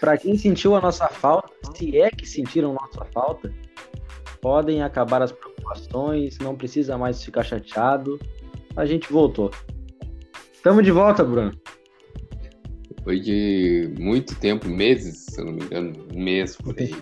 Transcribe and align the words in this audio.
Para 0.00 0.16
quem 0.16 0.36
sentiu 0.38 0.74
a 0.74 0.80
nossa 0.80 1.08
falta, 1.08 1.52
se 1.76 2.00
é 2.00 2.10
que 2.10 2.26
sentiram 2.26 2.72
nossa 2.72 3.04
falta, 3.12 3.52
podem 4.40 4.82
acabar 4.82 5.20
as 5.20 5.30
preocupações, 5.30 6.38
não 6.38 6.56
precisa 6.56 6.96
mais 6.96 7.22
ficar 7.22 7.44
chateado. 7.44 8.18
A 8.74 8.86
gente 8.86 9.12
voltou. 9.12 9.50
Tamo 10.62 10.82
de 10.82 10.90
volta, 10.90 11.22
Bruno. 11.22 11.52
Depois 12.88 13.22
de 13.24 13.94
muito 13.98 14.34
tempo, 14.36 14.68
meses, 14.68 15.26
se 15.26 15.40
eu 15.40 15.44
não 15.46 15.52
me 15.52 15.64
engano, 15.64 16.06
um 16.14 16.22
mês 16.22 16.56
por 16.56 16.74
aí. 16.78 16.94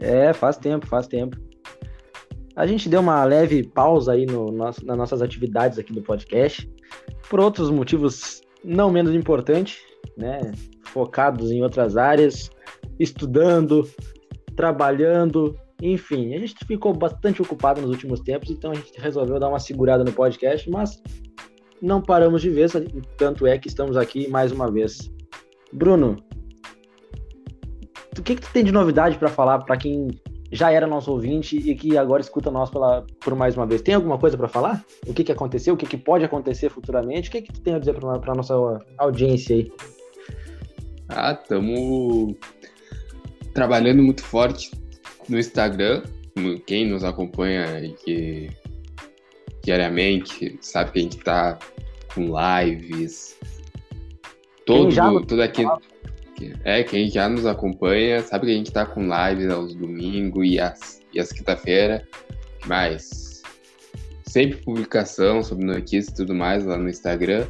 É, 0.00 0.32
faz 0.32 0.56
tempo, 0.56 0.86
faz 0.86 1.06
tempo. 1.06 1.36
A 2.56 2.66
gente 2.66 2.88
deu 2.88 3.00
uma 3.00 3.24
leve 3.24 3.62
pausa 3.62 4.12
aí 4.12 4.26
no, 4.26 4.50
nas 4.50 4.80
nossas 4.82 5.22
atividades 5.22 5.78
aqui 5.78 5.92
do 5.92 6.02
podcast, 6.02 6.68
por 7.28 7.40
outros 7.40 7.70
motivos 7.70 8.42
não 8.64 8.90
menos 8.90 9.14
importantes, 9.14 9.78
né? 10.16 10.52
Focados 10.92 11.50
em 11.50 11.62
outras 11.62 11.96
áreas, 11.96 12.50
estudando, 12.98 13.88
trabalhando, 14.56 15.56
enfim, 15.82 16.34
a 16.34 16.38
gente 16.38 16.54
ficou 16.66 16.92
bastante 16.92 17.40
ocupado 17.40 17.80
nos 17.80 17.90
últimos 17.90 18.20
tempos, 18.20 18.50
então 18.50 18.72
a 18.72 18.74
gente 18.74 18.92
resolveu 18.98 19.38
dar 19.38 19.48
uma 19.48 19.58
segurada 19.58 20.04
no 20.04 20.12
podcast, 20.12 20.68
mas 20.70 21.02
não 21.80 22.02
paramos 22.02 22.42
de 22.42 22.50
vez, 22.50 22.72
tanto 23.16 23.46
é 23.46 23.58
que 23.58 23.68
estamos 23.68 23.96
aqui 23.96 24.28
mais 24.28 24.52
uma 24.52 24.70
vez. 24.70 25.10
Bruno, 25.72 26.16
o 28.18 28.22
que, 28.22 28.34
que 28.34 28.42
tu 28.42 28.52
tem 28.52 28.64
de 28.64 28.72
novidade 28.72 29.16
para 29.16 29.28
falar 29.28 29.60
para 29.60 29.76
quem 29.76 30.08
já 30.52 30.70
era 30.70 30.86
nosso 30.86 31.10
ouvinte 31.12 31.56
e 31.56 31.74
que 31.74 31.96
agora 31.96 32.20
escuta 32.20 32.50
nós 32.50 32.68
pela, 32.68 33.06
por 33.20 33.34
mais 33.34 33.56
uma 33.56 33.66
vez? 33.66 33.80
Tem 33.80 33.94
alguma 33.94 34.18
coisa 34.18 34.36
para 34.36 34.48
falar? 34.48 34.84
O 35.06 35.14
que, 35.14 35.24
que 35.24 35.32
aconteceu? 35.32 35.74
O 35.74 35.76
que, 35.76 35.86
que 35.86 35.96
pode 35.96 36.24
acontecer 36.24 36.68
futuramente? 36.68 37.28
O 37.28 37.32
que, 37.32 37.42
que 37.42 37.52
tu 37.52 37.60
tem 37.60 37.74
a 37.74 37.78
dizer 37.78 37.94
para 37.94 38.34
nossa 38.34 38.54
audiência 38.98 39.56
aí? 39.56 39.72
Ah, 41.12 41.32
estamos 41.32 42.36
trabalhando 43.52 44.02
muito 44.02 44.22
forte 44.22 44.70
no 45.28 45.38
Instagram. 45.38 46.02
Quem 46.66 46.86
nos 46.86 47.02
acompanha 47.04 47.80
e 47.80 47.92
que 47.94 48.50
diariamente 49.64 50.56
sabe 50.60 50.92
que 50.92 50.98
a 50.98 51.02
gente 51.02 51.18
está 51.18 51.58
com 52.14 52.28
lives. 52.62 53.36
Todo, 54.64 54.90
já... 54.90 55.08
tudo 55.22 55.42
aqui. 55.42 55.64
É, 56.64 56.82
quem 56.82 57.10
já 57.10 57.28
nos 57.28 57.44
acompanha 57.44 58.22
sabe 58.22 58.46
que 58.46 58.52
a 58.52 58.56
gente 58.56 58.68
está 58.68 58.86
com 58.86 59.02
lives 59.02 59.50
aos 59.50 59.74
domingos 59.74 60.46
e 60.46 60.58
as, 60.58 61.02
e 61.12 61.20
as 61.20 61.32
quinta-feira. 61.32 62.06
Mas 62.66 63.42
sempre 64.22 64.62
publicação 64.62 65.42
sobre 65.42 65.64
notícias 65.64 66.08
e 66.08 66.14
tudo 66.14 66.34
mais 66.34 66.64
lá 66.64 66.78
no 66.78 66.88
Instagram. 66.88 67.46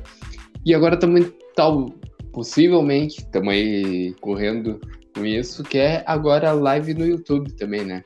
E 0.64 0.74
agora 0.74 0.96
também, 0.96 1.32
tal, 1.54 1.92
possivelmente, 2.32 3.20
estamos 3.20 3.52
aí 3.52 4.14
correndo 4.20 4.80
com 5.14 5.24
isso, 5.24 5.62
que 5.62 5.78
é 5.78 6.02
agora 6.06 6.50
a 6.50 6.52
live 6.52 6.94
no 6.94 7.06
YouTube 7.06 7.52
também, 7.52 7.84
né? 7.84 8.04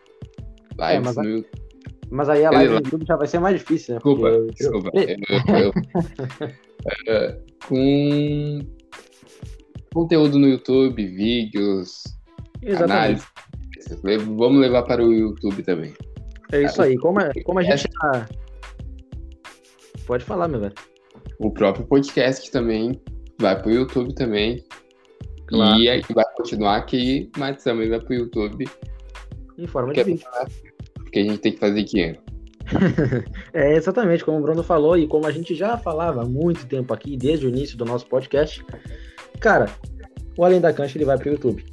Live 0.79 0.97
é, 0.97 1.05
mas, 1.05 1.17
no 1.17 1.25
YouTube. 1.25 1.61
Mas 2.11 2.29
aí 2.29 2.45
a 2.45 2.51
live 2.51 2.75
no 2.75 2.81
YouTube 2.81 3.07
já 3.07 3.17
vai 3.17 3.27
ser 3.27 3.39
mais 3.41 3.59
difícil, 3.59 3.95
né? 3.95 4.01
Desculpa, 4.01 4.31
Porque... 4.31 4.55
desculpa. 4.55 4.91
Eu, 4.95 5.07
eu, 5.57 5.73
eu, 7.07 7.45
com 7.69 8.61
conteúdo 9.93 10.39
no 10.39 10.49
YouTube, 10.49 11.07
vídeos, 11.07 12.03
Exatamente. 12.63 12.93
análise. 12.93 13.25
Vamos 14.37 14.61
levar 14.61 14.83
para 14.85 15.05
o 15.05 15.13
YouTube 15.13 15.63
também. 15.63 15.93
É 16.53 16.63
isso 16.63 16.81
aí. 16.83 16.97
Como, 16.99 17.21
a, 17.21 17.31
como 17.45 17.59
a 17.59 17.63
gente 17.63 17.89
tá... 17.89 18.27
Pode 20.07 20.25
falar, 20.25 20.49
meu 20.49 20.61
velho. 20.61 20.75
O 21.39 21.51
próprio 21.51 21.87
podcast 21.87 22.51
também 22.51 23.01
vai 23.39 23.61
para 23.61 23.69
o 23.69 23.73
YouTube 23.73 24.15
também. 24.15 24.65
Claro. 25.47 25.79
E 25.79 25.89
aí 25.89 26.03
vai 26.15 26.25
continuar 26.37 26.77
aqui, 26.77 27.31
mas 27.37 27.63
também 27.63 27.89
vai 27.89 28.01
pro 28.01 28.15
YouTube. 28.15 28.67
Em 29.59 29.67
forma 29.67 29.93
de 29.93 30.03
vídeo. 30.03 30.27
Porque 30.95 31.19
a 31.19 31.23
gente 31.23 31.39
tem 31.39 31.53
que 31.53 31.59
fazer 31.59 31.83
dinheiro. 31.83 32.19
é 33.53 33.77
exatamente 33.77 34.25
como 34.25 34.39
o 34.39 34.43
Bruno 34.43 34.63
falou 34.63 34.97
e 34.97 35.07
como 35.07 35.27
a 35.27 35.31
gente 35.31 35.55
já 35.55 35.77
falava 35.77 36.23
há 36.23 36.25
muito 36.25 36.67
tempo 36.67 36.95
aqui, 36.95 37.17
desde 37.17 37.47
o 37.47 37.49
início 37.49 37.77
do 37.77 37.85
nosso 37.85 38.07
podcast. 38.07 38.65
Cara, 39.39 39.67
o 40.37 40.45
Além 40.45 40.61
da 40.61 40.73
Cancha 40.73 40.97
ele 40.97 41.05
vai 41.05 41.19
pro 41.19 41.31
YouTube. 41.31 41.65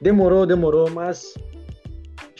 Demorou, 0.00 0.46
demorou, 0.46 0.90
mas 0.90 1.34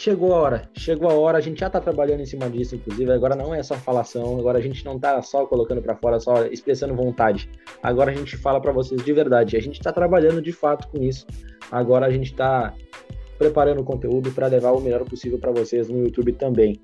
chegou 0.00 0.34
a 0.34 0.38
hora, 0.38 0.62
chegou 0.72 1.10
a 1.10 1.12
hora, 1.12 1.36
a 1.36 1.40
gente 1.42 1.60
já 1.60 1.68
tá 1.68 1.78
trabalhando 1.78 2.22
em 2.22 2.24
cima 2.24 2.48
disso, 2.48 2.74
inclusive, 2.74 3.12
agora 3.12 3.36
não 3.36 3.54
é 3.54 3.62
só 3.62 3.74
falação, 3.74 4.38
agora 4.38 4.58
a 4.58 4.60
gente 4.62 4.82
não 4.82 4.98
tá 4.98 5.20
só 5.20 5.44
colocando 5.44 5.82
para 5.82 5.94
fora, 5.94 6.18
só 6.18 6.46
expressando 6.46 6.94
vontade. 6.94 7.50
Agora 7.82 8.10
a 8.10 8.14
gente 8.14 8.34
fala 8.38 8.58
para 8.62 8.72
vocês 8.72 9.04
de 9.04 9.12
verdade, 9.12 9.58
a 9.58 9.60
gente 9.60 9.78
tá 9.78 9.92
trabalhando 9.92 10.40
de 10.40 10.52
fato 10.52 10.88
com 10.88 11.02
isso. 11.02 11.26
Agora 11.70 12.06
a 12.06 12.10
gente 12.10 12.34
tá 12.34 12.72
preparando 13.38 13.82
o 13.82 13.84
conteúdo 13.84 14.32
para 14.32 14.46
levar 14.46 14.70
o 14.70 14.80
melhor 14.80 15.04
possível 15.04 15.38
para 15.38 15.52
vocês 15.52 15.90
no 15.90 16.02
YouTube 16.02 16.32
também. 16.32 16.80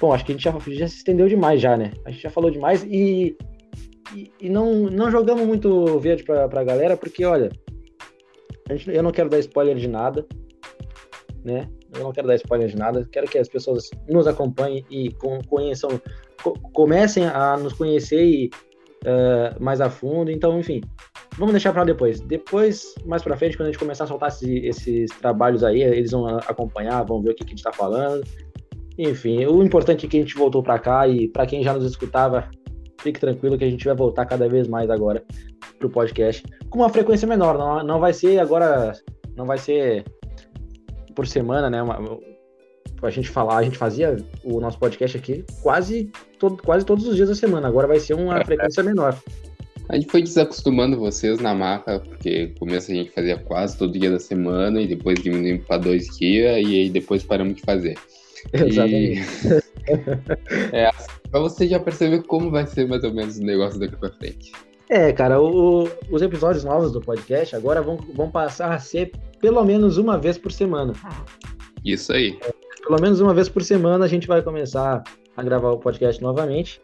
Bom, 0.00 0.14
acho 0.14 0.24
que 0.24 0.32
a 0.32 0.34
gente 0.34 0.44
já, 0.44 0.52
já, 0.52 0.88
se 0.88 0.96
estendeu 0.96 1.28
demais 1.28 1.60
já, 1.60 1.76
né? 1.76 1.92
A 2.06 2.10
gente 2.10 2.22
já 2.22 2.30
falou 2.30 2.50
demais 2.50 2.82
e, 2.84 3.36
e, 4.16 4.32
e 4.40 4.48
não, 4.48 4.84
não 4.84 5.10
jogamos 5.10 5.46
muito 5.46 5.98
verde 5.98 6.24
pra, 6.24 6.48
pra 6.48 6.64
galera, 6.64 6.96
porque, 6.96 7.22
olha, 7.26 7.50
gente, 8.70 8.90
eu 8.90 9.02
não 9.02 9.12
quero 9.12 9.28
dar 9.28 9.38
spoiler 9.38 9.76
de 9.76 9.88
nada, 9.88 10.26
né? 11.44 11.68
Eu 11.94 12.04
não 12.04 12.12
quero 12.12 12.26
dar 12.26 12.36
spoiler 12.36 12.68
de 12.68 12.76
nada, 12.76 13.06
quero 13.10 13.26
que 13.26 13.38
as 13.38 13.48
pessoas 13.48 13.90
nos 14.08 14.26
acompanhem 14.26 14.84
e 14.90 15.10
conheçam, 15.48 15.90
comecem 16.72 17.26
a 17.26 17.56
nos 17.56 17.72
conhecer 17.74 18.24
e, 18.24 18.50
uh, 19.04 19.62
mais 19.62 19.80
a 19.80 19.90
fundo. 19.90 20.30
Então, 20.30 20.58
enfim, 20.58 20.80
vamos 21.36 21.52
deixar 21.52 21.72
para 21.72 21.84
depois. 21.84 22.20
Depois, 22.20 22.94
mais 23.04 23.22
para 23.22 23.36
frente, 23.36 23.56
quando 23.56 23.68
a 23.68 23.72
gente 23.72 23.78
começar 23.78 24.04
a 24.04 24.06
soltar 24.06 24.30
esses, 24.30 25.10
trabalhos 25.20 25.62
aí, 25.62 25.82
eles 25.82 26.10
vão 26.12 26.26
acompanhar, 26.26 27.02
vão 27.04 27.22
ver 27.22 27.30
o 27.30 27.34
que, 27.34 27.44
que 27.44 27.50
a 27.50 27.54
gente 27.54 27.58
está 27.58 27.72
falando. 27.72 28.24
Enfim, 28.98 29.44
o 29.46 29.62
importante 29.62 30.06
é 30.06 30.08
que 30.08 30.16
a 30.16 30.20
gente 30.20 30.34
voltou 30.34 30.62
para 30.62 30.78
cá 30.78 31.08
e 31.08 31.28
para 31.28 31.46
quem 31.46 31.62
já 31.62 31.72
nos 31.72 31.84
escutava, 31.84 32.48
fique 33.00 33.18
tranquilo 33.18 33.58
que 33.58 33.64
a 33.64 33.70
gente 33.70 33.84
vai 33.84 33.94
voltar 33.94 34.26
cada 34.26 34.48
vez 34.48 34.68
mais 34.68 34.90
agora 34.90 35.24
pro 35.78 35.90
podcast 35.90 36.44
com 36.70 36.78
uma 36.78 36.88
frequência 36.88 37.26
menor. 37.26 37.58
Não, 37.58 37.82
não 37.82 38.00
vai 38.00 38.12
ser 38.12 38.38
agora, 38.38 38.92
não 39.36 39.46
vai 39.46 39.58
ser 39.58 40.04
por 41.12 41.26
semana, 41.26 41.70
né? 41.70 41.82
Uma, 41.82 42.18
a 43.02 43.10
gente 43.10 43.28
falar, 43.28 43.58
a 43.58 43.62
gente 43.62 43.78
fazia 43.78 44.16
o 44.44 44.60
nosso 44.60 44.78
podcast 44.78 45.16
aqui 45.16 45.44
quase, 45.62 46.10
todo, 46.38 46.62
quase 46.62 46.84
todos 46.84 47.06
os 47.06 47.16
dias 47.16 47.28
da 47.28 47.34
semana. 47.34 47.68
Agora 47.68 47.86
vai 47.86 47.98
ser 47.98 48.14
uma 48.14 48.42
frequência 48.44 48.82
menor. 48.82 49.16
A 49.88 49.96
gente 49.96 50.10
foi 50.10 50.22
desacostumando 50.22 50.98
vocês 50.98 51.40
na 51.40 51.54
marca, 51.54 51.98
porque 52.00 52.46
no 52.46 52.60
começo 52.60 52.90
a 52.92 52.94
gente 52.94 53.10
fazia 53.10 53.36
quase 53.36 53.76
todo 53.76 53.98
dia 53.98 54.10
da 54.10 54.18
semana 54.18 54.80
e 54.80 54.86
depois 54.86 55.20
diminuímos 55.20 55.66
para 55.66 55.78
dois 55.78 56.16
dias 56.16 56.56
e 56.66 56.80
aí 56.80 56.90
depois 56.90 57.22
paramos 57.22 57.56
de 57.56 57.62
fazer. 57.62 57.98
Exatamente. 58.52 59.20
E... 59.20 60.72
é, 60.72 60.90
pra 61.30 61.40
você 61.40 61.66
já 61.66 61.80
perceber 61.80 62.22
como 62.22 62.50
vai 62.50 62.66
ser 62.66 62.86
mais 62.86 63.02
ou 63.02 63.12
menos 63.12 63.38
o 63.38 63.42
negócio 63.42 63.78
daqui 63.78 63.96
para 63.96 64.10
frente. 64.10 64.52
É, 64.92 65.10
cara, 65.10 65.40
o, 65.40 65.88
os 66.10 66.20
episódios 66.20 66.64
novos 66.64 66.92
do 66.92 67.00
podcast 67.00 67.56
agora 67.56 67.80
vão, 67.80 67.96
vão 68.12 68.30
passar 68.30 68.74
a 68.74 68.78
ser 68.78 69.10
pelo 69.40 69.64
menos 69.64 69.96
uma 69.96 70.18
vez 70.18 70.36
por 70.36 70.52
semana. 70.52 70.92
Isso 71.82 72.12
aí. 72.12 72.38
É, 72.42 72.52
pelo 72.86 73.00
menos 73.00 73.18
uma 73.18 73.32
vez 73.32 73.48
por 73.48 73.62
semana 73.62 74.04
a 74.04 74.08
gente 74.08 74.28
vai 74.28 74.42
começar 74.42 75.02
a 75.34 75.42
gravar 75.42 75.70
o 75.70 75.78
podcast 75.78 76.20
novamente. 76.20 76.78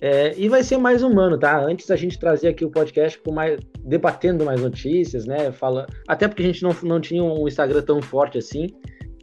É, 0.00 0.32
e 0.34 0.48
vai 0.48 0.62
ser 0.62 0.78
mais 0.78 1.02
humano, 1.02 1.38
tá? 1.38 1.62
Antes 1.62 1.90
a 1.90 1.96
gente 1.96 2.18
trazia 2.18 2.48
aqui 2.48 2.64
o 2.64 2.70
podcast 2.70 3.18
com 3.18 3.32
mais, 3.32 3.60
debatendo 3.80 4.42
mais 4.42 4.62
notícias, 4.62 5.26
né? 5.26 5.52
Fala, 5.52 5.86
até 6.08 6.26
porque 6.26 6.42
a 6.42 6.46
gente 6.46 6.62
não, 6.62 6.74
não 6.84 7.02
tinha 7.02 7.22
um 7.22 7.46
Instagram 7.46 7.82
tão 7.82 8.00
forte 8.00 8.38
assim, 8.38 8.68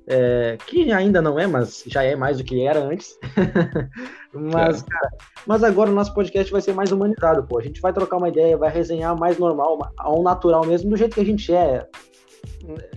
é, 0.08 0.58
que 0.66 0.92
ainda 0.92 1.22
não 1.22 1.40
é, 1.40 1.48
mas 1.48 1.84
já 1.88 2.04
é 2.04 2.16
mais 2.16 2.38
do 2.38 2.44
que 2.44 2.66
era 2.66 2.80
antes. 2.80 3.18
mas, 4.34 4.82
é. 4.82 4.86
cara, 4.86 5.10
mas 5.46 5.64
agora 5.64 5.92
o 5.92 5.94
nosso 5.94 6.14
podcast 6.14 6.52
vai 6.52 6.62
ser 6.62 6.74
mais 6.74 6.92
humanizado, 6.92 7.44
pô. 7.44 7.60
A 7.60 7.64
gente 7.64 7.82
vai 7.82 7.94
trocar 7.94 8.18
uma 8.18 8.30
ideia, 8.30 8.58
vai 8.58 8.70
resenhar 8.70 9.18
mais 9.18 9.38
normal, 9.38 9.80
ao 9.98 10.22
natural 10.24 10.66
mesmo, 10.66 10.90
do 10.90 10.98
jeito 10.98 11.16
que 11.16 11.22
a 11.22 11.26
gente 11.26 11.54
é 11.54 11.88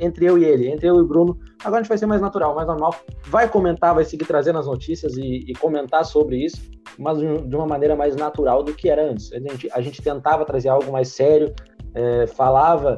entre 0.00 0.26
eu 0.26 0.38
e 0.38 0.44
ele, 0.44 0.68
entre 0.68 0.88
eu 0.88 0.96
e 0.96 1.00
o 1.00 1.06
Bruno. 1.06 1.38
Agora 1.60 1.80
a 1.80 1.82
gente 1.82 1.88
vai 1.88 1.98
ser 1.98 2.06
mais 2.06 2.20
natural, 2.20 2.54
mais 2.54 2.66
normal. 2.66 2.94
Vai 3.26 3.48
comentar, 3.48 3.94
vai 3.94 4.04
seguir 4.04 4.24
trazendo 4.24 4.58
as 4.58 4.66
notícias 4.66 5.16
e, 5.16 5.44
e 5.48 5.54
comentar 5.54 6.04
sobre 6.04 6.44
isso, 6.44 6.60
mas 6.98 7.18
de 7.18 7.56
uma 7.56 7.66
maneira 7.66 7.96
mais 7.96 8.16
natural 8.16 8.62
do 8.62 8.74
que 8.74 8.88
era 8.88 9.10
antes. 9.10 9.32
A 9.32 9.38
gente, 9.38 9.68
a 9.72 9.80
gente 9.80 10.02
tentava 10.02 10.44
trazer 10.44 10.68
algo 10.68 10.90
mais 10.92 11.08
sério, 11.08 11.54
é, 11.94 12.26
falava 12.26 12.96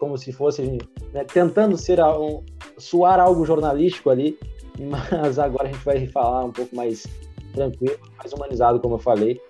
como 0.00 0.16
se 0.18 0.32
fosse 0.32 0.78
né, 1.12 1.24
tentando 1.24 1.76
ser 1.76 2.00
um, 2.00 2.42
suar 2.78 3.20
algo 3.20 3.44
jornalístico 3.44 4.10
ali, 4.10 4.36
mas 4.80 5.38
agora 5.38 5.68
a 5.68 5.72
gente 5.72 5.84
vai 5.84 6.06
falar 6.06 6.46
um 6.46 6.50
pouco 6.50 6.74
mais 6.74 7.06
tranquilo, 7.52 7.98
mais 8.18 8.32
humanizado, 8.32 8.80
como 8.80 8.94
eu 8.94 8.98
falei. 8.98 9.40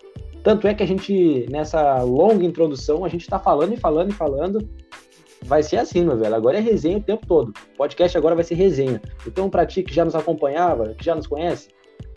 Tanto 0.43 0.67
é 0.67 0.75
que 0.75 0.83
a 0.83 0.87
gente, 0.87 1.47
nessa 1.51 2.03
longa 2.03 2.45
introdução, 2.45 3.05
a 3.05 3.09
gente 3.09 3.23
está 3.23 3.39
falando 3.39 3.75
e 3.75 3.77
falando 3.77 4.11
e 4.11 4.15
falando, 4.15 4.69
vai 5.45 5.63
ser 5.63 5.77
assim, 5.77 6.05
meu 6.05 6.17
velho. 6.17 6.35
Agora 6.35 6.59
é 6.59 6.61
resenha 6.61 6.99
o 6.99 7.03
tempo 7.03 7.27
todo. 7.27 7.51
O 7.51 7.77
podcast 7.77 8.17
agora 8.17 8.35
vai 8.35 8.45
ser 8.45 8.55
resenha. 8.55 9.01
Então, 9.27 9.51
para 9.51 9.67
ti 9.67 9.83
que 9.83 9.95
já 9.95 10.05
nos 10.05 10.15
acompanhava, 10.15 10.95
que 10.95 11.05
já 11.05 11.15
nos 11.15 11.27
conhece, 11.27 11.69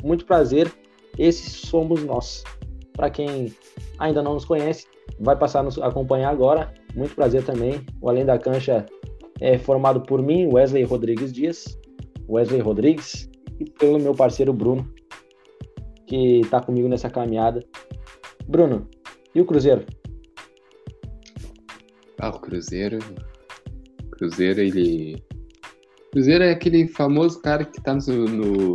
muito 0.02 0.26
prazer. 0.26 0.72
Esses 1.18 1.68
somos 1.68 2.04
nós. 2.04 2.44
Para 2.94 3.10
quem 3.10 3.54
ainda 4.00 4.22
não 4.24 4.36
nos 4.36 4.46
conhece, 4.46 4.88
vai 5.20 5.36
passar 5.36 5.60
a 5.60 5.64
nos 5.64 5.78
acompanhar 5.78 6.30
agora. 6.30 6.74
Muito 6.96 7.16
prazer 7.16 7.44
também. 7.44 7.86
O 8.02 8.10
Além 8.10 8.26
da 8.26 8.38
Cancha 8.38 8.86
é 9.42 9.58
formado 9.58 10.02
por 10.02 10.22
mim, 10.22 10.48
Wesley 10.52 10.84
Rodrigues 10.84 11.34
Dias, 11.34 11.78
Wesley 12.30 12.62
Rodrigues, 12.62 13.30
e 13.60 13.66
pelo 13.66 14.00
meu 14.00 14.14
parceiro 14.14 14.54
Bruno, 14.54 14.92
que 16.06 16.42
está 16.42 16.62
comigo 16.62 16.88
nessa 16.88 17.10
caminhada. 17.10 17.64
Bruno, 18.48 18.88
e 19.34 19.42
o 19.42 19.46
Cruzeiro? 19.46 19.86
Ah, 22.20 22.30
o 22.30 22.40
Cruzeiro. 22.40 23.00
Cruzeiro, 24.12 24.62
ele. 24.62 25.22
Cruzeiro 26.12 26.44
é 26.44 26.52
aquele 26.52 26.88
famoso 26.88 27.42
cara 27.42 27.66
que 27.66 27.82
tá 27.82 27.96
no, 27.96 28.26
no, 28.26 28.74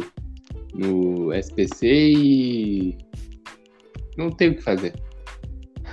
no 0.74 1.32
SPC 1.32 1.86
e. 1.86 2.98
Não 4.16 4.30
tem 4.30 4.50
o 4.50 4.56
que 4.56 4.62
fazer. 4.62 4.94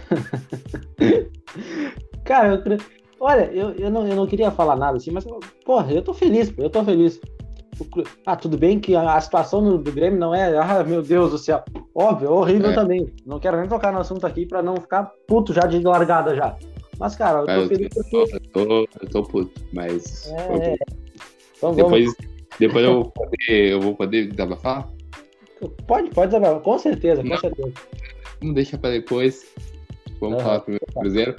cara, 2.26 2.62
eu, 2.66 2.78
olha, 3.20 3.50
eu, 3.54 3.72
eu, 3.72 3.90
não, 3.90 4.06
eu 4.06 4.16
não 4.16 4.28
queria 4.28 4.52
falar 4.52 4.76
nada 4.76 4.98
assim, 4.98 5.12
mas, 5.12 5.26
porra, 5.64 5.94
eu 5.94 6.02
tô 6.02 6.14
feliz, 6.14 6.54
eu 6.58 6.70
tô 6.70 6.84
feliz. 6.84 7.22
Ah, 8.26 8.38
tudo 8.38 8.58
bem 8.58 8.80
que 8.80 8.96
a, 8.96 9.20
situação 9.20 9.62
do, 9.62 9.78
do 9.78 9.92
Grêmio 9.92 10.20
não 10.20 10.34
é, 10.34 10.58
ah, 10.58 10.84
meu 10.84 11.02
Deus 11.02 11.32
do 11.32 11.38
céu. 11.38 11.64
Óbvio, 11.94 12.28
é 12.28 12.32
horrível 12.32 12.72
é. 12.72 12.74
também. 12.74 13.14
Não 13.26 13.40
quero 13.40 13.58
nem 13.58 13.68
tocar 13.68 13.92
no 13.92 14.00
assunto 14.00 14.26
aqui 14.26 14.46
para 14.46 14.64
não 14.64 14.78
ficar 14.78 15.12
puto 15.28 15.54
já 15.54 15.62
de 15.62 15.80
largada 15.82 16.36
já. 16.36 16.58
Mas, 16.98 17.16
cara, 17.16 17.40
eu 17.40 17.46
tô 17.46 17.52
eu, 17.52 17.68
feliz 17.68 17.90
porque. 17.94 18.16
Eu 18.16 18.40
tô, 18.52 18.88
eu 19.02 19.10
tô 19.12 19.24
puto, 19.24 19.62
mas. 19.74 20.32
É, 20.32 20.78
então, 21.58 21.76
depois, 21.76 22.16
depois 22.58 22.86
eu, 22.86 22.94
vou 22.94 23.12
poder, 23.12 23.72
eu 23.72 23.82
vou 23.82 23.96
poder 23.96 24.28
desabafar? 24.28 24.90
Pode, 25.86 26.10
pode 26.12 26.28
desabafar, 26.28 26.62
com 26.62 26.80
certeza, 26.80 27.22
com 27.22 27.28
não, 27.28 27.38
certeza. 27.38 27.74
Vamos 28.40 28.56
deixar 28.56 28.78
pra 28.78 28.92
depois. 28.92 29.54
Vamos 30.22 30.38
uhum. 30.38 30.44
falar 30.44 30.60
primeiro 30.62 30.86
do 30.88 31.00
Cruzeiro. 31.00 31.36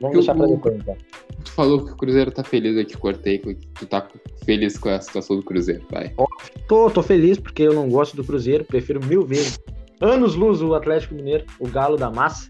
Vamos 0.00 0.16
deixar 0.16 0.34
pra 0.34 0.46
depois, 0.46 0.76
então. 0.76 0.96
Tu 1.44 1.52
falou 1.52 1.84
que 1.84 1.92
o 1.92 1.96
Cruzeiro 1.96 2.30
tá 2.30 2.44
feliz, 2.44 2.76
eu 2.76 2.84
te 2.84 2.98
cortei, 2.98 3.38
que 3.38 3.54
tu 3.54 3.86
tá 3.86 4.06
feliz 4.44 4.76
com 4.76 4.88
a 4.88 5.00
situação 5.00 5.36
do 5.36 5.42
Cruzeiro, 5.42 5.84
vai. 5.90 6.12
Tô, 6.68 6.90
tô 6.90 7.02
feliz 7.02 7.38
porque 7.38 7.62
eu 7.62 7.72
não 7.72 7.88
gosto 7.88 8.16
do 8.16 8.24
Cruzeiro, 8.24 8.64
prefiro 8.64 9.04
mil 9.04 9.22
vezes. 9.22 9.58
Anos 10.00 10.34
luz 10.34 10.60
o 10.60 10.74
Atlético 10.74 11.14
Mineiro, 11.14 11.44
o 11.58 11.68
galo 11.68 11.96
da 11.96 12.10
massa. 12.10 12.48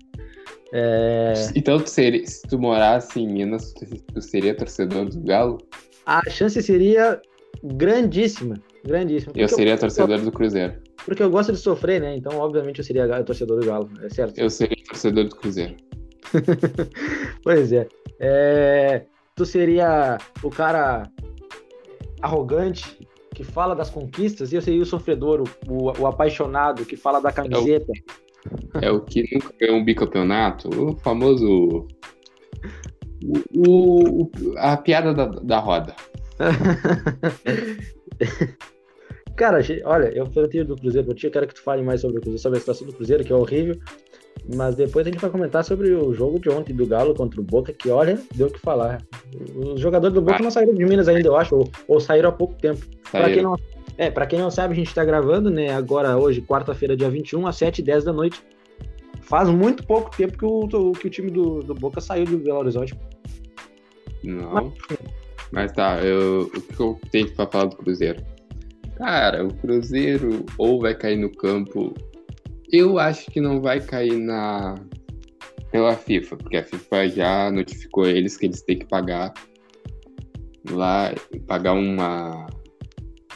É... 0.73 1.33
Então, 1.55 1.79
tu 1.79 1.89
seria, 1.89 2.27
se 2.27 2.43
tu 2.43 2.59
morasse 2.59 3.21
em 3.21 3.29
Minas, 3.29 3.73
tu 4.13 4.21
seria 4.21 4.55
torcedor 4.55 5.09
do 5.09 5.21
Galo? 5.21 5.59
A 6.05 6.29
chance 6.29 6.61
seria 6.61 7.21
grandíssima, 7.63 8.57
grandíssima. 8.85 9.33
Eu 9.37 9.49
seria 9.49 9.75
eu, 9.75 9.79
torcedor 9.79 10.21
do 10.21 10.33
Cruzeiro. 10.33 10.75
Porque 11.05 11.23
eu 11.23 11.31
gosto 11.31 11.53
de 11.53 11.59
sofrer, 11.59 12.01
né? 12.01 12.17
Então, 12.17 12.37
obviamente, 12.39 12.79
eu 12.79 12.85
seria 12.85 13.23
torcedor 13.23 13.61
do 13.61 13.67
Galo, 13.67 13.89
é 14.03 14.09
certo? 14.11 14.37
Eu 14.39 14.51
seria 14.51 14.77
torcedor 14.85 15.25
do 15.25 15.37
Cruzeiro. 15.37 15.77
pois 17.43 17.73
é. 17.73 17.89
é. 18.19 19.05
Tu 19.35 19.45
seria 19.45 20.17
o 20.43 20.51
cara 20.51 21.11
arrogante 22.23 22.99
que 23.35 23.45
fala 23.45 23.75
das 23.75 23.91
conquistas 23.91 24.51
e 24.53 24.57
eu 24.57 24.63
seria 24.63 24.83
o 24.83 24.87
sofredor, 24.87 25.45
o, 25.69 26.01
o, 26.01 26.07
apaixonado 26.07 26.87
que 26.87 26.97
fala 26.97 27.21
da 27.21 27.31
camiseta. 27.31 27.93
É 28.81 28.91
o 28.91 28.93
é 28.97 29.01
o 29.01 29.03
que 29.03 29.29
nunca 29.33 29.53
ganhou 29.61 29.77
um 29.77 29.85
bicampeonato, 29.85 30.71
o 30.71 30.97
famoso. 30.97 31.87
O, 33.55 33.69
o 33.69 34.31
a 34.57 34.77
piada 34.77 35.13
da, 35.13 35.27
da 35.27 35.59
roda. 35.59 35.95
Cara, 39.37 39.61
olha, 39.85 40.09
eu 40.17 40.25
falei 40.31 40.65
do 40.65 40.77
Cruzeiro 40.77 41.11
eu 41.11 41.31
quero 41.31 41.47
que 41.47 41.55
tu 41.55 41.63
fale 41.63 41.83
mais 41.83 42.01
sobre 42.01 42.17
o 42.17 42.21
Cruzeiro, 42.21 42.41
sobre 42.41 42.57
a 42.57 42.61
situação 42.61 42.87
do 42.87 42.95
Cruzeiro, 42.95 43.23
que 43.23 43.33
é 43.33 43.37
horrível. 43.37 43.79
Mas 44.55 44.77
depois 44.77 45.07
a 45.07 45.11
gente 45.11 45.21
vai 45.21 45.31
comentar 45.31 45.65
sobre 45.65 45.93
o 45.93 46.15
jogo 46.15 46.39
de 46.39 46.49
ontem 46.49 46.75
do 46.75 46.87
Galo 46.87 47.15
contra 47.15 47.41
o 47.41 47.45
Boca, 47.45 47.73
que 47.73 47.89
olha, 47.91 48.21
deu 48.35 48.47
o 48.47 48.51
que 48.51 48.61
falar. 48.61 49.03
Os 49.57 49.81
jogadores 49.81 50.15
do 50.15 50.23
Boca 50.23 50.37
ah. 50.39 50.43
não 50.43 50.51
saíram 50.51 50.75
de 50.75 50.85
Minas 50.85 51.09
ainda, 51.09 51.29
eu 51.29 51.37
acho, 51.37 51.57
ou, 51.57 51.69
ou 51.89 52.01
saíram 52.01 52.29
há 52.29 52.33
pouco 52.33 52.55
tempo. 52.55 52.87
Para 53.11 53.33
quem 53.33 53.43
não 53.43 53.57
é, 53.99 54.11
para 54.11 54.27
quem 54.27 54.39
não 54.39 54.51
sabe, 54.51 54.75
a 54.75 54.77
gente 54.77 54.89
está 54.89 55.05
gravando, 55.05 55.51
né, 55.51 55.71
agora 55.71 56.19
hoje, 56.19 56.43
quarta-feira, 56.43 56.97
dia 56.97 57.09
21, 57.09 57.47
às 57.47 57.57
7h10 57.57 58.05
da 58.05 58.13
noite. 58.13 58.43
Faz 59.23 59.49
muito 59.49 59.85
pouco 59.87 60.15
tempo 60.15 60.39
que 60.39 60.45
o, 60.45 60.93
que 60.93 61.07
o 61.07 61.11
time 61.11 61.31
do, 61.31 61.61
do 61.63 61.75
Boca 61.75 62.01
saiu 62.01 62.27
de 62.27 62.37
Belo 62.37 62.59
Horizonte. 62.59 62.95
Não. 64.23 64.53
Mas, 64.53 64.99
mas 65.51 65.73
tá, 65.73 66.01
eu, 66.05 66.43
o 66.43 66.61
que 66.61 66.81
eu 66.81 67.01
tenho 67.11 67.35
para 67.35 67.47
falar 67.47 67.65
do 67.67 67.77
Cruzeiro? 67.77 68.23
Cara, 68.97 69.45
o 69.45 69.53
Cruzeiro 69.55 70.45
ou 70.59 70.81
vai 70.81 70.95
cair 70.95 71.17
no 71.17 71.31
campo. 71.31 71.95
Eu 72.73 72.99
acho 72.99 73.31
que 73.31 73.41
não 73.41 73.61
vai 73.61 73.81
cair 73.81 74.17
na 74.17 74.75
pela 75.71 75.95
FIFA, 75.95 76.37
porque 76.37 76.57
a 76.57 76.65
FIFA 76.65 77.09
já 77.09 77.51
notificou 77.51 78.07
eles 78.07 78.37
que 78.37 78.47
eles 78.47 78.63
têm 78.63 78.79
que 78.79 78.87
pagar 78.87 79.35
lá, 80.71 81.13
pagar 81.47 81.73
uma 81.73 82.47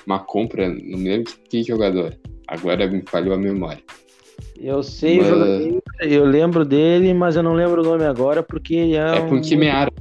uma 0.07 0.19
compra, 0.19 0.69
não 0.69 0.99
me 0.99 1.09
lembro 1.09 1.33
de 1.33 1.39
que 1.49 1.63
jogador. 1.63 2.17
Agora 2.49 2.87
me 2.87 3.03
falhou 3.07 3.35
a 3.35 3.39
memória. 3.39 3.83
Eu 4.59 4.83
sei, 4.83 5.21
mas... 5.21 5.29
eu, 5.31 5.83
eu 6.01 6.25
lembro 6.25 6.65
dele, 6.65 7.15
mas 7.15 7.37
eu 7.37 7.43
não 7.43 7.53
lembro 7.53 7.83
o 7.83 7.85
nome 7.85 8.05
agora, 8.05 8.43
porque 8.43 8.75
ele 8.75 8.97
é. 8.97 9.19
É 9.19 9.21
um... 9.21 9.35
um 9.35 9.41
time 9.41 9.69
árabe. 9.69 9.97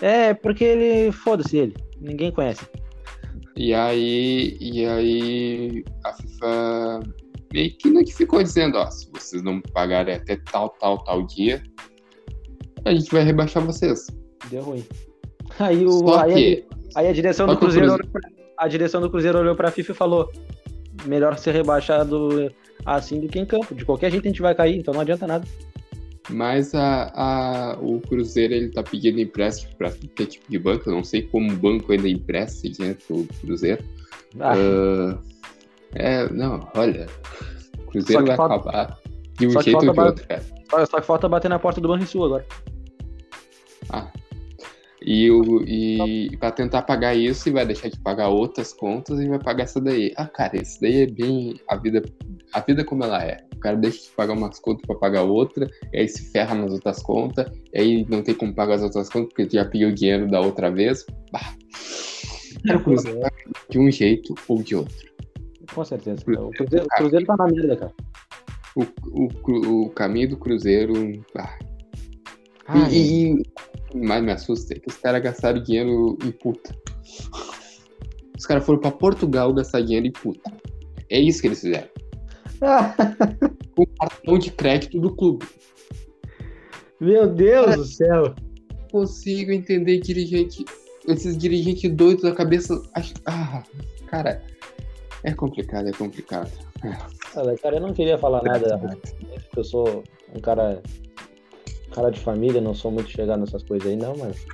É, 0.00 0.32
porque 0.34 0.64
ele. 0.64 1.12
Foda-se 1.12 1.56
ele. 1.56 1.74
Ninguém 2.00 2.30
conhece. 2.30 2.64
E 3.56 3.74
aí. 3.74 4.56
E 4.60 4.86
aí. 4.86 5.84
A 6.04 6.12
FIFA 6.12 7.00
meio 7.52 7.76
que 7.76 7.90
notificou 7.90 8.42
dizendo, 8.42 8.78
ó, 8.78 8.90
se 8.90 9.10
vocês 9.12 9.42
não 9.42 9.60
pagarem 9.60 10.14
até 10.14 10.36
tal, 10.50 10.70
tal, 10.80 11.02
tal 11.04 11.26
dia, 11.26 11.62
a 12.84 12.94
gente 12.94 13.10
vai 13.10 13.22
rebaixar 13.22 13.64
vocês. 13.64 14.06
Deu 14.50 14.62
ruim. 14.62 14.84
Aí 15.58 15.84
o. 15.84 15.90
Só 15.90 16.20
aí, 16.20 16.34
que, 16.34 16.66
a, 16.94 17.00
aí 17.00 17.08
a 17.08 17.12
direção 17.12 17.46
do 17.46 17.56
Cruzeiro. 17.56 17.98
Cruzeiro 17.98 18.38
a 18.58 18.66
direção 18.66 19.00
do 19.00 19.08
Cruzeiro 19.08 19.38
olhou 19.38 19.54
para 19.54 19.68
a 19.68 19.70
FIFA 19.70 19.92
e 19.92 19.94
falou: 19.94 20.32
melhor 21.06 21.38
ser 21.38 21.52
rebaixado 21.52 22.52
assim 22.84 23.20
do 23.20 23.28
que 23.28 23.38
em 23.38 23.46
campo. 23.46 23.74
De 23.74 23.84
qualquer 23.84 24.10
jeito 24.10 24.26
a 24.26 24.28
gente 24.28 24.42
vai 24.42 24.54
cair, 24.54 24.76
então 24.76 24.92
não 24.92 25.00
adianta 25.00 25.26
nada. 25.26 25.46
Mas 26.30 26.74
a, 26.74 27.10
a, 27.14 27.78
o 27.80 28.00
Cruzeiro 28.00 28.52
ele 28.52 28.68
tá 28.68 28.82
pedindo 28.82 29.18
empréstimo 29.18 29.74
para 29.76 29.90
qualquer 29.90 30.26
tipo 30.26 30.50
de 30.50 30.58
banco. 30.58 30.90
Eu 30.90 30.94
não 30.94 31.04
sei 31.04 31.22
como 31.22 31.50
o 31.50 31.56
banco 31.56 31.90
ainda 31.90 32.08
empresta 32.08 32.68
dinheiro 32.68 32.98
pro 33.06 33.26
Cruzeiro. 33.40 33.82
Ah. 34.38 34.52
Uh, 34.54 35.37
é, 35.94 36.28
não, 36.32 36.68
olha, 36.74 37.06
o 37.78 37.90
Cruzeiro 37.90 38.26
vai 38.26 38.36
falta... 38.36 38.54
acabar 38.54 38.98
de 39.38 39.46
um 39.46 39.62
jeito 39.62 39.86
ou 39.86 39.92
de 39.92 40.00
outro, 40.00 40.28
cara. 40.28 40.42
Só 40.86 41.00
que 41.00 41.06
falta 41.06 41.28
bater 41.28 41.48
na 41.48 41.58
porta 41.58 41.80
do 41.80 41.88
Banrisul 41.88 42.26
agora. 42.26 42.46
Ah, 43.90 44.10
e, 45.00 45.30
o, 45.30 45.62
e 45.62 46.36
para 46.38 46.50
tentar 46.50 46.82
pagar 46.82 47.14
isso, 47.14 47.48
e 47.48 47.52
vai 47.52 47.64
deixar 47.64 47.88
de 47.88 47.98
pagar 48.00 48.28
outras 48.28 48.72
contas 48.72 49.18
e 49.20 49.28
vai 49.28 49.38
pagar 49.38 49.64
essa 49.64 49.80
daí. 49.80 50.12
Ah, 50.16 50.26
cara, 50.26 50.60
isso 50.60 50.80
daí 50.80 51.02
é 51.02 51.06
bem 51.06 51.58
a 51.68 51.76
vida, 51.76 52.02
a 52.52 52.60
vida 52.60 52.84
como 52.84 53.04
ela 53.04 53.24
é. 53.24 53.42
O 53.54 53.60
cara 53.60 53.76
deixa 53.76 54.02
de 54.02 54.10
pagar 54.10 54.34
umas 54.34 54.58
contas 54.58 54.84
para 54.86 54.96
pagar 54.96 55.22
outra, 55.22 55.68
e 55.92 55.98
aí 55.98 56.08
se 56.08 56.30
ferra 56.30 56.54
nas 56.54 56.72
outras 56.72 57.02
contas, 57.02 57.50
e 57.72 57.80
aí 57.80 58.06
não 58.08 58.22
tem 58.22 58.34
como 58.34 58.54
pagar 58.54 58.74
as 58.74 58.82
outras 58.82 59.08
contas 59.08 59.32
porque 59.32 59.48
já 59.56 59.64
pediu 59.64 59.92
dinheiro 59.92 60.28
da 60.28 60.40
outra 60.40 60.70
vez. 60.70 61.06
Bah. 61.32 61.54
de 63.70 63.78
um 63.78 63.90
jeito 63.90 64.34
ou 64.48 64.62
de 64.62 64.74
outro. 64.74 65.08
Com 65.74 65.84
certeza. 65.84 66.22
O 66.22 66.50
Cruzeiro, 66.50 66.86
o 66.86 66.96
Cruzeiro 66.96 67.26
tá 67.26 67.36
na 67.36 67.46
merda, 67.46 67.76
cara. 67.76 67.92
O, 68.76 68.84
o, 69.24 69.84
o 69.84 69.90
caminho 69.90 70.30
do 70.30 70.36
Cruzeiro. 70.36 71.24
Ah. 71.36 71.58
e, 72.90 73.42
e, 73.94 73.98
mais 73.98 74.22
me 74.22 74.32
assusta 74.32 74.74
é 74.74 74.78
que 74.78 74.88
os 74.88 74.96
caras 74.96 75.22
gastaram 75.22 75.62
dinheiro 75.62 76.18
em 76.24 76.30
puta. 76.30 76.74
Os 78.36 78.46
caras 78.46 78.64
foram 78.64 78.78
pra 78.78 78.90
Portugal 78.90 79.52
gastar 79.52 79.80
dinheiro 79.80 80.06
em 80.06 80.12
puta. 80.12 80.52
É 81.10 81.18
isso 81.18 81.40
que 81.40 81.48
eles 81.48 81.60
fizeram. 81.60 81.88
Com 83.74 83.86
cartão 83.98 84.38
de 84.38 84.50
crédito 84.50 85.00
do 85.00 85.14
clube. 85.14 85.46
Meu 87.00 87.28
Deus 87.28 87.66
cara, 87.66 87.76
do 87.76 87.84
céu. 87.84 88.34
Consigo 88.90 89.52
entender 89.52 90.00
dirigente. 90.00 90.64
Esses 91.06 91.38
dirigentes 91.38 91.90
doidos 91.90 92.24
da 92.24 92.34
cabeça. 92.34 92.80
Ah, 93.24 93.62
cara, 94.08 94.42
é 95.24 95.32
complicado, 95.32 95.88
é 95.88 95.92
complicado. 95.92 96.50
Olha, 97.34 97.56
cara, 97.58 97.76
eu 97.76 97.80
não 97.80 97.92
queria 97.92 98.18
falar 98.18 98.42
nada, 98.42 98.78
porque 98.78 99.58
eu 99.58 99.64
sou 99.64 100.04
um 100.34 100.40
cara 100.40 100.80
cara 101.98 102.10
de 102.10 102.20
família, 102.20 102.60
não 102.60 102.74
sou 102.74 102.90
muito 102.90 103.10
chegado 103.10 103.40
nessas 103.40 103.62
coisas 103.62 103.88
aí, 103.88 103.96
não, 103.96 104.16
mas. 104.16 104.46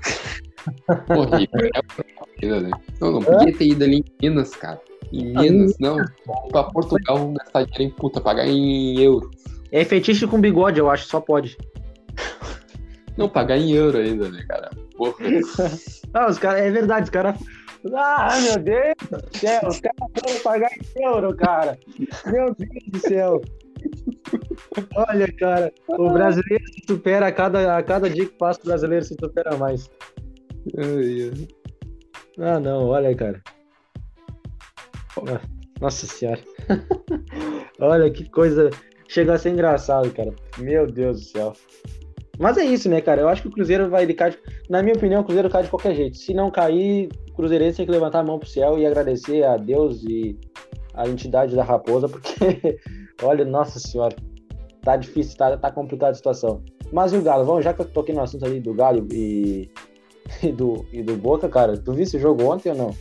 Horrível, 1.11 1.71
é 2.43 2.61
né? 2.61 2.71
Não, 3.01 3.13
não 3.13 3.23
podia 3.23 3.57
ter 3.57 3.67
ido 3.67 3.85
ali 3.85 3.99
em 3.99 4.05
Minas, 4.23 4.51
cara. 4.57 4.81
Em 5.13 5.35
Minas, 5.35 5.77
não. 5.79 5.99
Pra 6.51 6.65
Portugal, 6.65 7.19
vamos 7.19 7.35
gastar 7.35 7.65
dinheiro 7.65 7.85
em 7.85 7.91
puta, 7.91 8.21
pagar 8.21 8.47
em 8.47 8.99
euro. 9.01 9.31
É 9.71 9.85
fetiche 9.85 10.27
com 10.27 10.41
bigode, 10.41 10.79
eu 10.79 10.91
acho, 10.91 11.07
só 11.07 11.21
pode. 11.21 11.57
Não, 13.17 13.29
pagar 13.29 13.59
em 13.59 13.73
euro 13.73 13.99
ainda, 13.99 14.29
né, 14.29 14.45
cara? 14.49 14.71
Porra. 14.97 15.17
Não, 16.13 16.29
os 16.29 16.39
caras, 16.39 16.63
é 16.63 16.71
verdade, 16.71 17.05
os 17.05 17.11
caras. 17.11 17.39
Ah, 17.93 18.41
meu 18.41 18.59
Deus 18.63 18.95
do 19.11 19.39
céu, 19.39 19.61
os 19.69 19.81
caras 19.81 19.99
foram 20.19 20.41
pagar 20.43 20.71
em 20.73 21.05
euro, 21.05 21.37
cara. 21.37 21.79
Meu 22.27 22.55
Deus 22.55 22.85
do 22.89 22.99
céu. 22.99 23.41
Olha, 24.95 25.31
cara, 25.35 25.73
o 25.89 26.11
brasileiro 26.11 26.65
se 26.73 26.83
supera 26.89 27.27
a 27.27 27.33
cada, 27.33 27.77
a 27.77 27.83
cada 27.83 28.09
dia 28.09 28.27
que 28.27 28.39
passa, 28.39 28.61
o 28.63 28.67
brasileiro 28.67 29.05
se 29.05 29.15
supera 29.21 29.57
mais. 29.57 29.91
Ai, 30.79 31.31
ai. 31.31 31.49
Ah, 32.39 32.59
não, 32.59 32.87
olha, 32.89 33.15
cara. 33.15 33.43
Nossa 35.81 36.07
senhora. 36.07 36.41
olha 37.79 38.11
que 38.11 38.29
coisa. 38.31 38.71
Chega 39.09 39.35
a 39.35 39.39
ser 39.39 39.51
engraçado, 39.51 40.11
cara. 40.13 40.35
Meu 40.59 40.91
Deus 40.91 41.21
do 41.21 41.27
céu. 41.27 41.53
Mas 42.39 42.57
é 42.57 42.65
isso, 42.65 42.89
né, 42.89 43.01
cara? 43.01 43.21
Eu 43.21 43.29
acho 43.29 43.43
que 43.43 43.49
o 43.49 43.51
Cruzeiro 43.51 43.89
vai 43.89 44.07
de 44.07 44.15
cair. 44.15 44.39
Na 44.69 44.83
minha 44.83 44.95
opinião, 44.95 45.21
o 45.21 45.25
Cruzeiro 45.25 45.49
cai 45.49 45.63
de 45.63 45.71
qualquer 45.71 45.95
jeito. 45.95 46.17
Se 46.17 46.35
não 46.35 46.51
cair, 46.51 47.09
o 47.31 47.35
Cruzeirense 47.35 47.79
tem 47.79 47.87
que 47.87 47.93
levantar 47.93 48.21
a 48.21 48.25
mão 48.25 48.39
pro 48.39 48.49
céu 48.49 48.79
e 48.79 48.87
agradecer 48.87 49.45
a 49.45 49.57
Deus 49.57 50.03
e 50.05 50.39
a 50.95 51.09
entidade 51.09 51.55
da 51.55 51.65
raposa, 51.65 52.09
porque, 52.09 52.79
olha, 53.23 53.45
nossa 53.45 53.79
senhora, 53.79 54.15
tá 54.83 54.97
difícil, 54.97 55.37
tá, 55.37 55.57
tá 55.57 55.71
complicada 55.71 56.13
a 56.13 56.15
situação. 56.15 56.63
Mas 56.93 57.13
e 57.13 57.17
o 57.17 57.23
Galo? 57.23 57.45
Vamos, 57.45 57.65
já 57.65 57.73
que 57.73 57.81
eu 57.81 57.87
toquei 57.87 58.15
no 58.15 58.23
assunto 58.23 58.45
ali 58.45 58.61
do 58.61 58.75
Galo 58.75 59.07
e, 59.13 59.71
e, 60.43 60.53
do, 60.53 60.85
e 60.93 61.03
do 61.03 61.17
Boca, 61.17 61.49
cara, 61.49 61.77
tu 61.77 61.93
viu 61.93 62.03
esse 62.03 62.19
jogo 62.19 62.45
ontem 62.45 62.71
ou 62.71 62.77
não? 62.77 62.95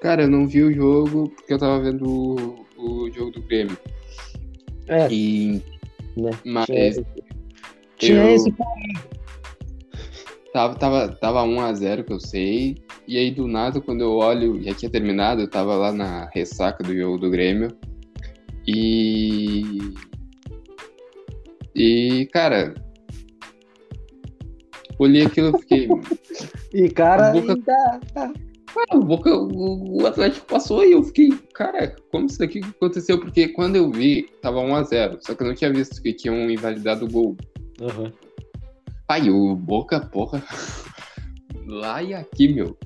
Cara, 0.00 0.22
eu 0.22 0.28
não 0.28 0.46
vi 0.46 0.62
o 0.62 0.72
jogo 0.72 1.28
porque 1.30 1.52
eu 1.52 1.58
tava 1.58 1.80
vendo 1.80 2.06
o, 2.06 2.66
o 2.78 3.10
jogo 3.10 3.32
do 3.32 3.42
Grêmio. 3.42 3.76
É, 4.86 5.08
E, 5.10 5.62
né? 6.22 6.30
mas 6.44 6.66
Tinha, 6.66 6.92
tinha 7.96 8.22
eu- 8.24 8.34
esse 8.34 8.52
tava, 10.52 10.74
tava, 10.76 11.08
tava 11.08 11.42
1x0, 11.44 12.04
que 12.04 12.12
eu 12.12 12.20
sei. 12.20 12.76
E 13.06 13.16
aí, 13.16 13.30
do 13.30 13.46
nada, 13.48 13.80
quando 13.80 14.02
eu 14.02 14.12
olho, 14.12 14.62
já 14.62 14.74
tinha 14.74 14.90
terminado, 14.90 15.40
eu 15.42 15.48
tava 15.50 15.74
lá 15.76 15.92
na 15.92 16.28
ressaca 16.34 16.82
do 16.84 16.94
jogo 16.96 17.18
do 17.18 17.30
Grêmio. 17.30 17.68
E. 18.66 19.78
E, 21.74 22.26
cara. 22.32 22.74
Olhei 24.98 25.22
aquilo 25.26 25.56
e 25.56 25.60
fiquei. 25.60 25.88
E, 26.74 26.86
cara, 26.90 27.30
Boca- 27.32 27.52
ainda- 27.54 28.32
Ah, 28.90 28.96
o, 28.96 29.00
Boca, 29.02 29.30
o, 29.34 30.06
Atlético 30.06 30.46
passou 30.46 30.84
e 30.84 30.92
eu 30.92 31.02
fiquei, 31.02 31.30
cara, 31.54 31.96
como 32.10 32.26
isso 32.26 32.38
daqui 32.38 32.60
aconteceu? 32.60 33.18
Porque 33.18 33.48
quando 33.48 33.76
eu 33.76 33.90
vi, 33.90 34.28
tava 34.42 34.60
1x0, 34.60 35.18
só 35.20 35.34
que 35.34 35.42
eu 35.42 35.46
não 35.46 35.54
tinha 35.54 35.72
visto 35.72 36.02
que 36.02 36.12
tinham 36.12 36.50
invalidado 36.50 37.04
o 37.06 37.10
gol. 37.10 37.36
Aham. 37.80 38.12
Pai, 39.06 39.30
o 39.30 39.54
Boca, 39.56 40.00
porra, 40.00 40.42
lá 41.66 42.02
e 42.02 42.12
aqui, 42.14 42.48
meu. 42.52 42.76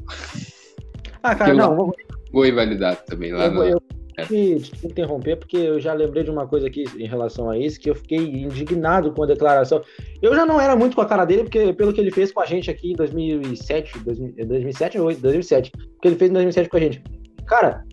Ah, 1.23 1.35
cara, 1.35 1.53
Eu- 1.53 1.57
não, 1.57 1.77
vou, 1.77 1.95
Gol 2.33 2.47
invalidado 2.47 3.01
também, 3.07 3.33
lá 3.33 3.45
eu, 3.47 3.53
no... 3.53 3.65
eu 3.65 3.83
te, 4.27 4.61
te 4.61 4.87
interromper 4.87 5.37
porque 5.37 5.57
eu 5.57 5.81
já 5.81 5.93
lembrei 5.93 6.23
de 6.23 6.31
uma 6.31 6.47
coisa 6.47 6.67
aqui 6.67 6.85
em 6.97 7.07
relação 7.07 7.51
a 7.51 7.59
isso, 7.59 7.81
que 7.81 7.91
eu 7.91 7.95
fiquei 7.95 8.19
indignado 8.19 9.13
com 9.13 9.23
a 9.23 9.27
declaração. 9.27 9.83
Eu 10.21 10.35
já 10.35 10.45
não 10.45 10.61
era 10.61 10.77
muito 10.77 10.95
com 10.95 11.03
a 11.03 11.07
cara 11.07 11.25
dele, 11.25 11.45
porque 11.45 11.73
pelo 11.73 11.93
que 11.93 12.01
ele 12.01 12.11
fez 12.11 12.33
com 12.33 12.41
a 12.41 12.47
gente 12.47 12.71
aqui 12.71 12.93
em 12.93 12.97
2007, 12.97 13.99
2000, 14.01 14.47
2007 14.47 14.99
ou 14.99 15.15
2007, 15.15 15.71
que 15.71 16.09
ele 16.09 16.17
fez 16.17 16.31
em 16.31 16.35
2007 16.35 16.69
com 16.69 16.77
a 16.77 16.81
gente. 16.81 17.03
Cara, 17.47 17.85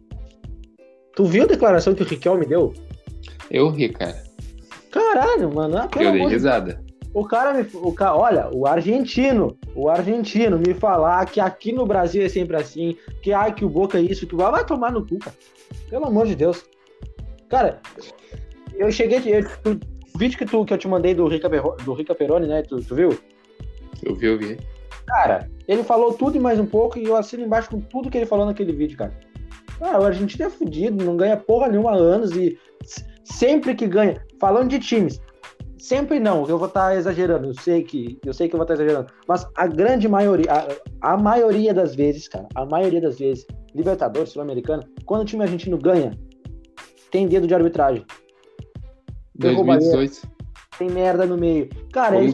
tu 1.15 1.25
viu 1.25 1.43
a 1.43 1.47
declaração 1.47 1.93
que 1.93 2.03
o 2.03 2.05
Riquelme 2.05 2.45
deu? 2.45 2.73
Eu 3.49 3.69
ri, 3.69 3.89
cara. 3.89 4.23
Caralho, 4.91 5.53
mano, 5.53 5.77
ah, 5.77 5.89
eu 5.93 5.99
dei 5.99 6.07
amor 6.07 6.31
risada. 6.31 6.88
O 7.13 7.25
cara 7.25 7.53
me. 7.53 7.65
O 7.73 7.91
cara, 7.91 8.15
olha, 8.15 8.49
o 8.53 8.67
argentino, 8.67 9.57
o 9.75 9.89
argentino 9.89 10.59
me 10.59 10.73
falar 10.73 11.25
que 11.25 11.39
aqui 11.39 11.71
no 11.71 11.85
Brasil 11.85 12.23
é 12.23 12.29
sempre 12.29 12.55
assim, 12.55 12.95
que 13.21 13.33
ai, 13.33 13.53
que 13.53 13.65
o 13.65 13.69
Boca 13.69 13.97
é 13.97 14.01
isso, 14.01 14.27
que 14.27 14.35
o 14.35 14.37
vai 14.37 14.63
tomar 14.65 14.91
no 14.91 15.05
cu, 15.05 15.17
cara. 15.17 15.35
Pelo 15.89 16.05
amor 16.05 16.27
de 16.27 16.35
Deus. 16.35 16.63
Cara, 17.49 17.81
eu 18.75 18.91
cheguei. 18.91 19.19
Eu, 19.25 19.43
tu- 19.63 19.79
o 20.13 20.17
vídeo 20.19 20.37
que, 20.37 20.45
tu, 20.45 20.65
que 20.65 20.73
eu 20.73 20.77
te 20.77 20.87
mandei 20.87 21.13
do 21.15 21.27
Rica, 21.27 21.49
do 21.83 21.93
Rica 21.93 22.13
Peroni, 22.13 22.45
né? 22.47 22.61
Tu, 22.61 22.79
tu 22.81 22.93
viu? 22.95 23.17
Eu 24.03 24.15
vi, 24.15 24.25
eu 24.27 24.37
vi. 24.37 24.57
Cara, 25.07 25.49
ele 25.67 25.83
falou 25.83 26.13
tudo 26.13 26.37
e 26.37 26.39
mais 26.39 26.59
um 26.59 26.65
pouco, 26.65 26.99
e 26.99 27.05
eu 27.05 27.15
assino 27.15 27.43
embaixo 27.43 27.69
com 27.69 27.79
tudo 27.81 28.09
que 28.09 28.17
ele 28.17 28.25
falou 28.27 28.45
naquele 28.45 28.71
vídeo, 28.71 28.97
cara. 28.97 29.13
Cara, 29.79 29.99
o 29.99 30.05
argentino 30.05 30.45
é 30.45 30.49
fudido, 30.49 31.03
não 31.03 31.15
ganha 31.17 31.37
porra 31.37 31.67
nenhuma 31.69 31.91
há 31.91 31.95
anos 31.95 32.31
e 32.35 32.57
sempre 33.23 33.73
que 33.73 33.87
ganha, 33.87 34.21
falando 34.39 34.69
de 34.69 34.79
times, 34.79 35.19
sempre 35.79 36.19
não, 36.19 36.48
eu 36.48 36.57
vou 36.57 36.67
estar 36.67 36.95
exagerando, 36.95 37.48
eu 37.48 37.53
sei 37.53 37.83
que 37.83 38.19
eu 38.25 38.33
sei 38.33 38.48
que 38.48 38.53
eu 38.55 38.57
vou 38.57 38.63
estar 38.65 38.75
exagerando, 38.75 39.07
mas 39.27 39.48
a 39.55 39.65
grande 39.65 40.07
maioria, 40.07 40.48
a, 41.01 41.13
a 41.13 41.17
maioria 41.17 41.74
das 41.74 41.95
vezes, 41.95 42.27
cara, 42.27 42.48
a 42.53 42.65
maioria 42.65 43.01
das 43.01 43.17
vezes, 43.17 43.45
Libertadores, 43.74 44.29
Sul-Americano, 44.31 44.83
quando 45.05 45.21
o 45.21 45.25
time 45.25 45.43
argentino 45.43 45.77
ganha, 45.77 46.12
tem 47.12 47.27
dedo 47.27 47.48
de 47.48 47.53
arbitragem, 47.55 48.05
Derruba 49.36 49.77
2018, 49.77 50.27
tem 50.77 50.89
merda 50.89 51.25
no 51.25 51.38
meio. 51.38 51.69
Cara, 51.91 52.17
aí 52.17 52.27
como 52.27 52.27
os 52.29 52.33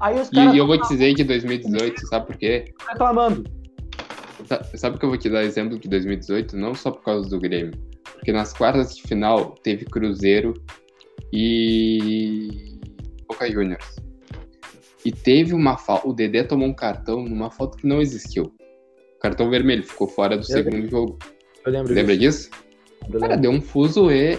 aí 0.00 0.16
E, 0.16 0.34
caras 0.34 0.54
e 0.54 0.58
eu 0.58 0.66
vou 0.66 0.78
te 0.80 0.88
dizer 0.88 1.14
que 1.14 1.24
2018, 1.24 2.06
sabe 2.06 2.26
por 2.26 2.36
quê? 2.36 2.64
reclamando. 2.88 3.44
Sa- 4.46 4.62
Sabe 4.74 4.98
que 4.98 5.04
eu 5.04 5.08
vou 5.10 5.18
te 5.18 5.28
dar 5.28 5.44
exemplo 5.44 5.78
de 5.78 5.88
2018? 5.88 6.56
Não 6.56 6.74
só 6.74 6.90
por 6.90 7.02
causa 7.02 7.28
do 7.28 7.38
Grêmio. 7.38 7.72
Porque 8.14 8.32
nas 8.32 8.52
quartas 8.52 8.96
de 8.96 9.02
final 9.02 9.54
teve 9.62 9.84
Cruzeiro 9.86 10.54
e 11.32 12.78
Boca 13.28 13.50
Juniors. 13.50 13.96
E 15.04 15.10
teve 15.12 15.54
uma 15.54 15.76
falta. 15.78 16.08
O 16.08 16.12
Dedé 16.12 16.42
tomou 16.42 16.68
um 16.68 16.74
cartão 16.74 17.22
numa 17.22 17.50
falta 17.50 17.78
que 17.78 17.86
não 17.86 18.00
existiu. 18.00 18.52
Cartão 19.20 19.48
vermelho, 19.50 19.82
ficou 19.82 20.08
fora 20.08 20.36
do 20.36 20.44
segundo 20.44 20.86
jogo. 20.88 21.18
Eu 21.64 21.72
lembro 21.72 21.92
Lembra 21.94 22.16
disso. 22.16 22.50
disso? 22.50 22.64
eu 23.12 23.20
Cara, 23.20 23.34
lembro. 23.34 23.42
deu 23.42 23.50
um 23.50 23.60
fuzuê. 23.60 24.38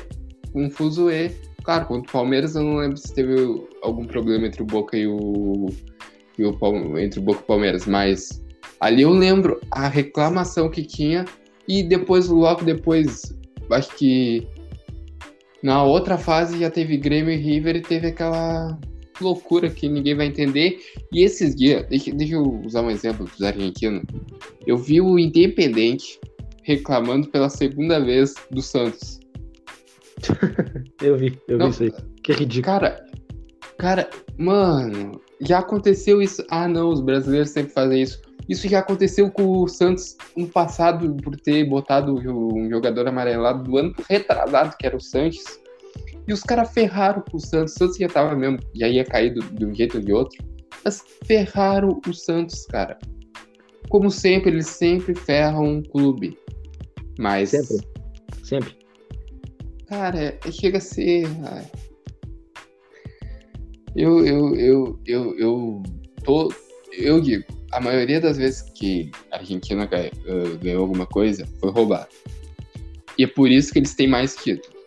Um 0.53 0.69
fuzuê. 0.69 1.31
Claro, 1.63 1.85
contra 1.85 2.09
o 2.09 2.11
Palmeiras 2.11 2.55
eu 2.55 2.63
não 2.63 2.77
lembro 2.77 2.97
se 2.97 3.13
teve 3.13 3.35
algum 3.83 4.05
problema 4.05 4.47
entre 4.47 4.61
o 4.61 4.65
Boca 4.65 4.97
e 4.97 5.07
o. 5.07 5.67
E 6.37 6.43
o 6.45 6.57
Palme- 6.57 7.03
entre 7.03 7.19
o 7.19 7.23
Boca 7.23 7.39
e 7.39 7.43
o 7.43 7.45
Palmeiras, 7.45 7.85
mas 7.85 8.43
ali 8.79 9.03
eu 9.03 9.11
lembro 9.11 9.59
a 9.69 9.87
reclamação 9.87 10.69
que 10.69 10.81
tinha 10.83 11.25
e 11.67 11.83
depois, 11.83 12.27
logo 12.29 12.63
depois, 12.63 13.35
acho 13.69 13.95
que 13.95 14.47
na 15.63 15.83
outra 15.83 16.17
fase 16.17 16.59
já 16.59 16.69
teve 16.69 16.97
Grêmio 16.97 17.31
e 17.33 17.37
River 17.37 17.75
e 17.77 17.81
teve 17.81 18.07
aquela 18.07 18.77
loucura 19.19 19.69
que 19.69 19.87
ninguém 19.87 20.15
vai 20.15 20.25
entender. 20.27 20.79
E 21.13 21.23
esses 21.23 21.55
dias, 21.55 21.85
deixa, 21.87 22.11
deixa 22.11 22.35
eu 22.35 22.61
usar 22.65 22.81
um 22.81 22.89
exemplo 22.89 23.25
dos 23.25 23.41
argentinos. 23.41 24.03
Eu 24.65 24.77
vi 24.77 24.99
o 24.99 25.19
Independente 25.19 26.19
reclamando 26.63 27.27
pela 27.29 27.49
segunda 27.49 27.99
vez 27.99 28.33
do 28.51 28.61
Santos. 28.61 29.19
Eu 31.01 31.17
vi, 31.17 31.35
eu 31.47 31.57
Não. 31.57 31.71
vi 31.71 31.85
isso 31.87 31.95
aí. 31.97 32.03
Que 32.23 32.33
ridículo. 32.33 32.63
Cara, 32.63 33.05
cara, 33.79 34.09
mano, 34.37 35.19
já 35.41 35.57
aconteceu 35.57 36.21
isso. 36.21 36.45
Ah, 36.51 36.67
não, 36.67 36.89
os 36.89 37.01
brasileiros 37.01 37.49
sempre 37.49 37.73
fazem 37.73 38.03
isso. 38.03 38.21
Isso 38.49 38.67
já 38.67 38.79
aconteceu 38.79 39.31
com 39.31 39.61
o 39.63 39.67
Santos 39.67 40.17
no 40.35 40.47
passado 40.47 41.15
por 41.23 41.35
ter 41.39 41.63
botado 41.69 42.15
um 42.15 42.69
jogador 42.69 43.07
amarelado 43.07 43.63
do 43.63 43.77
ano 43.77 43.93
retrasado, 44.09 44.75
que 44.77 44.85
era 44.85 44.97
o 44.97 45.01
Sanches. 45.01 45.59
E 46.27 46.33
os 46.33 46.41
caras 46.43 46.71
ferraram 46.73 47.23
com 47.29 47.37
o 47.37 47.39
Santos. 47.39 47.73
O 47.75 47.77
Santos 47.77 47.97
já 47.97 48.07
tava 48.07 48.35
mesmo, 48.35 48.59
já 48.75 48.87
ia 48.87 49.03
cair 49.05 49.33
do- 49.33 49.41
de 49.41 49.65
um 49.65 49.73
jeito 49.73 49.97
ou 49.97 50.03
de 50.03 50.13
outro. 50.13 50.43
Mas 50.83 51.03
ferraram 51.25 51.99
o 52.07 52.13
Santos, 52.13 52.65
cara. 52.65 52.97
Como 53.89 54.09
sempre, 54.09 54.51
eles 54.51 54.67
sempre 54.67 55.13
ferram 55.15 55.63
um 55.63 55.83
clube. 55.83 56.37
Mas. 57.19 57.49
Sempre. 57.49 57.87
Sempre. 58.43 58.77
Cara, 59.87 60.19
é- 60.19 60.51
chega 60.51 60.77
a 60.77 60.81
ser. 60.81 61.27
Eu, 63.95 64.25
eu, 64.25 64.55
eu, 64.55 64.99
eu, 65.05 65.37
eu 65.37 65.83
tô. 66.23 66.49
Eu 66.91 67.21
digo, 67.21 67.45
a 67.71 67.79
maioria 67.79 68.19
das 68.19 68.37
vezes 68.37 68.61
que 68.75 69.11
a 69.31 69.37
Argentina 69.37 69.89
ganhou 70.61 70.81
alguma 70.81 71.05
coisa 71.05 71.47
foi 71.59 71.71
roubado. 71.71 72.09
E 73.17 73.23
é 73.23 73.27
por 73.27 73.49
isso 73.49 73.71
que 73.71 73.79
eles 73.79 73.93
têm 73.93 74.07
mais 74.07 74.35
títulos. 74.35 74.81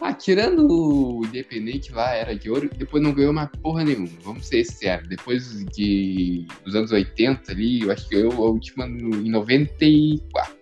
Ah, 0.00 0.12
tirando 0.12 0.66
o 0.68 1.24
Independente 1.24 1.92
lá, 1.92 2.12
era 2.14 2.34
de 2.34 2.50
ouro, 2.50 2.68
depois 2.76 3.02
não 3.02 3.14
ganhou 3.14 3.32
mais 3.32 3.48
porra 3.62 3.84
nenhuma. 3.84 4.08
Vamos 4.22 4.46
ser 4.46 4.62
sinceros. 4.64 5.08
Depois 5.08 5.64
de, 5.66 6.46
dos 6.64 6.74
anos 6.74 6.92
80 6.92 7.50
ali, 7.50 7.80
eu 7.80 7.90
acho 7.90 8.08
que 8.08 8.16
ganhou 8.16 8.32
a 8.32 8.50
última 8.50 8.86
em 8.86 9.30
94. 9.30 10.54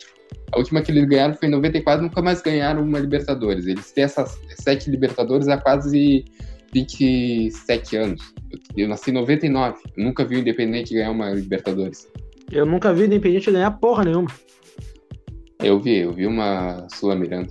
A 0.52 0.58
última 0.58 0.82
que 0.82 0.92
eles 0.92 1.06
ganharam 1.06 1.34
foi 1.34 1.48
em 1.48 1.50
94, 1.50 2.02
nunca 2.02 2.22
mais 2.22 2.40
ganharam 2.42 2.82
uma 2.82 3.00
Libertadores. 3.00 3.66
Eles 3.66 3.90
têm 3.90 4.04
essas 4.04 4.38
sete 4.60 4.90
Libertadores 4.90 5.48
há 5.48 5.56
quase 5.56 6.24
27 6.72 7.96
anos. 7.96 8.34
Eu, 8.76 8.88
nasci 8.88 9.10
em 9.10 9.14
99, 9.14 9.78
eu 9.96 10.04
nunca 10.04 10.24
vi 10.24 10.36
o 10.36 10.38
Independente 10.38 10.94
ganhar 10.94 11.10
uma 11.10 11.30
Libertadores. 11.30 12.08
Eu 12.50 12.66
nunca 12.66 12.92
vi 12.92 13.02
o 13.02 13.06
Independente 13.06 13.50
ganhar 13.50 13.70
porra 13.72 14.04
nenhuma. 14.04 14.30
Eu 15.62 15.78
vi, 15.78 15.98
eu 15.98 16.12
vi 16.12 16.26
uma 16.26 16.86
Sul-Americana. 16.92 17.46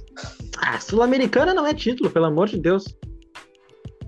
Ah, 0.58 0.80
Sul-Americana 0.80 1.54
não 1.54 1.66
é 1.66 1.74
título, 1.74 2.10
pelo 2.10 2.26
amor 2.26 2.48
de 2.48 2.58
Deus. 2.60 2.86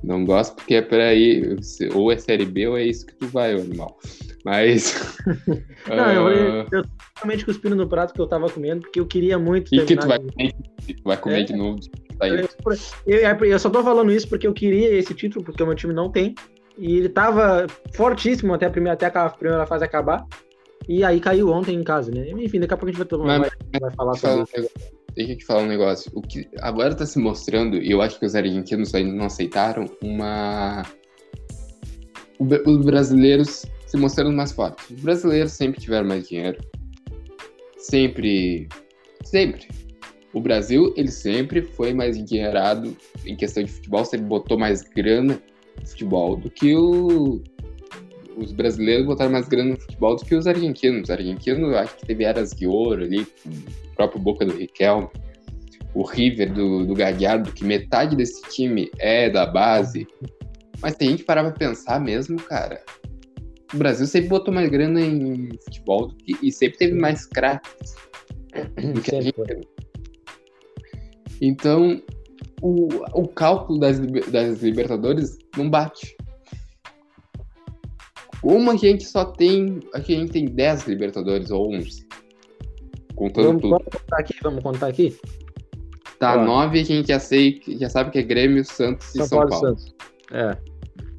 Não 0.03 0.25
gosto 0.25 0.55
porque 0.55 0.75
é 0.75 0.81
pra 0.81 1.13
ir, 1.13 1.57
ou 1.93 2.11
é 2.11 2.17
Série 2.17 2.45
B 2.45 2.67
ou 2.67 2.77
é 2.77 2.83
isso 2.83 3.05
que 3.05 3.15
tu 3.15 3.27
vai, 3.27 3.53
animal. 3.53 3.97
Mas. 4.43 5.17
Não, 5.87 6.11
eu, 6.11 6.27
ah, 6.27 6.33
eu, 6.33 6.67
eu 6.79 6.85
realmente 7.15 7.45
cuspindo 7.45 7.75
no 7.75 7.87
prato 7.87 8.13
que 8.13 8.19
eu 8.19 8.27
tava 8.27 8.49
comendo, 8.49 8.81
porque 8.81 8.99
eu 8.99 9.05
queria 9.05 9.39
muito 9.39 9.73
E 9.73 9.85
que 9.85 9.95
tu 9.95 10.05
vai 10.05 10.19
tu 10.19 11.03
vai 11.05 11.17
comer 11.17 11.41
É. 11.41 11.43
de 11.43 11.55
novo. 11.55 11.79
Tá. 12.17 12.27
Eu, 12.27 12.47
eu- 13.07 13.45
eu 13.45 13.59
só 13.59 13.69
tô 13.69 13.83
falando 13.83 14.11
isso 14.11 14.27
porque 14.27 14.47
eu 14.47 14.53
queria 14.53 14.89
esse 14.97 15.13
título, 15.13 15.43
porque 15.45 15.61
o 15.61 15.65
meu 15.65 15.75
time 15.75 15.93
não 15.93 16.09
tem. 16.11 16.33
E 16.77 16.97
ele 16.97 17.09
tava 17.09 17.67
fortíssimo 17.93 18.53
até 18.53 18.65
a 18.65 18.69
primeira, 18.69 18.93
até 18.93 19.05
a 19.05 19.29
primeira 19.29 19.65
fase 19.65 19.83
acabar. 19.85 20.25
E 20.89 21.03
aí 21.03 21.19
caiu 21.19 21.49
ontem 21.49 21.75
em 21.75 21.83
casa, 21.83 22.11
né? 22.11 22.27
Enfim, 22.31 22.59
daqui 22.59 22.73
a 22.73 22.77
pouco 22.77 22.89
a 22.89 22.91
gente 22.91 22.97
vai, 22.97 23.07
tomar, 23.07 23.39
Mas- 23.39 23.51
vai, 23.71 23.79
vai 23.81 23.91
falar 23.95 24.13
sobre 24.15 24.17
falar 24.17 24.33
um 24.35 24.45
negócio. 24.57 24.71
Deixa 25.15 25.31
eu 25.31 25.37
te 25.37 25.45
falar 25.45 25.61
um 25.61 25.67
negócio. 25.67 26.11
O 26.15 26.21
que 26.21 26.49
agora 26.59 26.95
tá 26.95 27.05
se 27.05 27.19
mostrando, 27.19 27.77
e 27.77 27.91
eu 27.91 28.01
acho 28.01 28.19
que 28.19 28.25
os 28.25 28.35
argentinos 28.35 28.93
ainda 28.95 29.13
não 29.13 29.25
aceitaram, 29.25 29.85
uma. 30.01 30.83
Os 32.39 32.85
brasileiros 32.85 33.65
se 33.85 33.95
mostrando 33.95 34.33
mais 34.35 34.51
fortes. 34.51 34.89
Os 34.89 35.01
brasileiros 35.01 35.51
sempre 35.51 35.79
tiveram 35.79 36.07
mais 36.07 36.27
dinheiro. 36.27 36.57
Sempre. 37.77 38.67
Sempre. 39.23 39.67
O 40.33 40.41
Brasil, 40.41 40.93
ele 40.97 41.11
sempre 41.11 41.61
foi 41.61 41.93
mais 41.93 42.17
endinheirado 42.17 42.97
em 43.25 43.35
questão 43.35 43.63
de 43.63 43.71
futebol, 43.71 44.03
sempre 44.03 44.25
botou 44.25 44.57
mais 44.57 44.81
grana 44.81 45.39
no 45.79 45.87
futebol 45.87 46.35
do 46.35 46.49
que 46.49 46.75
o. 46.75 47.41
Os 48.35 48.51
brasileiros 48.51 49.05
botaram 49.05 49.31
mais 49.31 49.47
grana 49.47 49.71
no 49.71 49.79
futebol 49.79 50.15
do 50.15 50.25
que 50.25 50.33
os 50.33 50.47
argentinos. 50.47 51.03
Os 51.03 51.09
argentinos, 51.11 51.71
acho 51.75 51.95
que 51.97 52.07
teve 52.07 52.23
eras 52.23 52.49
de 52.49 52.65
ouro 52.65 53.03
ali, 53.03 53.21
o 53.45 53.95
próprio 53.95 54.19
Boca 54.19 54.43
do 54.43 54.53
Riquelme, 54.53 55.07
o 55.93 56.03
River 56.03 56.51
do, 56.51 56.83
do 56.83 56.95
Gallardo, 56.95 57.51
que 57.51 57.63
metade 57.63 58.15
desse 58.15 58.41
time 58.49 58.89
é 58.97 59.29
da 59.29 59.45
base. 59.45 60.07
Mas 60.81 60.95
tem 60.95 61.11
gente 61.11 61.19
que 61.19 61.25
parar 61.25 61.43
pra 61.43 61.51
pensar 61.51 62.01
mesmo, 62.01 62.37
cara. 62.41 62.81
O 63.71 63.77
Brasil 63.77 64.07
sempre 64.07 64.29
botou 64.29 64.51
mais 64.51 64.69
grana 64.69 64.99
em 64.99 65.49
futebol 65.63 66.07
do 66.07 66.15
que- 66.15 66.35
e 66.41 66.51
sempre 66.51 66.79
teve 66.79 66.93
mais 66.95 67.27
craques 67.27 67.95
do 68.93 69.01
que 69.01 69.15
a 69.15 69.21
Sempre 69.21 69.45
gente. 69.53 69.67
Então, 71.45 72.01
o, 72.61 72.87
o 73.13 73.27
cálculo 73.27 73.77
das, 73.77 73.99
das 73.99 74.63
Libertadores 74.63 75.37
não 75.57 75.69
bate. 75.69 76.15
Como 78.41 78.71
a 78.71 78.77
gente 78.77 79.03
só 79.03 79.25
tem. 79.25 79.81
A 79.93 79.99
gente 79.99 80.31
tem 80.31 80.45
10 80.45 80.87
Libertadores 80.87 81.51
ou 81.51 81.73
11. 81.75 82.07
Contando 83.15 83.45
Vamos, 83.45 83.61
tudo. 83.61 83.71
vamos 83.71 83.87
contar 83.93 84.17
aqui, 84.17 84.33
vamos 84.41 84.63
contar 84.63 84.87
aqui? 84.87 85.17
Tá, 86.17 86.41
Ó. 86.41 86.45
9 86.45 86.79
a 86.79 86.83
gente 86.83 87.07
já, 87.09 87.19
sei, 87.19 87.61
já 87.67 87.89
sabe 87.89 88.11
que 88.11 88.19
é 88.19 88.23
Grêmio, 88.23 88.63
Santos 88.63 89.09
e 89.09 89.17
São, 89.17 89.27
São, 89.27 89.37
Paulo, 89.39 89.49
Paulo. 89.49 89.67
Santos. 89.67 89.95
É. 90.31 90.57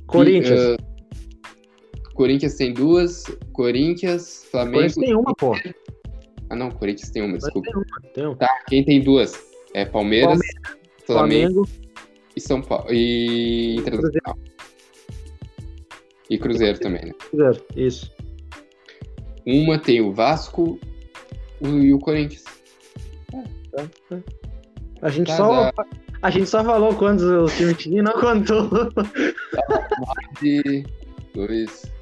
Corinthians. 0.07 0.61
E, 0.61 0.75
ah, 0.75 2.15
Corinthians 2.15 2.55
tem 2.55 2.73
duas. 2.73 3.25
Corinthians, 3.53 4.47
Flamengo. 4.51 4.77
Corinthians 4.79 5.07
tem 5.07 5.15
uma, 5.15 5.35
pô. 5.35 5.55
Ah, 6.49 6.57
não, 6.57 6.71
Corinthians 6.71 7.11
tem 7.11 7.23
uma, 7.23 7.37
desculpa. 7.37 7.71
Tem 7.71 7.77
uma, 7.77 8.13
tem 8.15 8.27
uma. 8.27 8.37
Tá, 8.37 8.65
quem 8.67 8.85
tem 8.85 9.03
duas? 9.03 9.54
É 9.75 9.85
Palmeiras, 9.85 10.39
Flamengo, 11.05 11.67
Flamengo, 11.67 11.69
e 12.37 12.41
São 12.41 12.63
Paulo. 12.63 12.87
E 12.93 13.77
Internacional. 13.77 14.39
E 16.31 16.39
Cruzeiro 16.39 16.79
também, 16.79 17.07
né? 17.07 17.13
Cruzeiro, 17.31 17.67
isso. 17.77 18.11
Uma 19.47 19.79
tem 19.79 20.01
o 20.01 20.13
Vasco 20.13 20.79
e 21.61 21.93
o 21.93 21.99
Corinthians. 21.99 22.45
A 25.03 25.11
gente, 25.11 25.27
Cada- 25.27 25.37
só, 25.37 25.73
a 26.23 26.31
gente 26.31 26.49
só 26.49 26.65
falou 26.65 26.95
quantos 26.95 27.25
o 27.25 27.45
time 27.57 27.75
tinha 27.75 27.99
e 27.99 28.03
não 28.03 28.13
contou. 28.13 28.71
E 30.43 30.85
dois. 31.35 31.93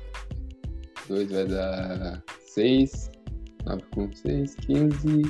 Dois 1.08 1.30
vai 1.32 1.46
dar 1.46 2.22
seis. 2.46 3.10
Nove 3.64 3.82
com 3.94 4.12
seis, 4.12 4.54
quinze. 4.56 5.22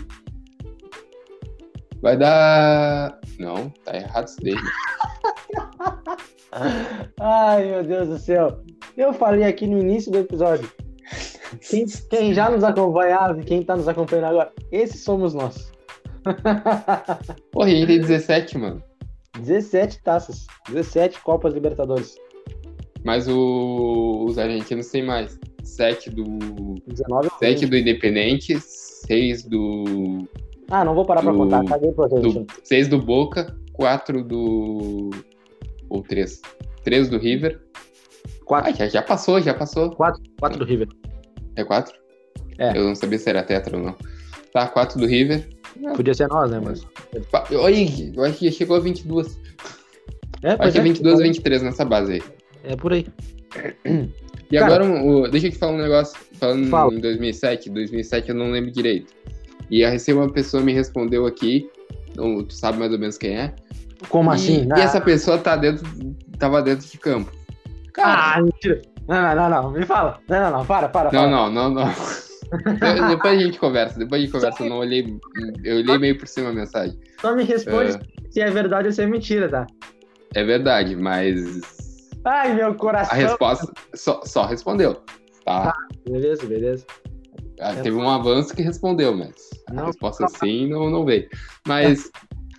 Vai 2.03 2.17
dar. 2.17 3.19
Não, 3.39 3.71
tá 3.85 3.95
errado 3.97 4.27
isso 4.27 4.37
daí. 4.43 4.55
Ai, 7.21 7.67
meu 7.71 7.85
Deus 7.85 8.09
do 8.09 8.19
céu. 8.19 8.61
Eu 8.97 9.13
falei 9.15 9.45
aqui 9.45 9.67
no 9.67 9.79
início 9.79 10.11
do 10.11 10.19
episódio. 10.19 10.69
Quem, 11.69 11.87
quem 12.11 12.35
já 12.35 12.51
nos 12.51 12.65
acompanhava 12.65 13.41
e 13.41 13.45
quem 13.45 13.63
tá 13.63 13.77
nos 13.77 13.87
acompanhando 13.89 14.25
agora, 14.27 14.53
esses 14.71 15.03
somos 15.05 15.35
nós. 15.35 15.71
Porra, 17.53 17.67
a 17.67 17.71
gente 17.71 17.87
tem 17.87 18.01
17, 18.01 18.59
mano. 18.59 18.83
17 19.41 20.03
taças, 20.03 20.47
17 20.69 21.21
Copas 21.21 21.55
Libertadores. 21.55 22.17
Mas 23.05 23.27
o- 23.29 24.25
os 24.27 24.39
argentinos 24.39 24.89
têm 24.89 25.05
mais. 25.05 25.39
Sete 25.65 26.11
do. 26.11 26.25
19 26.87 27.29
ou 27.33 27.39
7 27.39 27.61
20. 27.61 27.71
do 27.71 27.77
Independente, 27.77 28.61
seis 28.61 29.45
do. 29.45 30.29
Ah, 30.71 30.85
não 30.85 30.95
vou 30.95 31.05
parar 31.05 31.23
pra 31.23 31.33
do- 31.33 31.39
contar. 31.39 31.65
Caguei 31.65 31.93
pro 31.93 32.09
do 32.09 32.17
Argentina. 32.17 32.47
seis 32.65 32.89
do 32.89 32.99
Boca, 33.01 33.55
quatro 33.73 34.23
do. 34.25 35.11
Ou 35.89 36.03
três. 36.03 36.41
Três 36.85 37.09
do 37.09 37.19
River. 37.19 37.61
Ah, 38.25 38.45
4, 38.45 38.75
já, 38.77 38.89
já 38.89 39.03
passou, 39.03 39.41
já 39.41 39.55
passou. 39.55 39.91
4, 39.93 40.21
4 40.39 40.59
do 40.59 40.65
River. 40.65 40.89
É 41.57 41.65
quatro? 41.65 41.95
É. 42.59 42.77
Eu 42.77 42.85
não 42.85 42.95
sabia 42.95 43.19
se 43.19 43.29
era 43.31 43.43
tetra 43.43 43.77
ou 43.79 43.83
não. 43.83 43.97
Tá, 44.53 44.67
quatro 44.69 44.99
do 45.01 45.07
River. 45.07 45.49
Podia 45.97 46.13
ser 46.13 46.29
nós, 46.29 46.51
né? 46.51 46.61
Mas. 46.63 46.87
Olha, 47.55 47.77
eu 48.15 48.25
acho 48.25 48.39
que 48.39 48.51
já 48.51 48.53
chegou 48.57 48.77
a 48.77 48.81
22. 48.81 49.39
É, 50.43 50.53
Acho 50.59 50.73
que 50.73 50.79
é 50.79 50.81
é, 50.81 50.85
22 50.85 51.15
ou 51.19 51.23
23 51.23 51.63
nessa 51.63 51.85
base 51.85 52.15
aí. 52.15 52.23
é 52.65 52.77
por 52.77 52.93
aí. 52.93 53.07
E 54.51 54.59
Cara- 54.59 54.85
agora, 54.85 55.03
o- 55.05 55.29
deixa 55.29 55.47
eu 55.47 55.51
te 55.53 55.57
falar 55.59 55.73
um 55.73 55.79
negócio. 55.79 56.19
Falando 56.35 56.69
Fala. 56.69 56.93
em 56.93 57.01
2007, 57.01 57.71
2007 57.71 58.29
eu 58.31 58.35
não 58.35 58.51
lembro 58.51 58.71
direito. 58.71 59.15
E 59.73 59.83
a 59.87 59.89
recém 59.89 60.15
uma 60.15 60.31
pessoa 60.31 60.63
me 60.63 60.71
respondeu 60.75 61.25
aqui, 61.27 61.67
não, 62.15 62.45
tu 62.45 62.53
sabe 62.53 62.79
mais 62.79 62.93
ou 62.93 62.99
menos 62.99 63.17
quem 63.17 63.39
é. 63.39 63.55
Como 64.11 64.31
e, 64.31 64.35
assim? 64.35 64.69
E 64.77 64.81
essa 64.81 65.01
pessoa 65.01 65.39
tá 65.39 65.57
dentro, 65.57 65.83
tava 66.39 66.61
dentro 66.61 66.87
de 66.87 66.99
campo. 66.99 67.33
Cara, 67.95 68.35
Ah, 68.37 68.43
mentira. 68.43 68.83
Não, 69.09 69.23
não, 69.23 69.35
não, 69.35 69.63
não. 69.63 69.71
Me 69.71 69.87
fala. 69.87 70.21
Não, 70.29 70.41
não, 70.43 70.59
não. 70.59 70.67
Para, 70.67 70.91
para. 70.91 71.11
não, 71.11 71.21
para. 71.23 71.31
não, 71.31 71.51
não, 71.51 71.71
não. 71.71 71.85
De- 71.89 73.09
depois 73.09 73.39
a 73.39 73.43
gente 73.43 73.59
conversa, 73.59 73.99
depois 73.99 74.21
a 74.21 74.25
gente 74.25 74.33
conversa. 74.33 74.63
Eu 74.63 74.69
não 74.69 74.77
olhei, 74.77 75.07
eu 75.65 75.77
olhei 75.77 75.97
meio 75.99 76.19
por 76.19 76.29
cima 76.29 76.51
a 76.51 76.53
mensagem. 76.53 76.99
Só 77.23 77.35
me 77.35 77.43
responde 77.43 77.93
É. 77.97 78.31
se 78.31 78.41
é 78.43 78.51
verdade 78.51 78.89
ou 78.89 78.93
se 78.93 79.01
é 79.03 79.07
mentira, 79.07 79.49
tá? 79.49 79.67
É 80.35 80.45
verdade, 80.45 80.95
mas 80.97 81.39
Ai, 82.27 82.53
meu 82.55 82.75
coração. 82.75 83.11
a 83.15 83.17
resposta 83.17 83.73
só, 83.95 84.21
só 84.25 84.45
respondeu. 84.45 85.01
Tá? 85.47 85.73
Beleza, 86.07 86.45
beleza. 86.47 86.85
Ah, 87.63 87.75
Teve 87.77 87.97
um 87.97 88.09
avanço 88.09 88.55
que 88.55 88.63
respondeu, 88.63 89.17
mas 89.17 89.35
a 89.69 89.75
Não. 89.75 89.87
resposta 89.87 90.27
sim 90.29 90.69
não, 90.69 90.91
não 90.91 91.05
veio. 91.05 91.29
Mas 91.67 92.11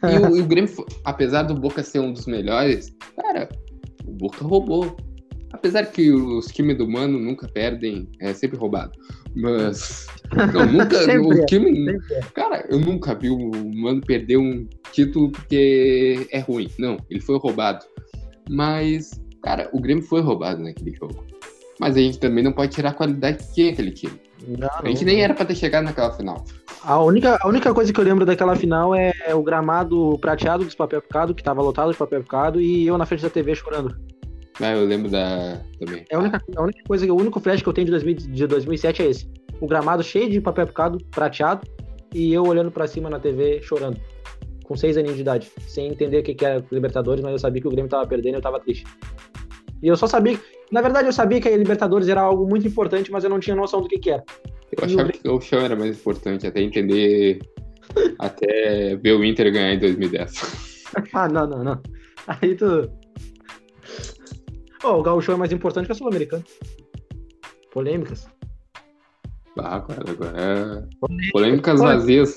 e 0.04 0.18
o, 0.20 0.38
e 0.38 0.42
o 0.42 0.46
Grêmio, 0.46 0.70
apesar 1.06 1.44
do 1.44 1.56
Boca 1.56 1.82
ser 1.84 2.00
um 2.00 2.12
dos 2.12 2.26
melhores, 2.26 2.94
cara, 3.16 3.50
o 4.06 4.12
Boca 4.12 4.44
roubou. 4.46 4.96
Apesar 5.54 5.86
que 5.86 6.12
os 6.12 6.48
times 6.48 6.78
do 6.78 6.89
Mano 6.89 7.20
nunca 7.20 7.48
perdem, 7.48 8.10
é 8.20 8.34
sempre 8.34 8.58
roubado. 8.58 8.92
Mas 9.36 10.08
eu 10.54 10.66
nunca, 10.66 10.98
Sempre 10.98 11.13
é, 11.13 11.20
o 11.44 11.46
time, 11.46 11.86
Sempre 11.92 12.13
é. 12.16 12.22
cara, 12.34 12.66
eu 12.70 12.80
nunca 12.80 13.13
vi 13.13 13.30
o 13.30 13.52
Mano 13.76 14.02
perder 14.02 14.38
um 14.38 14.68
título 14.92 15.32
porque 15.32 16.28
é 16.32 16.39
ruim. 16.39 16.70
Não, 16.80 16.98
ele 17.10 17.22
foi 17.22 17.38
roubado. 17.38 17.86
Mas, 18.50 19.12
cara, 19.44 19.70
o 19.74 19.80
Grêmio 19.80 20.04
foi 20.04 20.22
roubado 20.22 20.62
naquele 20.62 20.96
jogo. 20.96 21.24
Mas 21.80 21.96
a 21.96 22.00
gente 22.00 22.20
também 22.20 22.44
não 22.44 22.52
pode 22.52 22.74
tirar 22.76 22.89
a 22.89 22.94
qualidade 22.94 23.38
que 23.46 23.54
tinha 23.54 23.72
aquele 23.72 23.92
time. 23.92 24.20
Não, 24.47 24.69
A 24.82 24.88
gente 24.88 25.06
não. 25.06 25.13
nem 25.13 25.23
era 25.23 25.34
pra 25.34 25.45
ter 25.45 25.56
chegado 25.56 25.84
naquela 25.86 26.12
final. 26.12 26.43
A 26.84 26.99
única, 27.01 27.38
a 27.41 27.47
única 27.47 27.73
coisa 27.73 27.93
que 27.93 27.99
eu 27.99 28.03
lembro 28.03 28.25
daquela 28.25 28.56
final 28.56 28.93
é 28.93 29.13
o 29.34 29.41
gramado 29.41 30.17
prateado 30.19 30.65
dos 30.65 30.75
papel 30.75 31.01
picado, 31.01 31.34
que 31.34 31.43
tava 31.43 31.62
lotado 31.62 31.91
de 31.91 31.97
papel 31.97 32.21
picado, 32.21 32.60
e 32.60 32.86
eu 32.86 32.97
na 32.97 33.06
frente 33.06 33.23
da 33.23 33.29
TV 33.29 33.56
chorando. 33.56 33.95
Ah, 34.62 34.71
eu 34.71 34.86
lembro 34.86 35.10
da. 35.10 35.62
também. 35.79 36.06
É 36.10 36.15
a 36.15 36.19
única, 36.19 36.41
a 36.56 36.62
única 36.62 36.84
coisa, 36.86 37.12
o 37.12 37.17
único 37.17 37.39
flash 37.39 37.62
que 37.62 37.69
eu 37.69 37.73
tenho 37.73 37.86
de, 37.86 37.91
2000 37.91 38.15
de 38.15 38.47
2007 38.47 39.01
é 39.01 39.06
esse. 39.08 39.32
O 39.60 39.67
gramado 39.67 40.03
cheio 40.03 40.29
de 40.29 40.41
papel 40.41 40.67
picado, 40.67 40.97
prateado, 41.10 41.62
e 42.13 42.34
eu 42.34 42.43
olhando 42.43 42.69
pra 42.69 42.86
cima 42.86 43.10
na 43.10 43.19
TV 43.19 43.62
chorando. 43.62 43.99
Com 44.65 44.75
seis 44.75 44.97
aninhos 44.97 45.15
de 45.15 45.21
idade. 45.21 45.51
Sem 45.67 45.88
entender 45.88 46.19
o 46.19 46.23
que 46.23 46.34
que 46.36 46.45
era 46.45 46.63
Libertadores, 46.71 47.23
mas 47.23 47.32
eu 47.32 47.39
sabia 47.39 47.62
que 47.62 47.67
o 47.67 47.71
Grêmio 47.71 47.89
tava 47.89 48.06
perdendo 48.08 48.36
e 48.36 48.38
eu 48.38 48.41
tava 48.41 48.60
triste. 48.60 48.86
E 49.82 49.88
eu 49.88 49.95
só 49.97 50.08
sabia. 50.08 50.39
Na 50.71 50.82
verdade, 50.82 51.08
eu 51.08 51.13
sabia 51.13 51.39
que 51.39 51.47
a 51.47 51.56
Libertadores 51.58 52.08
era 52.08 52.21
algo 52.21 52.47
muito 52.47 52.67
importante, 52.67 53.12
mas 53.12 53.23
eu 53.23 53.30
não 53.30 53.39
tinha 53.39 53.56
noção 53.56 53.82
do 53.82 53.88
que 53.88 53.99
que 53.99 54.10
era. 54.12 54.23
Eu 54.71 54.80
E 54.80 54.82
o 54.82 54.86
achava 54.86 55.12
que 55.12 55.30
o 55.30 55.39
chão 55.41 55.60
era 55.60 55.76
mais 55.76 55.97
importante, 55.97 56.47
até 56.47 56.62
entender. 56.62 57.39
até 58.19 58.95
ver 58.95 59.13
o 59.13 59.23
Inter 59.23 59.52
ganhar 59.52 59.73
em 59.73 59.80
2010. 59.80 60.63
Ah, 61.12 61.28
não, 61.28 61.47
não, 61.47 61.63
não. 61.63 61.82
Aí 62.28 62.54
tu. 62.56 62.88
Ô, 64.84 64.89
o 64.99 65.02
Gauchão 65.02 65.34
é 65.34 65.38
mais 65.39 65.52
importante 65.52 65.88
que 65.88 65.91
a 65.91 65.95
Sul-Americana. 65.95 66.43
Polêmicas. 67.71 68.28
Ah, 69.58 69.78
agora, 69.78 70.04
agora. 70.08 70.34
é 70.39 71.32
Polêmicas 71.32 71.80
vazias. 71.80 72.36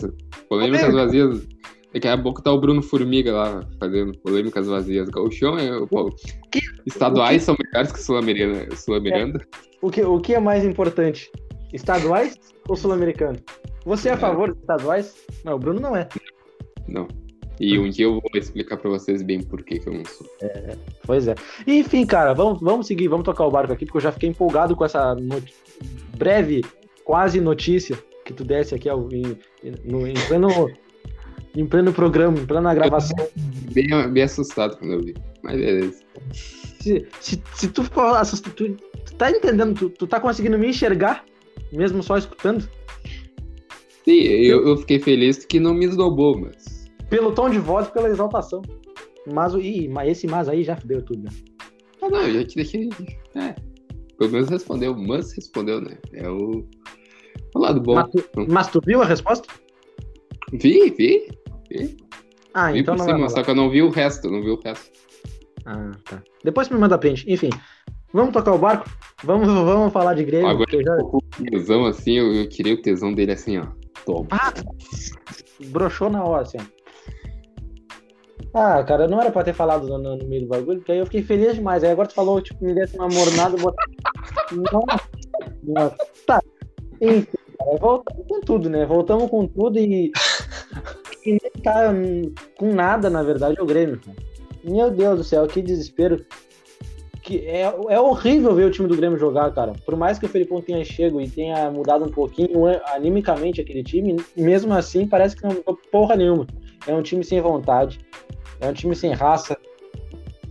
Polêmicas 0.49 0.87
Polêmica. 0.87 0.93
vazias. 0.93 1.47
Daqui 1.97 2.09
a 2.09 2.19
pouco 2.19 2.43
tá 2.43 2.53
o 2.53 2.61
Bruno 2.61 2.83
Formiga 2.83 3.33
lá 3.33 3.67
fazendo 3.81 4.19
polêmicas 4.19 4.67
vazias. 4.67 5.09
O 5.17 5.31
chão 5.31 5.57
é. 5.59 5.71
Pô, 5.87 6.15
que- 6.53 6.61
estaduais 6.85 7.43
são 7.43 7.57
melhores 7.59 7.91
que 7.91 7.99
Sul-Americana. 8.03 8.77
Sul-Americana. 8.77 9.41
O 9.81 9.91
que, 9.91 10.03
o 10.05 10.21
que 10.21 10.35
é 10.35 10.39
mais 10.39 10.63
importante? 10.63 11.31
Estaduais 11.73 12.39
ou 12.69 12.77
Sul-Americano? 12.77 13.39
Você 13.87 14.11
é 14.11 14.13
a 14.13 14.15
É. 14.15 14.19
favor 14.19 14.53
de 14.53 14.59
estaduais? 14.61 15.15
Não, 15.43 15.55
o 15.55 15.59
Bruno 15.59 15.81
não 15.81 15.97
é. 15.97 16.07
Não. 16.87 17.09
E 17.59 17.79
um 17.79 17.89
dia 17.89 18.05
eu 18.05 18.13
vou 18.21 18.31
explicar 18.35 18.77
pra 18.77 18.91
vocês 18.91 19.23
bem 19.23 19.43
por 19.43 19.63
que, 19.65 19.79
que 19.79 19.89
eu 19.89 19.95
não 19.95 20.05
sou. 20.05 20.27
Pois 21.07 21.27
é. 21.27 21.35
Enfim, 21.67 22.05
cara, 22.05 22.35
vamos, 22.35 22.61
vamos 22.61 22.87
seguir, 22.87 23.09
vamos 23.09 23.25
tocar 23.25 23.47
o 23.47 23.51
barco 23.51 23.73
aqui, 23.73 23.87
porque 23.87 23.97
eu 23.97 24.03
já 24.03 24.13
fiquei 24.13 24.29
empolgado 24.29 24.77
com 24.77 24.85
essa 24.85 25.17
breve, 26.15 26.63
quase 27.05 27.41
notícia 27.41 27.97
que 28.27 28.35
tu 28.35 28.45
desse 28.45 28.75
aqui 28.75 28.87
ao, 28.91 29.09
em, 29.11 29.39
no, 29.83 30.07
em, 30.07 30.13
pleno, 30.29 30.49
em 31.57 31.67
pleno 31.67 31.93
programa, 31.93 32.39
em 32.39 32.47
plena 32.47 32.75
gravação. 32.75 33.17
Bem, 33.73 33.89
bem 34.13 34.23
assustado 34.23 34.77
quando 34.79 34.93
eu 34.93 35.01
vi. 35.03 35.15
Mas 35.43 35.57
beleza. 35.57 36.03
Se, 36.33 37.07
se, 37.21 37.43
se 37.55 37.69
tu 37.69 37.83
for 37.85 38.17
assustado, 38.17 38.53
tu, 38.55 38.77
tu 39.05 39.15
tá 39.17 39.31
entendendo, 39.31 39.75
tu, 39.75 39.91
tu 39.91 40.07
tá 40.07 40.21
conseguindo 40.21 40.59
me 40.59 40.69
enxergar, 40.69 41.25
mesmo 41.73 42.03
só 42.03 42.17
escutando? 42.17 42.69
Sim, 44.05 44.21
eu, 44.21 44.67
eu 44.69 44.77
fiquei 44.77 44.99
feliz 45.01 45.45
que 45.45 45.59
não 45.59 45.75
me 45.75 45.87
esnobou, 45.87 46.39
mas. 46.39 46.87
Pelo 47.11 47.33
tom 47.33 47.51
de 47.51 47.59
voz 47.59 47.89
e 47.89 47.93
pela 47.93 48.09
exaltação. 48.09 48.63
Mas, 49.27 49.55
o- 49.55 49.61
mas 49.91 50.11
esse 50.11 50.27
mas 50.29 50.49
aí 50.49 50.63
já 50.63 50.77
fudeu 50.77 51.03
tudo, 51.03 51.25
né? 51.25 51.31
Ah, 52.01 52.09
não, 52.09 52.21
eu 52.23 52.35
já 52.35 52.45
te 52.45 52.55
deixei. 52.57 52.89
É. 53.35 53.55
Pelo 54.19 54.31
menos 54.31 54.49
respondeu, 54.49 54.95
mas 54.97 55.33
respondeu, 55.33 55.81
né? 55.81 55.99
É 56.13 56.29
o. 56.29 56.65
O 57.55 57.59
lado 57.59 57.81
bom. 57.81 57.95
Mas 57.95 58.11
tu, 58.11 58.25
mas 58.49 58.69
tu 58.69 58.81
viu 58.85 59.03
a 59.03 59.05
resposta? 59.05 59.49
Vi, 60.53 60.91
vi. 60.91 61.29
Ah, 62.55 62.73
vi 62.73 62.81
então 62.81 62.97
por 62.97 63.07
não 63.07 63.15
cima, 63.15 63.29
só 63.29 63.43
que 63.43 63.51
eu 63.51 63.55
não 63.55 63.71
vi 63.71 63.83
o 63.83 63.91
resto, 63.91 64.31
não 64.31 64.43
vi 64.43 64.51
o 64.51 64.61
resto. 64.61 64.91
Ah, 65.67 65.93
tá. 66.09 66.23
Depois 66.45 66.69
me 66.69 66.79
manda 66.79 66.97
print. 66.97 67.25
Enfim, 67.31 67.51
vamos 68.13 68.33
tocar 68.33 68.53
o 68.53 68.59
barco? 68.59 68.89
Vamos, 69.25 69.47
vamos 69.49 69.93
falar 69.93 70.15
de 70.15 70.25
Grêmio. 70.25 70.49
Agora, 70.49 70.69
eu 70.73 70.83
já 70.83 70.97
o 70.97 71.21
tesão 71.51 71.85
assim, 71.87 72.13
eu, 72.13 72.33
eu 72.35 72.49
queria 72.49 72.75
o 72.75 72.81
tesão 72.83 73.13
dele 73.13 73.33
assim, 73.33 73.59
ó. 73.59 73.67
Toma. 74.05 74.29
broxou 75.67 76.09
na 76.09 76.23
hora, 76.25 76.43
assim. 76.43 76.59
Ah, 78.55 78.83
cara, 78.85 79.07
não 79.07 79.21
era 79.21 79.31
pra 79.31 79.45
ter 79.45 79.53
falado 79.53 79.87
no, 79.87 79.99
no- 79.99 80.17
no 80.17 80.27
meio 80.29 80.43
do 80.43 80.49
bagulho, 80.49 80.79
porque 80.79 80.93
aí 80.93 80.99
eu 80.99 81.05
fiquei 81.05 81.23
feliz 81.23 81.55
demais. 81.55 81.85
Aí 81.85 81.91
agora 81.91 82.09
tu 82.09 82.15
falou, 82.15 82.41
tipo, 82.41 82.65
me 82.65 82.75
desse 82.75 82.97
uma 82.97 83.09
mornada, 83.09 83.57
eu 83.57 83.61
botei... 83.61 83.97
Nossa, 84.73 85.09
nossa. 85.63 85.97
Tá. 86.27 86.41
Enfim, 87.03 87.27
cara, 87.59 87.77
voltamos 87.79 88.27
com 88.27 88.41
tudo, 88.41 88.71
né? 88.71 88.87
Voltamos 88.87 89.29
com 89.29 89.47
tudo 89.47 89.79
e... 89.79 90.11
tá 91.73 91.93
com 92.59 92.73
nada, 92.75 93.11
na 93.11 93.23
verdade, 93.23 93.57
é 93.59 93.63
o 93.63 93.67
Grêmio. 93.67 94.01
Meu 94.65 94.91
Deus 94.91 95.19
do 95.19 95.25
céu, 95.25 95.47
que 95.47 95.61
desespero. 95.63 96.25
Que 97.23 97.45
é, 97.47 97.63
é 97.89 98.01
horrível 98.01 98.55
ver 98.55 98.67
o 98.67 98.71
time 98.71 98.87
do 98.89 98.97
Grêmio 98.97 99.19
jogar, 99.19 99.53
cara. 99.53 99.73
Por 99.85 99.97
mais 99.97 100.17
que 100.19 100.27
o 100.27 100.29
Felipão 100.29 100.61
tenha 100.63 100.85
chego 100.85 101.21
e 101.21 101.29
tenha 101.29 101.69
mudado 101.71 102.05
um 102.05 102.09
pouquinho 102.11 102.65
animicamente 102.95 103.61
aquele 103.61 103.83
time, 103.83 104.17
mesmo 104.37 104.73
assim 104.73 105.07
parece 105.09 105.35
que 105.35 105.43
não 105.43 105.55
mudou 105.55 105.77
porra 105.91 106.15
nenhuma. 106.15 106.47
É 106.87 106.95
um 106.95 107.03
time 107.03 107.25
sem 107.25 107.41
vontade, 107.41 107.99
é 108.61 108.69
um 108.69 108.73
time 108.73 108.95
sem 108.95 109.13
raça. 109.13 109.57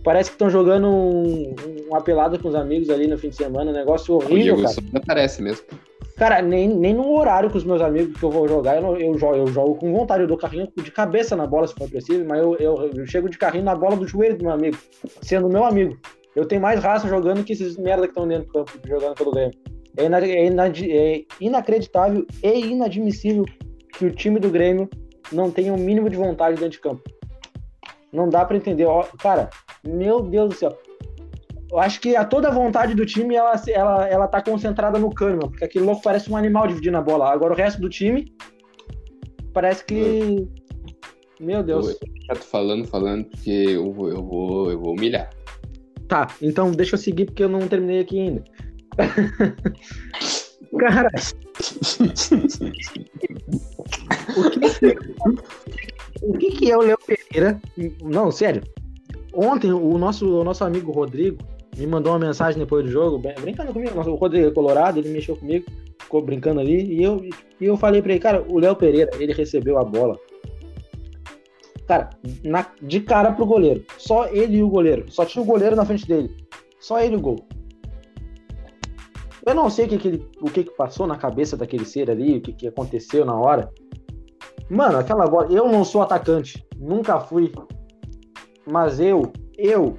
Parece 0.04 0.30
que 0.30 0.34
estão 0.34 0.50
jogando 0.50 0.86
um, 0.86 1.48
um- 1.50 1.86
uma 1.88 2.00
pelada 2.02 2.38
com 2.38 2.48
os 2.48 2.54
amigos 2.54 2.90
ali 2.90 3.06
no 3.06 3.16
fim 3.16 3.30
de 3.30 3.36
semana, 3.36 3.70
um 3.70 3.74
negócio 3.74 4.12
O 4.14 4.18
horrível, 4.18 4.36
Diego 4.56 4.62
cara. 4.62 4.74
Souza 4.74 4.90
aparece 4.98 5.42
mesmo. 5.42 5.64
Cara, 6.16 6.40
nem, 6.40 6.66
nem 6.66 6.94
no 6.94 7.12
horário 7.12 7.50
com 7.50 7.58
os 7.58 7.64
meus 7.64 7.82
amigos 7.82 8.18
que 8.18 8.24
eu 8.24 8.30
vou 8.30 8.48
jogar, 8.48 8.76
eu, 8.76 8.82
não- 8.82 8.96
eu, 8.96 9.18
jogo, 9.18 9.36
eu 9.36 9.46
jogo 9.48 9.74
com 9.76 9.92
vontade, 9.92 10.22
eu 10.22 10.26
dou 10.26 10.38
carrinho 10.38 10.66
de 10.74 10.90
cabeça 10.90 11.36
na 11.36 11.46
bola 11.46 11.66
se 11.66 11.74
for 11.74 11.88
preciso, 11.90 12.24
mas 12.24 12.40
eu, 12.40 12.56
eu, 12.56 12.90
eu 12.94 13.06
chego 13.06 13.28
de 13.28 13.36
carrinho 13.36 13.64
na 13.64 13.74
bola 13.74 13.96
do 13.96 14.08
joelho 14.08 14.36
do 14.38 14.44
meu 14.44 14.52
amigo, 14.54 14.78
sendo 15.20 15.48
meu 15.48 15.64
amigo. 15.64 15.96
Eu 16.34 16.46
tenho 16.46 16.60
mais 16.60 16.82
raça 16.82 17.06
jogando 17.06 17.44
que 17.44 17.52
esses 17.52 17.76
merda 17.76 18.02
que 18.02 18.08
estão 18.12 18.26
dentro 18.26 18.46
do 18.46 18.52
campo 18.52 18.72
jogando 18.86 19.14
pelo 19.14 19.30
Grêmio. 19.30 19.54
É, 19.98 20.04
é 20.04 21.16
é 21.16 21.24
inacreditável 21.40 22.26
e 22.42 22.60
inadmissível 22.66 23.44
que 23.94 24.06
o 24.06 24.10
time 24.10 24.38
do 24.38 24.50
Grêmio 24.50 24.88
não 25.32 25.50
tenha 25.50 25.72
o 25.72 25.78
mínimo 25.78 26.08
de 26.08 26.16
vontade 26.16 26.56
dentro 26.56 26.70
de 26.72 26.80
campo. 26.80 27.02
Não 28.12 28.28
dá 28.28 28.44
pra 28.44 28.56
entender. 28.56 28.84
Ó, 28.86 29.04
Cara, 29.18 29.50
meu 29.86 30.22
Deus 30.22 30.48
do 30.50 30.54
céu. 30.54 30.78
Eu 31.76 31.80
acho 31.80 32.00
que 32.00 32.16
a 32.16 32.24
toda 32.24 32.48
a 32.48 32.50
vontade 32.50 32.94
do 32.94 33.04
time 33.04 33.34
ela, 33.34 33.52
ela, 33.68 34.08
ela 34.08 34.26
tá 34.26 34.40
concentrada 34.40 34.98
no 34.98 35.12
Kahneman, 35.14 35.50
porque 35.50 35.62
aquele 35.62 35.84
louco 35.84 36.00
parece 36.00 36.32
um 36.32 36.36
animal 36.36 36.66
dividindo 36.66 36.96
a 36.96 37.02
bola. 37.02 37.30
Agora 37.30 37.52
o 37.52 37.56
resto 37.56 37.78
do 37.82 37.90
time 37.90 38.32
parece 39.52 39.84
que. 39.84 40.48
Meu 41.38 41.62
Deus. 41.62 41.88
Eu 41.88 41.98
já 42.28 42.34
tô 42.34 42.46
falando, 42.46 42.86
falando, 42.86 43.26
porque 43.26 43.50
eu, 43.50 43.92
vou- 43.92 44.08
eu, 44.08 44.24
vou, 44.24 44.70
eu 44.70 44.80
vou 44.80 44.94
humilhar. 44.94 45.28
Tá, 46.08 46.28
então 46.40 46.70
deixa 46.72 46.94
eu 46.94 46.98
seguir 46.98 47.26
porque 47.26 47.44
eu 47.44 47.48
não 47.50 47.68
terminei 47.68 48.00
aqui 48.00 48.20
ainda. 48.20 48.42
Cara, 50.78 51.10
o 54.34 54.50
que, 54.50 54.60
o 56.22 56.32
que 56.38 56.50
que 56.52 56.70
é 56.70 56.76
o 56.76 56.80
Léo 56.80 56.98
Pereira? 57.06 57.60
Não, 58.02 58.30
sério. 58.30 58.62
Ontem 59.34 59.70
o 59.72 59.98
nosso, 59.98 60.40
o 60.40 60.42
nosso 60.42 60.64
amigo 60.64 60.90
Rodrigo 60.90 61.36
me 61.76 61.86
mandou 61.86 62.12
uma 62.12 62.18
mensagem 62.18 62.58
depois 62.58 62.84
do 62.84 62.90
jogo, 62.90 63.18
brin- 63.18 63.34
brincando 63.40 63.72
comigo. 63.72 63.98
O 63.98 64.14
Rodrigo 64.14 64.48
é 64.48 64.50
colorado, 64.50 64.98
ele 64.98 65.10
mexeu 65.10 65.36
comigo, 65.36 65.66
ficou 66.00 66.22
brincando 66.22 66.60
ali. 66.60 66.94
E 66.94 67.02
eu, 67.02 67.22
e 67.60 67.64
eu 67.64 67.76
falei 67.76 68.00
pra 68.02 68.12
ele, 68.12 68.20
cara, 68.20 68.44
o 68.48 68.58
Léo 68.58 68.74
Pereira, 68.76 69.10
ele 69.18 69.32
recebeu 69.32 69.78
a 69.78 69.84
bola. 69.84 70.18
Cara, 71.86 72.10
na- 72.42 72.66
de 72.82 73.00
cara 73.00 73.30
pro 73.32 73.46
goleiro. 73.46 73.84
Só 73.98 74.26
ele 74.28 74.56
e 74.56 74.62
o 74.62 74.68
goleiro. 74.68 75.04
Só 75.10 75.24
tinha 75.24 75.42
o 75.42 75.46
goleiro 75.46 75.76
na 75.76 75.84
frente 75.84 76.06
dele. 76.06 76.30
Só 76.80 77.00
ele 77.00 77.14
e 77.14 77.18
o 77.18 77.20
gol. 77.20 77.36
Eu 79.44 79.54
não 79.54 79.70
sei 79.70 79.86
o 79.86 79.88
que, 79.88 79.98
que, 79.98 80.08
ele, 80.08 80.28
o 80.40 80.50
que, 80.50 80.64
que 80.64 80.70
passou 80.76 81.06
na 81.06 81.16
cabeça 81.16 81.56
daquele 81.56 81.84
ser 81.84 82.10
ali, 82.10 82.38
o 82.38 82.40
que, 82.40 82.52
que 82.52 82.66
aconteceu 82.66 83.24
na 83.24 83.38
hora. 83.38 83.70
Mano, 84.68 84.98
aquela 84.98 85.26
bola. 85.26 85.46
Eu 85.52 85.68
não 85.70 85.84
sou 85.84 86.02
atacante. 86.02 86.66
Nunca 86.76 87.20
fui. 87.20 87.52
Mas 88.68 88.98
eu, 88.98 89.32
eu. 89.56 89.96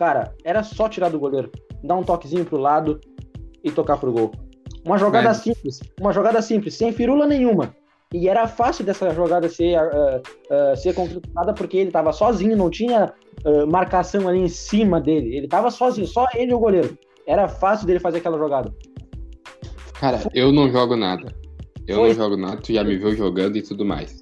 Cara, 0.00 0.34
era 0.42 0.62
só 0.62 0.88
tirar 0.88 1.10
do 1.10 1.18
goleiro. 1.20 1.52
Dar 1.84 1.94
um 1.94 2.02
toquezinho 2.02 2.42
pro 2.46 2.56
lado 2.56 2.98
e 3.62 3.70
tocar 3.70 3.98
pro 3.98 4.10
gol. 4.10 4.32
Uma 4.82 4.96
jogada 4.96 5.28
Mas- 5.28 5.36
simples. 5.36 5.78
Uma 6.00 6.10
jogada 6.10 6.40
simples, 6.40 6.72
sem 6.72 6.90
firula 6.90 7.26
nenhuma. 7.26 7.76
E 8.14 8.26
era 8.26 8.48
fácil 8.48 8.82
dessa 8.82 9.10
jogada 9.10 9.46
ser, 9.50 9.74
ah, 9.74 10.22
ah, 10.50 10.74
ser 10.74 10.94
concretizada 10.94 11.52
porque 11.52 11.76
ele 11.76 11.90
tava 11.90 12.14
sozinho, 12.14 12.56
não 12.56 12.70
tinha 12.70 13.12
ah, 13.44 13.66
marcação 13.70 14.26
ali 14.26 14.38
em 14.38 14.48
cima 14.48 14.98
dele. 15.02 15.36
Ele 15.36 15.46
tava 15.46 15.70
sozinho, 15.70 16.06
só 16.06 16.26
ele 16.34 16.52
e 16.52 16.54
o 16.54 16.58
goleiro. 16.58 16.96
Era 17.26 17.46
fácil 17.46 17.86
dele 17.86 18.00
fazer 18.00 18.18
aquela 18.20 18.38
jogada. 18.38 18.74
Cara, 20.00 20.18
eu 20.32 20.50
não 20.50 20.70
jogo 20.72 20.96
nada. 20.96 21.30
Eu 21.86 21.96
Foi. 21.96 22.08
não 22.08 22.14
jogo 22.14 22.36
nada, 22.38 22.56
tu 22.56 22.72
já 22.72 22.82
me 22.82 22.96
viu 22.96 23.14
jogando 23.14 23.58
e 23.58 23.62
tudo 23.62 23.84
mais. 23.84 24.18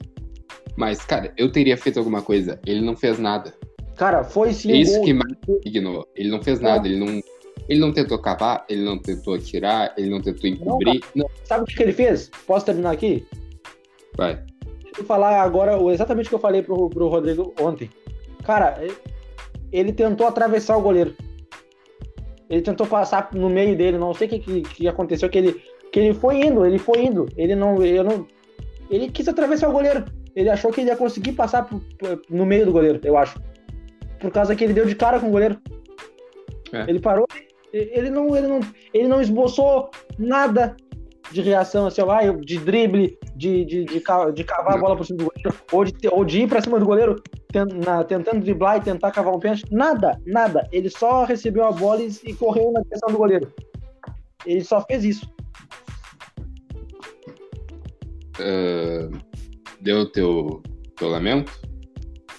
Mas, 0.77 1.05
cara, 1.05 1.33
eu 1.37 1.53
teria 1.53 1.77
feito 1.77 2.01
alguma 2.01 2.21
coisa. 2.21 2.59
Ele 2.67 2.81
não 2.81 2.97
fez 2.97 3.17
nada. 3.17 3.55
Cara, 3.99 4.25
foi 4.25 4.53
sim 4.53 4.73
um 4.73 4.77
isso 4.77 4.95
gol. 4.97 5.05
que 5.05 5.13
mais 5.13 5.33
ignorou. 5.65 6.09
Ele 6.17 6.31
não 6.31 6.43
fez 6.43 6.61
nada, 6.61 6.87
ele 6.89 6.99
não. 6.99 7.21
Ele 7.69 7.81
não 7.81 7.93
tentou 7.93 8.19
cavar, 8.19 8.65
ele 8.69 8.83
não 8.83 8.97
tentou 8.99 9.35
atirar, 9.35 9.93
ele 9.99 10.09
não 10.09 10.23
tentou 10.23 10.49
encobrir. 10.49 11.03
Não, 11.15 11.29
Sabe 11.45 11.65
o 11.65 11.67
que, 11.67 11.83
ele 11.83 11.93
fez? 11.93 12.31
Posso 12.47 12.65
terminar 12.65 12.93
aqui? 12.93 13.27
vai. 14.17 14.43
Eu 14.97 15.05
falar 15.05 15.43
agora 15.43 15.77
exatamente 15.93 16.27
o 16.27 16.29
que 16.31 16.35
eu 16.37 16.39
falei 16.41 16.63
pro, 16.63 16.89
pro 16.89 17.09
Rodrigo 17.09 17.53
ontem. 17.61 17.91
Cara, 18.43 18.79
ele- 18.81 18.97
ele 19.71 19.93
tentou 19.93 20.27
atravessar 20.27 20.77
o 20.77 20.81
goleiro. 20.83 21.15
Ele 22.49 22.63
tentou 22.63 22.87
passar 22.87 23.29
no 23.35 23.51
meio 23.51 23.77
dele, 23.77 23.99
não 23.99 24.15
sei 24.15 24.27
o 24.27 24.31
que, 24.31 24.39
que, 24.39 24.63
que 24.63 24.89
aconteceu, 24.89 25.29
que 25.29 25.37
ele, 25.39 25.63
que 25.93 26.01
ele 26.01 26.15
foi 26.15 26.41
indo, 26.41 26.65
ele 26.65 26.79
foi 26.79 27.05
indo. 27.05 27.27
Ele 27.37 27.55
não, 27.55 27.83
eu 27.85 28.03
não. 28.03 28.27
Ele 28.91 29.11
quis 29.11 29.29
atravessar 29.29 29.69
o 29.69 29.73
goleiro. 29.73 30.05
Ele 30.35 30.49
achou 30.49 30.73
que 30.73 30.81
ele 30.81 30.89
ia 30.91 30.97
conseguir 30.97 31.33
passar 31.33 31.65
pro- 31.69 31.81
pro- 31.99 32.23
no 32.31 32.47
meio 32.47 32.65
do 32.65 32.73
goleiro, 32.73 32.99
eu 33.05 33.17
acho. 33.19 33.39
Por 34.21 34.31
causa 34.31 34.55
que 34.55 34.65
ele 34.65 34.73
deu 34.73 34.87
de 34.87 34.95
cara 34.95 35.21
com 35.21 35.29
o 35.29 35.31
goleiro. 35.31 35.61
É. 36.73 36.83
Ele 36.89 37.01
parou, 37.01 37.27
ele 37.73 38.11
não, 38.11 38.37
ele, 38.37 38.47
não, 38.47 38.61
ele 38.93 39.09
não 39.09 39.21
esboçou 39.21 39.91
nada 40.19 40.77
de 41.31 41.43
reação, 41.43 41.87
assim, 41.87 42.01
ó, 42.01 42.33
de 42.33 42.59
drible, 42.59 43.19
de, 43.37 43.65
de, 43.65 43.85
de, 43.85 44.01
de 44.35 44.45
cavar 44.45 44.75
a 44.75 44.79
bola 44.79 44.97
por 44.97 45.05
cima 45.05 45.19
do 45.19 45.25
goleiro, 45.27 45.55
ou 45.73 45.85
de, 45.85 46.09
ou 46.11 46.25
de 46.25 46.43
ir 46.43 46.49
pra 46.49 46.61
cima 46.61 46.79
do 46.79 46.87
goleiro 46.87 47.23
tentando 48.09 48.41
driblar 48.41 48.79
e 48.79 48.81
tentar 48.83 49.11
cavar 49.11 49.35
um 49.35 49.39
pênalti. 49.39 49.65
Nada, 49.71 50.21
nada. 50.27 50.69
Ele 50.73 50.89
só 50.89 51.25
recebeu 51.25 51.65
a 51.65 51.73
bola 51.73 52.03
e, 52.03 52.11
e 52.25 52.35
correu 52.35 52.73
na 52.73 52.81
direção 52.83 53.11
do 53.11 53.19
goleiro. 53.19 53.53
Ele 54.47 54.65
só 54.65 54.81
fez 54.83 55.05
isso. 55.05 55.31
Ah, 58.41 59.09
deu 59.81 60.11
teu, 60.11 60.63
teu 60.97 61.09
lamento? 61.09 61.53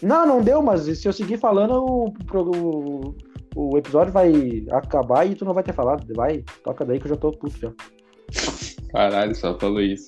Não, 0.01 0.25
não 0.25 0.41
deu, 0.41 0.61
mas 0.61 0.81
se 0.81 1.07
eu 1.07 1.13
seguir 1.13 1.37
falando, 1.37 1.73
o, 1.83 2.13
o, 2.33 3.15
o 3.55 3.77
episódio 3.77 4.13
vai 4.13 4.65
acabar 4.71 5.25
e 5.25 5.35
tu 5.35 5.43
não 5.43 5.53
vai 5.53 5.63
ter 5.63 5.73
falado. 5.73 6.05
Vai, 6.13 6.43
toca 6.63 6.85
daí 6.85 6.99
que 6.99 7.05
eu 7.05 7.09
já 7.09 7.17
tô 7.17 7.31
puto 7.31 7.57
já. 7.59 7.73
Caralho, 8.91 9.35
só 9.35 9.57
falou 9.57 9.81
isso. 9.81 10.07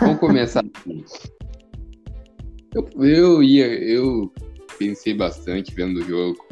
Vamos 0.00 0.18
começar. 0.18 0.62
Eu, 2.74 2.88
eu 3.02 3.42
ia, 3.42 3.66
eu 3.66 4.32
pensei 4.78 5.14
bastante 5.14 5.74
vendo 5.74 5.98
o 5.98 6.04
jogo. 6.04 6.44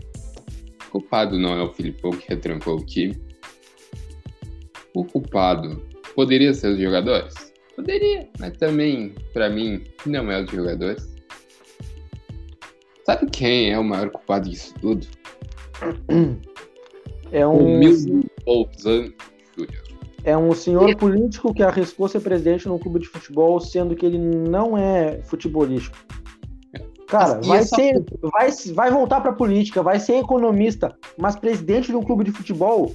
O 0.86 0.90
culpado 0.90 1.38
não 1.38 1.52
é 1.52 1.62
o 1.62 1.72
Filipão 1.72 2.10
que 2.10 2.28
retrancou 2.28 2.76
o 2.76 2.86
time. 2.86 3.16
O 4.94 5.04
culpado 5.04 5.82
poderia 6.14 6.54
ser 6.54 6.68
os 6.68 6.80
jogadores? 6.80 7.34
Poderia, 7.76 8.28
mas 8.40 8.56
também, 8.56 9.14
pra 9.32 9.48
mim, 9.48 9.84
não 10.06 10.32
é 10.32 10.42
os 10.42 10.50
jogadores. 10.50 11.17
Sabe 13.08 13.24
quem 13.30 13.72
é 13.72 13.78
o 13.78 13.82
maior 13.82 14.10
culpado 14.10 14.50
disso 14.50 14.74
tudo? 14.82 15.06
É 17.30 17.46
O 17.46 17.50
um, 17.50 17.78
Milton 17.78 18.22
Bolzano 18.46 19.12
é 20.24 20.34
um 20.34 20.54
senhor 20.54 20.96
político 20.96 21.52
que 21.52 21.62
arriscou 21.62 22.08
ser 22.08 22.20
presidente 22.20 22.66
num 22.66 22.78
clube 22.78 23.00
de 23.00 23.06
futebol, 23.06 23.60
sendo 23.60 23.94
que 23.94 24.06
ele 24.06 24.16
não 24.16 24.78
é 24.78 25.20
futebolístico. 25.24 25.94
Cara, 27.06 27.38
vai, 27.42 27.58
essa- 27.58 27.76
ser, 27.76 28.02
vai, 28.22 28.50
vai 28.74 28.90
voltar 28.90 29.20
pra 29.20 29.34
política, 29.34 29.82
vai 29.82 30.00
ser 30.00 30.14
economista, 30.14 30.96
mas 31.18 31.36
presidente 31.36 31.88
de 31.88 31.96
um 31.96 32.02
clube 32.02 32.24
de 32.24 32.32
futebol 32.32 32.94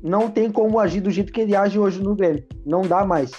não 0.00 0.30
tem 0.30 0.48
como 0.48 0.78
agir 0.78 1.00
do 1.00 1.10
jeito 1.10 1.32
que 1.32 1.40
ele 1.40 1.56
age 1.56 1.76
hoje 1.76 2.00
no 2.00 2.14
Grêmio. 2.14 2.44
Não 2.64 2.82
dá 2.82 3.04
mais. 3.04 3.32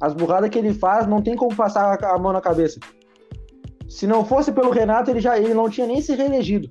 As 0.00 0.14
burradas 0.14 0.50
que 0.50 0.58
ele 0.58 0.74
faz, 0.74 1.06
não 1.06 1.22
tem 1.22 1.36
como 1.36 1.54
passar 1.54 1.96
a 2.04 2.18
mão 2.18 2.32
na 2.32 2.40
cabeça. 2.40 2.80
Se 3.88 4.06
não 4.06 4.24
fosse 4.24 4.52
pelo 4.52 4.70
Renato, 4.70 5.10
ele 5.10 5.20
já 5.20 5.38
ele 5.38 5.54
não 5.54 5.68
tinha 5.68 5.86
nem 5.86 6.00
se 6.00 6.14
reelegido. 6.14 6.70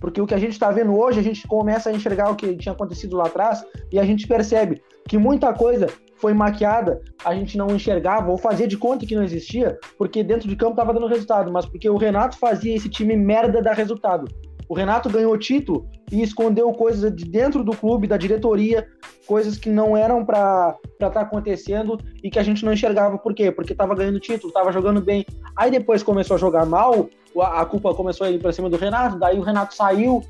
Porque 0.00 0.20
o 0.20 0.26
que 0.26 0.34
a 0.34 0.38
gente 0.38 0.52
está 0.52 0.70
vendo 0.70 0.98
hoje, 0.98 1.20
a 1.20 1.22
gente 1.22 1.46
começa 1.46 1.90
a 1.90 1.92
enxergar 1.92 2.30
o 2.30 2.36
que 2.36 2.56
tinha 2.56 2.72
acontecido 2.72 3.16
lá 3.16 3.26
atrás 3.26 3.62
e 3.92 3.98
a 3.98 4.04
gente 4.04 4.26
percebe 4.26 4.82
que 5.06 5.18
muita 5.18 5.52
coisa 5.52 5.88
foi 6.16 6.34
maquiada, 6.34 7.00
a 7.24 7.34
gente 7.34 7.56
não 7.56 7.74
enxergava 7.74 8.30
ou 8.30 8.38
fazia 8.38 8.68
de 8.68 8.76
conta 8.76 9.06
que 9.06 9.14
não 9.14 9.22
existia, 9.22 9.78
porque 9.98 10.22
dentro 10.22 10.48
de 10.48 10.56
campo 10.56 10.72
estava 10.72 10.92
dando 10.92 11.06
resultado, 11.06 11.50
mas 11.50 11.66
porque 11.66 11.88
o 11.88 11.96
Renato 11.96 12.38
fazia 12.38 12.74
esse 12.76 12.88
time 12.88 13.16
merda 13.16 13.62
dar 13.62 13.74
resultado. 13.74 14.26
O 14.70 14.74
Renato 14.74 15.10
ganhou 15.10 15.36
título 15.36 15.88
e 16.12 16.22
escondeu 16.22 16.72
coisas 16.72 17.12
de 17.12 17.24
dentro 17.24 17.64
do 17.64 17.72
clube, 17.76 18.06
da 18.06 18.16
diretoria, 18.16 18.86
coisas 19.26 19.58
que 19.58 19.68
não 19.68 19.96
eram 19.96 20.24
para 20.24 20.78
estar 20.92 21.22
acontecendo 21.22 21.98
e 22.22 22.30
que 22.30 22.38
a 22.38 22.42
gente 22.44 22.64
não 22.64 22.72
enxergava. 22.72 23.18
Por 23.18 23.34
quê? 23.34 23.50
Porque 23.50 23.72
estava 23.72 23.96
ganhando 23.96 24.20
título, 24.20 24.46
estava 24.46 24.70
jogando 24.70 25.00
bem. 25.00 25.26
Aí 25.56 25.72
depois 25.72 26.04
começou 26.04 26.36
a 26.36 26.38
jogar 26.38 26.66
mal, 26.66 27.10
a, 27.36 27.64
culpa 27.64 27.92
começou 27.94 28.28
a 28.28 28.30
ir 28.30 28.38
para 28.40 28.52
cima 28.52 28.70
do 28.70 28.76
Renato, 28.76 29.18
daí 29.18 29.40
o 29.40 29.42
Renato 29.42 29.74
saiu. 29.74 30.22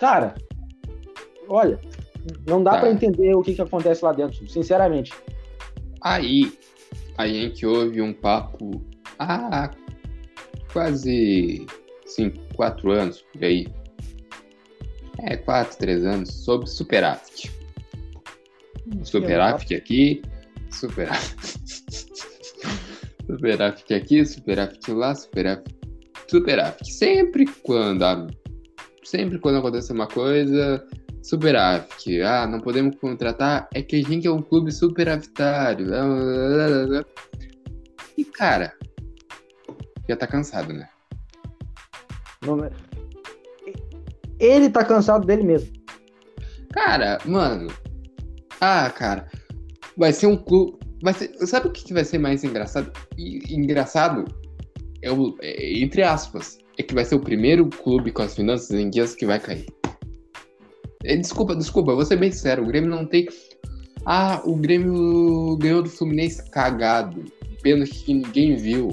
Cara, 0.00 0.34
olha, 1.48 1.78
não 2.48 2.64
dá 2.64 2.72
Tá. 2.72 2.80
para 2.80 2.90
entender 2.90 3.36
o 3.36 3.40
que, 3.40 3.54
que 3.54 3.62
acontece 3.62 4.04
lá 4.04 4.12
dentro, 4.12 4.48
sinceramente. 4.48 5.12
Aí 6.02 6.52
a 7.16 7.28
gente 7.28 7.64
ouve 7.64 8.02
um 8.02 8.12
papo 8.12 8.84
há 9.16 9.70
quase 10.72 11.66
cinco, 12.14 12.38
quatro 12.54 12.90
anos 12.92 13.22
por 13.32 13.44
aí. 13.44 13.66
É, 15.22 15.36
quatro, 15.36 15.76
três 15.78 16.04
anos, 16.04 16.44
sobre 16.44 16.66
superávit. 16.66 17.50
Superávit 19.02 19.74
aqui, 19.74 20.22
superávit. 20.70 21.36
superávit 23.26 23.94
aqui, 23.94 24.24
superávit 24.24 24.90
lá, 24.92 25.14
superávit. 25.14 25.74
Superávit. 26.28 26.92
Sempre 26.92 27.44
quando 27.62 28.02
a- 28.04 28.26
sempre 29.04 29.38
quando 29.38 29.58
acontece 29.58 29.92
uma 29.92 30.06
coisa, 30.06 30.86
superávit. 31.22 32.22
Ah, 32.22 32.46
não 32.46 32.60
podemos 32.60 32.96
contratar, 32.96 33.68
é 33.74 33.82
que 33.82 33.96
a 33.96 34.02
gente 34.02 34.26
é 34.26 34.30
um 34.30 34.40
clube 34.42 34.72
superavitário. 34.72 35.88
E 38.16 38.24
cara, 38.24 38.72
já 40.08 40.16
tá 40.16 40.26
cansado, 40.26 40.72
né? 40.72 40.88
É- 42.42 42.70
Ele 44.38 44.70
tá 44.70 44.84
cansado 44.84 45.26
dele 45.26 45.42
mesmo. 45.42 45.72
Cara, 46.72 47.18
mano. 47.26 47.68
Ah, 48.60 48.90
cara. 48.90 49.28
Vai 49.96 50.12
ser 50.12 50.26
um 50.26 50.36
clube. 50.36 50.78
Vai 51.02 51.12
ser... 51.14 51.32
Sabe 51.46 51.68
o 51.68 51.72
que 51.72 51.92
vai 51.92 52.04
ser 52.04 52.18
mais 52.18 52.44
engraçado? 52.44 52.92
E- 53.16 53.54
engraçado 53.54 54.24
é 55.02 55.10
o... 55.10 55.36
é, 55.40 55.78
entre 55.80 56.02
aspas. 56.02 56.58
É 56.78 56.82
que 56.82 56.94
vai 56.94 57.04
ser 57.04 57.14
o 57.16 57.20
primeiro 57.20 57.66
clube 57.68 58.10
com 58.10 58.22
as 58.22 58.34
finanças 58.34 58.70
em 58.70 58.88
dias 58.88 59.14
que 59.14 59.26
vai 59.26 59.38
cair. 59.38 59.66
É, 61.04 61.16
desculpa, 61.16 61.54
desculpa, 61.54 61.94
vou 61.94 62.04
ser 62.04 62.16
bem 62.16 62.30
sincero. 62.30 62.62
O 62.62 62.66
Grêmio 62.66 62.88
não 62.88 63.04
tem. 63.06 63.26
Ah, 64.06 64.40
o 64.44 64.56
Grêmio 64.56 65.56
ganhou 65.58 65.82
do 65.82 65.90
Fluminense 65.90 66.48
cagado. 66.50 67.20
Um 67.20 67.62
Pênalti 67.62 68.04
que 68.04 68.14
ninguém 68.14 68.56
viu. 68.56 68.88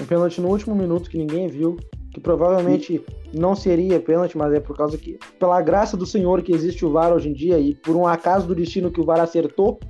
Um 0.00 0.04
pênalti 0.04 0.40
no 0.40 0.48
último 0.48 0.74
minuto 0.74 1.08
que 1.10 1.18
ninguém 1.18 1.46
viu, 1.46 1.76
que 2.12 2.20
provavelmente 2.20 3.02
não 3.32 3.54
seria 3.54 3.98
pênalti, 3.98 4.36
mas 4.36 4.52
é 4.52 4.60
por 4.60 4.76
causa 4.76 4.98
que, 4.98 5.18
pela 5.38 5.60
graça 5.62 5.96
do 5.96 6.04
Senhor 6.04 6.42
que 6.42 6.52
existe 6.52 6.84
o 6.84 6.92
VAR 6.92 7.12
hoje 7.12 7.30
em 7.30 7.32
dia 7.32 7.58
e 7.58 7.74
por 7.74 7.96
um 7.96 8.06
acaso 8.06 8.46
do 8.46 8.54
destino 8.54 8.90
que 8.90 9.00
o 9.00 9.04
VAR 9.04 9.20
acertou, 9.20 9.80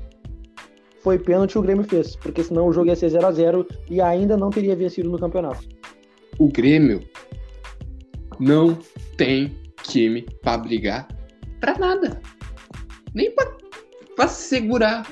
foi 1.00 1.18
pênalti 1.18 1.58
o 1.58 1.62
Grêmio 1.62 1.84
fez, 1.84 2.14
porque 2.14 2.44
senão 2.44 2.68
o 2.68 2.72
jogo 2.72 2.86
ia 2.86 2.96
ser 2.96 3.08
0 3.08 3.26
a 3.26 3.32
0 3.32 3.66
e 3.90 4.00
ainda 4.00 4.36
não 4.36 4.50
teria 4.50 4.76
vencido 4.76 5.10
no 5.10 5.18
campeonato. 5.18 5.66
o 6.38 6.48
Grêmio 6.48 7.02
não 8.38 8.78
tem 9.16 9.52
time 9.82 10.22
pra 10.42 10.56
brigar 10.58 11.08
pra 11.60 11.78
nada. 11.78 12.20
Nem 13.14 13.32
se 14.28 14.48
segurar. 14.48 15.06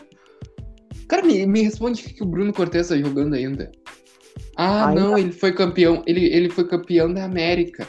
Cara, 1.08 1.22
me, 1.22 1.46
me 1.46 1.62
responde 1.62 2.02
o 2.02 2.14
que 2.14 2.22
o 2.22 2.26
Bruno 2.26 2.52
Cortes 2.52 2.88
tá 2.88 2.96
jogando 2.96 3.34
ainda. 3.34 3.70
Ah, 4.56 4.88
Ainda- 4.88 5.00
não, 5.00 5.18
ele 5.18 5.32
foi 5.32 5.52
campeão. 5.52 6.02
Ele, 6.06 6.26
ele 6.26 6.50
foi 6.50 6.66
campeão 6.66 7.12
da 7.12 7.24
América. 7.24 7.88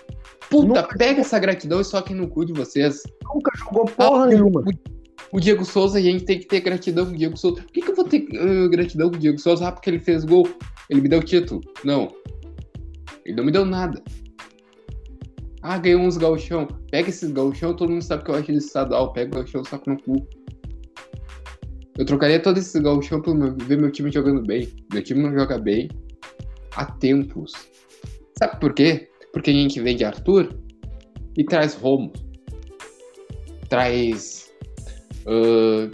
Puta, 0.49 0.67
Nunca- 0.67 0.97
pega 0.97 1.21
essa 1.21 1.39
gratidão 1.39 1.81
e 1.81 1.83
soquem 1.85 2.15
no 2.15 2.27
cu 2.27 2.45
de 2.45 2.53
vocês. 2.53 3.03
Nunca 3.33 3.51
jogou 3.57 3.85
porra 3.85 4.23
Ah, 4.23 4.27
nenhuma. 4.27 4.63
O 5.31 5.39
Diego 5.39 5.63
Souza, 5.63 5.97
a 5.97 6.01
gente 6.01 6.25
tem 6.25 6.39
que 6.39 6.45
ter 6.45 6.59
gratidão 6.59 7.05
com 7.05 7.13
o 7.13 7.17
Diego 7.17 7.37
Souza. 7.37 7.61
Por 7.61 7.71
que, 7.71 7.81
que 7.81 7.91
eu 7.91 7.95
vou 7.95 8.05
ter 8.05 8.27
uh, 8.33 8.69
gratidão 8.69 9.09
com 9.09 9.15
o 9.15 9.19
Diego 9.19 9.39
Souza? 9.39 9.67
Ah, 9.67 9.71
porque 9.71 9.89
ele 9.89 9.99
fez 9.99 10.25
gol. 10.25 10.47
Ele 10.89 11.01
me 11.01 11.07
deu 11.07 11.19
o 11.19 11.23
título. 11.23 11.61
Não. 11.85 12.13
Ele 13.25 13.35
não 13.37 13.45
me 13.45 13.51
deu 13.51 13.63
nada. 13.65 14.01
Ah, 15.61 15.77
ganhou 15.77 16.01
uns 16.01 16.17
gauchão. 16.17 16.67
Pega 16.89 17.09
esses 17.09 17.31
gauchão, 17.31 17.73
todo 17.73 17.91
mundo 17.91 18.01
sabe 18.03 18.23
que 18.23 18.31
eu 18.31 18.35
acho 18.35 18.51
de 18.51 18.57
estadual. 18.57 19.13
Pega 19.13 19.31
o 19.31 19.35
gauchão, 19.39 19.63
saco 19.63 19.89
no 19.89 20.01
cu. 20.01 20.27
Eu 21.97 22.05
trocaria 22.05 22.41
todo 22.41 22.57
esse 22.57 22.77
gauchão 22.79 23.21
pelo 23.21 23.35
meu, 23.35 23.55
ver 23.55 23.77
meu 23.77 23.91
time 23.91 24.11
jogando 24.11 24.41
bem. 24.41 24.67
Meu 24.91 25.03
time 25.03 25.21
não 25.21 25.31
joga 25.33 25.57
bem 25.59 25.87
há 26.75 26.85
tempos. 26.85 27.53
Sabe 28.37 28.59
por 28.59 28.73
quê? 28.73 29.09
Porque 29.33 29.49
a 29.51 29.53
gente 29.53 29.79
vende 29.81 30.03
Arthur 30.03 30.53
e 31.37 31.43
traz 31.43 31.73
Romo. 31.75 32.11
Traz. 33.69 34.51
ah, 35.27 35.89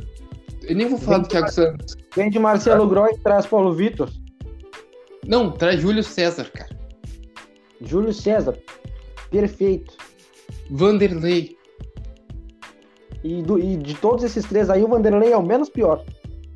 eu 0.64 0.76
nem 0.76 0.88
vou 0.88 0.98
falar 0.98 1.20
do 1.20 1.28
Thiago 1.28 1.52
Santos. 1.52 1.96
Vem 2.16 2.30
de 2.30 2.40
Marcelo 2.40 2.88
Groy 2.88 3.12
e 3.14 3.20
traz 3.20 3.46
Paulo 3.46 3.74
Vitor, 3.74 4.10
Não, 5.26 5.52
traz 5.52 5.80
Júlio 5.82 6.04
César, 6.04 6.50
cara. 6.52 6.76
Júlio 7.82 8.12
César. 8.14 8.58
Perfeito. 9.30 9.96
Vanderlei. 10.72 11.56
E, 13.24 13.42
do- 13.44 13.60
e 13.60 13.76
de 13.78 13.94
todos 13.96 14.24
esses 14.24 14.46
três 14.46 14.70
aí, 14.70 14.84
o 14.84 14.88
Vanderlei 14.88 15.32
é 15.32 15.38
o 15.38 15.46
menos 15.46 15.70
pior. 15.70 16.04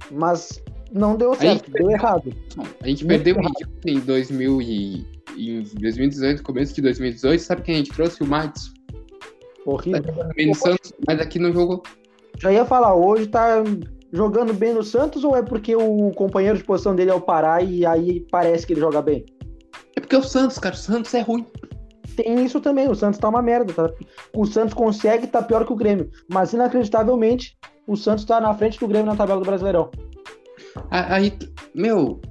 Mas 0.10 0.64
não 0.92 1.16
deu 1.16 1.34
certo, 1.36 1.72
deu 1.72 1.90
errado. 1.90 2.34
A 2.82 2.88
gente 2.88 3.06
perdeu 3.06 3.38
o 3.38 3.42
ridículo 3.42 3.80
em 3.86 4.00
2000 4.00 4.62
e, 4.62 5.06
em 5.38 5.64
2018, 5.80 6.44
começo 6.44 6.74
de 6.76 6.82
2018. 6.82 7.42
Sabe 7.42 7.62
quem 7.62 7.76
a 7.76 7.78
gente 7.78 7.92
trouxe? 7.92 8.22
O 8.22 8.28
Matos. 8.28 8.74
Horrível. 9.66 10.02
No 10.46 10.56
Santos, 10.56 10.94
mas 11.08 11.20
aqui 11.20 11.40
não 11.40 11.54
jogou. 11.54 11.82
Já 12.40 12.52
ia 12.52 12.66
falar, 12.66 12.96
hoje 12.96 13.28
tá 13.28 13.64
jogando 14.12 14.54
bem 14.54 14.74
no 14.74 14.84
Santos 14.84 15.24
ou 15.24 15.36
é 15.36 15.42
porque 15.42 15.76
o 15.76 16.12
companheiro 16.12 16.58
de 16.58 16.64
posição 16.64 16.96
dele 16.96 17.12
é 17.12 17.14
o 17.14 17.22
Pará 17.22 17.62
e 17.62 17.86
aí 17.86 18.26
parece 18.32 18.66
que 18.66 18.74
ele 18.74 18.82
joga 18.82 19.02
bem? 19.02 19.26
É 19.96 20.00
porque 20.00 20.16
é 20.16 20.20
o 20.20 20.24
Santos, 20.24 20.58
cara. 20.58 20.76
O 20.76 20.78
Santos 20.78 21.14
é 21.14 21.22
ruim. 21.22 21.46
Tem 22.16 22.44
isso 22.44 22.60
também, 22.60 22.90
o 22.90 22.96
Santos 22.96 23.20
tá 23.20 23.30
uma 23.30 23.42
merda. 23.42 23.72
Tá? 23.74 23.90
O 24.36 24.46
Santos 24.46 24.74
consegue 24.74 25.28
tá 25.28 25.42
pior 25.42 25.66
que 25.66 25.72
o 25.72 25.78
Grêmio, 25.78 26.10
mas 26.30 26.52
inacreditavelmente 26.52 27.58
o 27.88 27.96
Santos 27.96 28.26
tá 28.26 28.42
na 28.42 28.54
frente 28.54 28.80
do 28.80 28.88
Grêmio 28.88 29.08
na 29.08 29.16
tabela 29.16 29.40
do 29.40 29.46
Brasileirão. 29.46 29.90
Aí, 30.90 31.34
meu. 31.76 32.22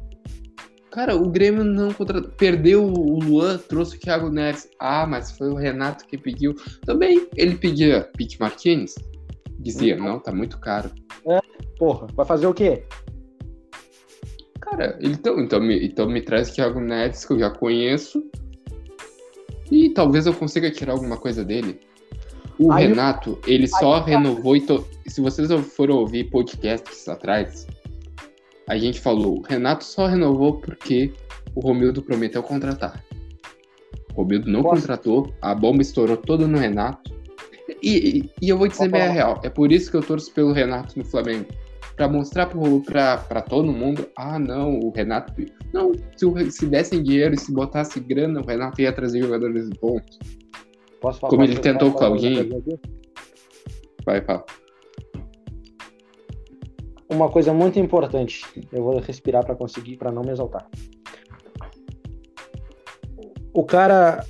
Cara, 0.90 1.14
o 1.14 1.28
Grêmio 1.30 1.62
não 1.62 1.90
perdeu 2.36 2.84
o 2.84 3.20
Luan, 3.20 3.58
trouxe 3.58 3.96
o 3.96 4.00
Thiago 4.00 4.28
Neves. 4.28 4.68
Ah, 4.80 5.06
mas 5.06 5.30
foi 5.30 5.48
o 5.48 5.54
Renato 5.54 6.04
que 6.06 6.18
pediu. 6.18 6.52
Também 6.84 7.28
ele 7.36 7.54
pedia 7.54 8.10
Pete 8.16 8.40
Martinez. 8.40 8.96
Dizia, 9.60 9.96
não, 9.96 10.18
tá 10.18 10.32
muito 10.32 10.58
caro. 10.58 10.90
Porra, 11.78 12.08
vai 12.14 12.26
fazer 12.26 12.46
o 12.46 12.54
quê? 12.54 12.82
Cara, 14.60 14.98
então, 15.00 15.38
então, 15.40 15.60
me, 15.60 15.86
então 15.86 16.08
me 16.08 16.20
traz 16.22 16.50
Thiago 16.50 16.80
Neves, 16.80 17.24
que 17.24 17.32
eu 17.34 17.38
já 17.38 17.50
conheço. 17.50 18.22
E 19.70 19.90
talvez 19.90 20.26
eu 20.26 20.34
consiga 20.34 20.70
tirar 20.70 20.92
alguma 20.92 21.16
coisa 21.16 21.44
dele. 21.44 21.80
O 22.58 22.72
Aí- 22.72 22.88
Renato, 22.88 23.38
ele 23.46 23.66
só 23.68 23.96
aí- 24.02 24.10
renovou. 24.10 24.56
E 24.56 24.60
to... 24.62 24.84
Se 25.06 25.20
vocês 25.20 25.48
foram 25.74 25.96
ouvir 25.96 26.24
podcasts 26.30 27.08
atrás, 27.08 27.66
a 28.70 28.78
gente 28.78 29.00
falou: 29.00 29.38
o 29.38 29.42
Renato 29.42 29.84
só 29.84 30.06
renovou 30.06 30.60
porque 30.60 31.12
o 31.56 31.60
Romildo 31.60 32.00
prometeu 32.00 32.40
contratar. 32.40 33.04
O 34.14 34.22
Romildo 34.22 34.48
não 34.48 34.62
Nossa. 34.62 34.76
contratou, 34.76 35.34
a 35.42 35.52
bomba 35.56 35.82
estourou 35.82 36.16
toda 36.16 36.46
no 36.46 36.56
Renato. 36.56 37.12
E, 37.82 38.20
e, 38.20 38.30
e 38.40 38.48
eu 38.48 38.56
vou 38.56 38.68
dizer 38.68 38.88
bem 38.88 39.02
a 39.02 39.10
real: 39.10 39.40
é 39.42 39.50
por 39.50 39.72
isso 39.72 39.90
que 39.90 39.96
eu 39.96 40.02
torço 40.02 40.32
pelo 40.32 40.52
Renato 40.52 40.96
no 40.96 41.04
Flamengo. 41.04 41.46
para 41.96 42.06
mostrar 42.06 42.46
para 42.46 43.42
todo 43.42 43.72
mundo, 43.72 44.08
ah, 44.16 44.38
não, 44.38 44.78
o 44.78 44.90
Renato. 44.90 45.34
Não, 45.72 45.90
se, 46.16 46.24
o, 46.24 46.50
se 46.50 46.66
dessem 46.66 47.02
dinheiro 47.02 47.34
e 47.34 47.38
se 47.38 47.52
botasse 47.52 47.98
grana, 47.98 48.40
o 48.40 48.46
Renato 48.46 48.80
ia 48.80 48.92
trazer 48.92 49.20
jogadores 49.20 49.68
bons. 49.80 50.16
Posso 51.00 51.18
falar? 51.18 51.30
Como 51.30 51.42
ele 51.42 51.58
tentou 51.58 51.90
com 51.90 52.04
alguém. 52.04 52.48
Vai, 54.06 54.20
fala. 54.22 54.44
Uma 57.10 57.28
coisa 57.28 57.52
muito 57.52 57.78
importante, 57.78 58.44
eu 58.72 58.82
vou 58.82 59.00
respirar 59.00 59.44
para 59.44 59.56
conseguir, 59.56 59.96
para 59.96 60.12
não 60.12 60.22
me 60.22 60.30
exaltar. 60.30 60.68
O 63.52 63.64
cara. 63.64 64.24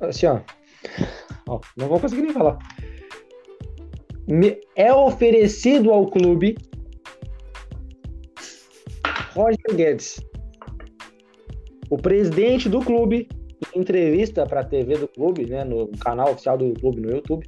Assim, 0.00 0.26
ó. 0.26 0.40
ó 1.48 1.60
não 1.76 1.88
vou 1.88 1.98
conseguir 1.98 2.22
nem 2.22 2.32
falar 2.32 2.58
é 4.74 4.92
oferecido 4.92 5.92
ao 5.92 6.06
clube 6.06 6.56
Roger 9.34 9.74
Guedes. 9.74 10.20
O 11.88 11.96
presidente 11.96 12.68
do 12.68 12.80
clube, 12.80 13.28
em 13.74 13.80
entrevista 13.80 14.44
para 14.44 14.60
a 14.60 14.64
TV 14.64 14.96
do 14.96 15.06
clube, 15.06 15.46
né, 15.46 15.62
no 15.62 15.88
canal 15.98 16.32
oficial 16.32 16.58
do 16.58 16.72
clube 16.74 17.00
no 17.00 17.10
YouTube, 17.10 17.46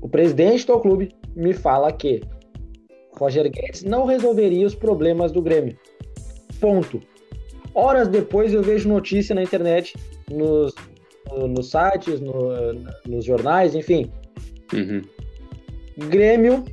o 0.00 0.08
presidente 0.08 0.66
do 0.66 0.78
clube 0.78 1.12
me 1.34 1.52
fala 1.52 1.92
que 1.92 2.20
Roger 3.18 3.50
Guedes 3.50 3.82
não 3.82 4.06
resolveria 4.06 4.66
os 4.66 4.74
problemas 4.74 5.32
do 5.32 5.42
Grêmio. 5.42 5.76
Ponto. 6.60 7.00
Horas 7.74 8.08
depois 8.08 8.52
eu 8.52 8.62
vejo 8.62 8.88
notícia 8.88 9.34
na 9.34 9.42
internet, 9.42 9.96
nos, 10.30 10.74
nos 11.48 11.70
sites, 11.70 12.20
no, 12.20 12.72
nos 13.06 13.24
jornais, 13.24 13.74
enfim, 13.74 14.10
Uhum. 14.72 15.02
Grêmio 16.08 16.64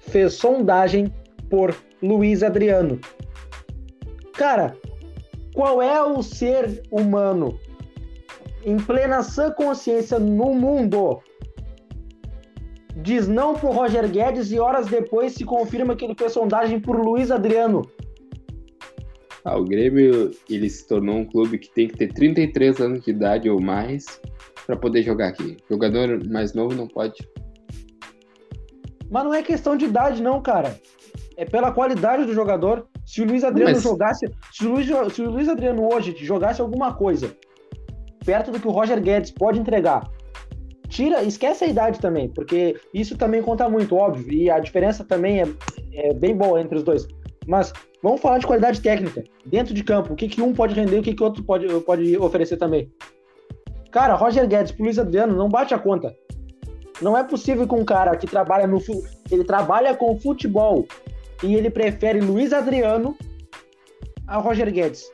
fez 0.00 0.34
sondagem 0.34 1.12
por 1.50 1.74
Luiz 2.02 2.42
Adriano. 2.42 3.00
Cara, 4.34 4.76
qual 5.54 5.82
é 5.82 6.02
o 6.02 6.22
ser 6.22 6.82
humano 6.90 7.58
em 8.64 8.76
plena 8.76 9.22
sã 9.22 9.50
consciência 9.50 10.18
no 10.18 10.54
mundo 10.54 11.20
diz 12.96 13.28
não 13.28 13.54
pro 13.54 13.70
Roger 13.70 14.10
Guedes 14.10 14.50
e 14.50 14.58
horas 14.58 14.86
depois 14.86 15.34
se 15.34 15.44
confirma 15.44 15.94
que 15.94 16.04
ele 16.04 16.14
fez 16.14 16.32
sondagem 16.32 16.80
por 16.80 16.98
Luiz 16.98 17.30
Adriano? 17.30 17.82
Ah, 19.44 19.56
o 19.56 19.64
Grêmio 19.64 20.32
ele 20.50 20.68
se 20.68 20.88
tornou 20.88 21.18
um 21.18 21.24
clube 21.24 21.58
que 21.58 21.70
tem 21.70 21.86
que 21.86 21.96
ter 21.96 22.12
33 22.12 22.80
anos 22.80 23.04
de 23.04 23.10
idade 23.10 23.48
ou 23.48 23.60
mais 23.60 24.20
para 24.66 24.76
poder 24.76 25.02
jogar 25.02 25.28
aqui. 25.28 25.56
Jogador 25.70 26.26
mais 26.26 26.52
novo 26.52 26.74
não 26.74 26.88
pode. 26.88 27.16
Mas 29.08 29.24
não 29.24 29.32
é 29.32 29.42
questão 29.42 29.76
de 29.76 29.84
idade, 29.84 30.20
não, 30.20 30.42
cara. 30.42 30.80
É 31.36 31.44
pela 31.44 31.70
qualidade 31.70 32.24
do 32.24 32.34
jogador. 32.34 32.88
Se 33.04 33.22
o 33.22 33.24
Luiz 33.24 33.44
Adriano 33.44 33.74
Mas... 33.74 33.82
jogasse. 33.84 34.26
Se 34.50 34.66
o 34.66 34.72
Luiz, 34.72 34.88
se 35.14 35.22
o 35.22 35.30
Luiz 35.30 35.48
Adriano 35.48 35.86
hoje 35.94 36.16
jogasse 36.18 36.60
alguma 36.60 36.94
coisa 36.94 37.36
perto 38.24 38.50
do 38.50 38.58
que 38.58 38.66
o 38.66 38.72
Roger 38.72 39.00
Guedes 39.00 39.30
pode 39.30 39.60
entregar, 39.60 40.10
tira, 40.88 41.22
esquece 41.22 41.64
a 41.64 41.68
idade 41.68 42.00
também, 42.00 42.28
porque 42.28 42.76
isso 42.92 43.16
também 43.16 43.42
conta 43.42 43.68
muito, 43.68 43.96
óbvio. 43.96 44.32
E 44.32 44.50
a 44.50 44.58
diferença 44.58 45.04
também 45.04 45.42
é, 45.42 45.46
é 45.92 46.14
bem 46.14 46.34
boa 46.36 46.60
entre 46.60 46.76
os 46.76 46.82
dois. 46.82 47.06
Mas 47.46 47.72
vamos 48.02 48.20
falar 48.20 48.38
de 48.38 48.46
qualidade 48.46 48.80
técnica. 48.80 49.22
Dentro 49.44 49.72
de 49.72 49.84
campo, 49.84 50.12
o 50.12 50.16
que, 50.16 50.28
que 50.28 50.42
um 50.42 50.52
pode 50.52 50.74
render 50.74 50.96
e 50.96 51.00
o 51.00 51.02
que, 51.02 51.14
que 51.14 51.22
outro 51.22 51.44
pode, 51.44 51.68
pode 51.80 52.16
oferecer 52.18 52.56
também. 52.56 52.90
Cara, 53.90 54.14
Roger 54.14 54.46
Guedes 54.46 54.72
pro 54.72 54.84
Luiz 54.84 54.98
Adriano 54.98 55.36
não 55.36 55.48
bate 55.48 55.72
a 55.72 55.78
conta. 55.78 56.14
Não 57.00 57.16
é 57.16 57.22
possível 57.22 57.66
que 57.66 57.74
um 57.74 57.84
cara 57.84 58.16
que 58.16 58.26
trabalha 58.26 58.66
no 58.66 58.78
ele 59.30 59.44
trabalha 59.44 59.94
com 59.94 60.18
futebol 60.18 60.86
e 61.42 61.54
ele 61.54 61.70
prefere 61.70 62.20
Luiz 62.20 62.52
Adriano 62.52 63.16
a 64.26 64.38
Roger 64.38 64.72
Guedes. 64.72 65.04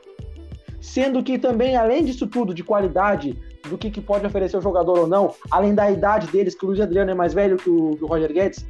Sendo 0.81 1.23
que 1.23 1.37
também, 1.37 1.75
além 1.75 2.03
disso 2.03 2.27
tudo, 2.27 2.53
de 2.53 2.63
qualidade, 2.63 3.37
do 3.69 3.77
que, 3.77 3.89
que 3.89 4.01
pode 4.01 4.25
oferecer 4.25 4.57
o 4.57 4.61
jogador 4.61 4.99
ou 4.99 5.07
não, 5.07 5.33
além 5.49 5.73
da 5.73 5.89
idade 5.89 6.27
deles, 6.27 6.55
que 6.55 6.65
o 6.65 6.67
Luiz 6.67 6.81
Adriano 6.81 7.11
é 7.11 7.13
mais 7.13 7.33
velho 7.33 7.57
que 7.57 7.69
o, 7.69 7.95
que 7.95 8.03
o 8.03 8.07
Roger 8.07 8.31
Guedes, 8.31 8.65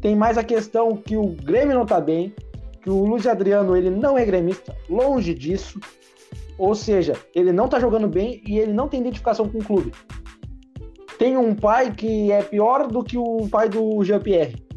tem 0.00 0.14
mais 0.14 0.38
a 0.38 0.44
questão 0.44 0.96
que 0.96 1.16
o 1.16 1.28
Grêmio 1.28 1.74
não 1.74 1.84
tá 1.84 2.00
bem, 2.00 2.34
que 2.82 2.90
o 2.90 3.04
Luiz 3.04 3.26
Adriano 3.26 3.76
ele 3.76 3.90
não 3.90 4.16
é 4.16 4.24
gremista, 4.24 4.76
longe 4.88 5.34
disso, 5.34 5.80
ou 6.56 6.74
seja, 6.74 7.14
ele 7.34 7.52
não 7.52 7.68
tá 7.68 7.78
jogando 7.78 8.08
bem 8.08 8.42
e 8.46 8.58
ele 8.58 8.72
não 8.72 8.88
tem 8.88 9.00
identificação 9.00 9.48
com 9.48 9.58
o 9.58 9.64
clube. 9.64 9.92
Tem 11.18 11.36
um 11.36 11.54
pai 11.54 11.92
que 11.92 12.30
é 12.30 12.42
pior 12.42 12.86
do 12.86 13.02
que 13.02 13.18
o 13.18 13.48
pai 13.48 13.68
do 13.68 14.02
Jean-Pierre. 14.04 14.67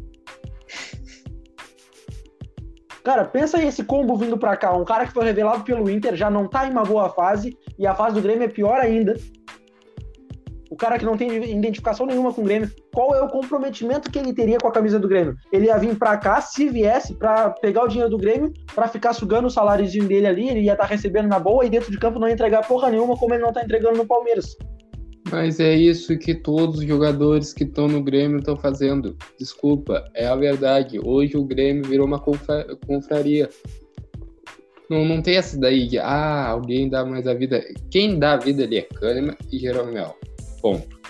Cara, 3.04 3.24
pensa 3.24 3.58
aí 3.58 3.66
esse 3.66 3.82
combo 3.84 4.16
vindo 4.16 4.38
pra 4.38 4.56
cá. 4.56 4.72
Um 4.72 4.84
cara 4.84 5.06
que 5.06 5.12
foi 5.12 5.24
revelado 5.24 5.64
pelo 5.64 5.90
Inter 5.90 6.14
já 6.14 6.30
não 6.30 6.46
tá 6.46 6.66
em 6.66 6.70
uma 6.70 6.84
boa 6.84 7.08
fase 7.08 7.56
e 7.78 7.86
a 7.86 7.94
fase 7.94 8.14
do 8.14 8.22
Grêmio 8.22 8.44
é 8.44 8.48
pior 8.48 8.78
ainda 8.78 9.16
o 10.72 10.76
cara 10.76 10.98
que 10.98 11.04
não 11.04 11.18
tem 11.18 11.54
identificação 11.54 12.06
nenhuma 12.06 12.32
com 12.32 12.40
o 12.40 12.44
Grêmio, 12.44 12.70
qual 12.94 13.14
é 13.14 13.20
o 13.20 13.28
comprometimento 13.28 14.10
que 14.10 14.18
ele 14.18 14.32
teria 14.32 14.56
com 14.56 14.68
a 14.68 14.72
camisa 14.72 14.98
do 14.98 15.06
Grêmio? 15.06 15.36
Ele 15.52 15.66
ia 15.66 15.76
vir 15.76 15.98
para 15.98 16.16
cá, 16.16 16.40
se 16.40 16.66
viesse, 16.66 17.12
para 17.14 17.50
pegar 17.50 17.84
o 17.84 17.88
dinheiro 17.88 18.08
do 18.08 18.16
Grêmio, 18.16 18.50
para 18.74 18.88
ficar 18.88 19.12
sugando 19.12 19.48
o 19.48 19.50
saláriozinho 19.50 20.08
dele 20.08 20.26
ali, 20.26 20.48
ele 20.48 20.60
ia 20.60 20.72
estar 20.72 20.84
tá 20.84 20.88
recebendo 20.88 21.28
na 21.28 21.38
boa 21.38 21.62
e 21.66 21.68
dentro 21.68 21.90
de 21.90 21.98
campo 21.98 22.18
não 22.18 22.26
ia 22.26 22.32
entregar 22.32 22.66
porra 22.66 22.88
nenhuma, 22.88 23.18
como 23.18 23.34
ele 23.34 23.42
não 23.42 23.52
tá 23.52 23.62
entregando 23.62 23.98
no 23.98 24.06
Palmeiras. 24.06 24.56
Mas 25.32 25.58
é 25.58 25.74
isso 25.74 26.18
que 26.18 26.34
todos 26.34 26.80
os 26.80 26.84
jogadores 26.84 27.54
que 27.54 27.64
estão 27.64 27.88
no 27.88 28.02
Grêmio 28.02 28.40
estão 28.40 28.54
fazendo. 28.54 29.16
Desculpa, 29.38 30.04
é 30.12 30.26
a 30.26 30.36
verdade. 30.36 31.00
Hoje 31.02 31.38
o 31.38 31.44
Grêmio 31.44 31.88
virou 31.88 32.06
uma 32.06 32.20
confraria. 32.20 33.48
Não, 34.90 35.06
não 35.06 35.22
tem 35.22 35.36
essa 35.36 35.58
daí 35.58 35.86
de, 35.86 35.98
ah, 35.98 36.48
alguém 36.48 36.86
dá 36.86 37.02
mais 37.02 37.26
a 37.26 37.32
vida. 37.32 37.64
Quem 37.90 38.18
dá 38.18 38.34
a 38.34 38.36
vida 38.36 38.64
ali 38.64 38.76
é 38.76 38.82
Kahneman 38.82 39.34
e 39.50 39.58
Jeromel. 39.58 40.14
Ponto. 40.60 41.00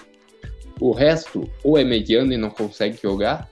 O 0.81 0.93
resto, 0.93 1.51
ou 1.65 1.77
é 1.77 1.83
mediano 1.83 2.33
e 2.33 2.37
não 2.37 2.51
consegue 2.51 2.97
jogar, 3.03 3.51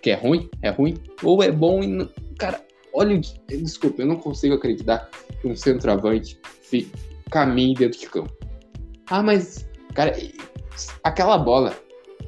que 0.00 0.10
é 0.10 0.14
ruim, 0.14 0.48
é 0.62 0.70
ruim, 0.70 0.94
ou 1.20 1.42
é 1.42 1.50
bom 1.50 1.82
e. 1.82 1.88
Não... 1.88 2.08
Cara, 2.38 2.64
olha. 2.94 3.20
Desculpa, 3.48 4.02
eu 4.02 4.06
não 4.06 4.16
consigo 4.16 4.54
acreditar 4.54 5.10
que 5.40 5.48
um 5.48 5.56
centroavante 5.56 6.38
caminhe 7.28 7.74
dentro 7.74 7.98
de 7.98 8.06
campo. 8.06 8.32
Ah, 9.08 9.22
mas, 9.22 9.68
cara, 9.94 10.16
aquela 11.04 11.38
bola 11.38 11.74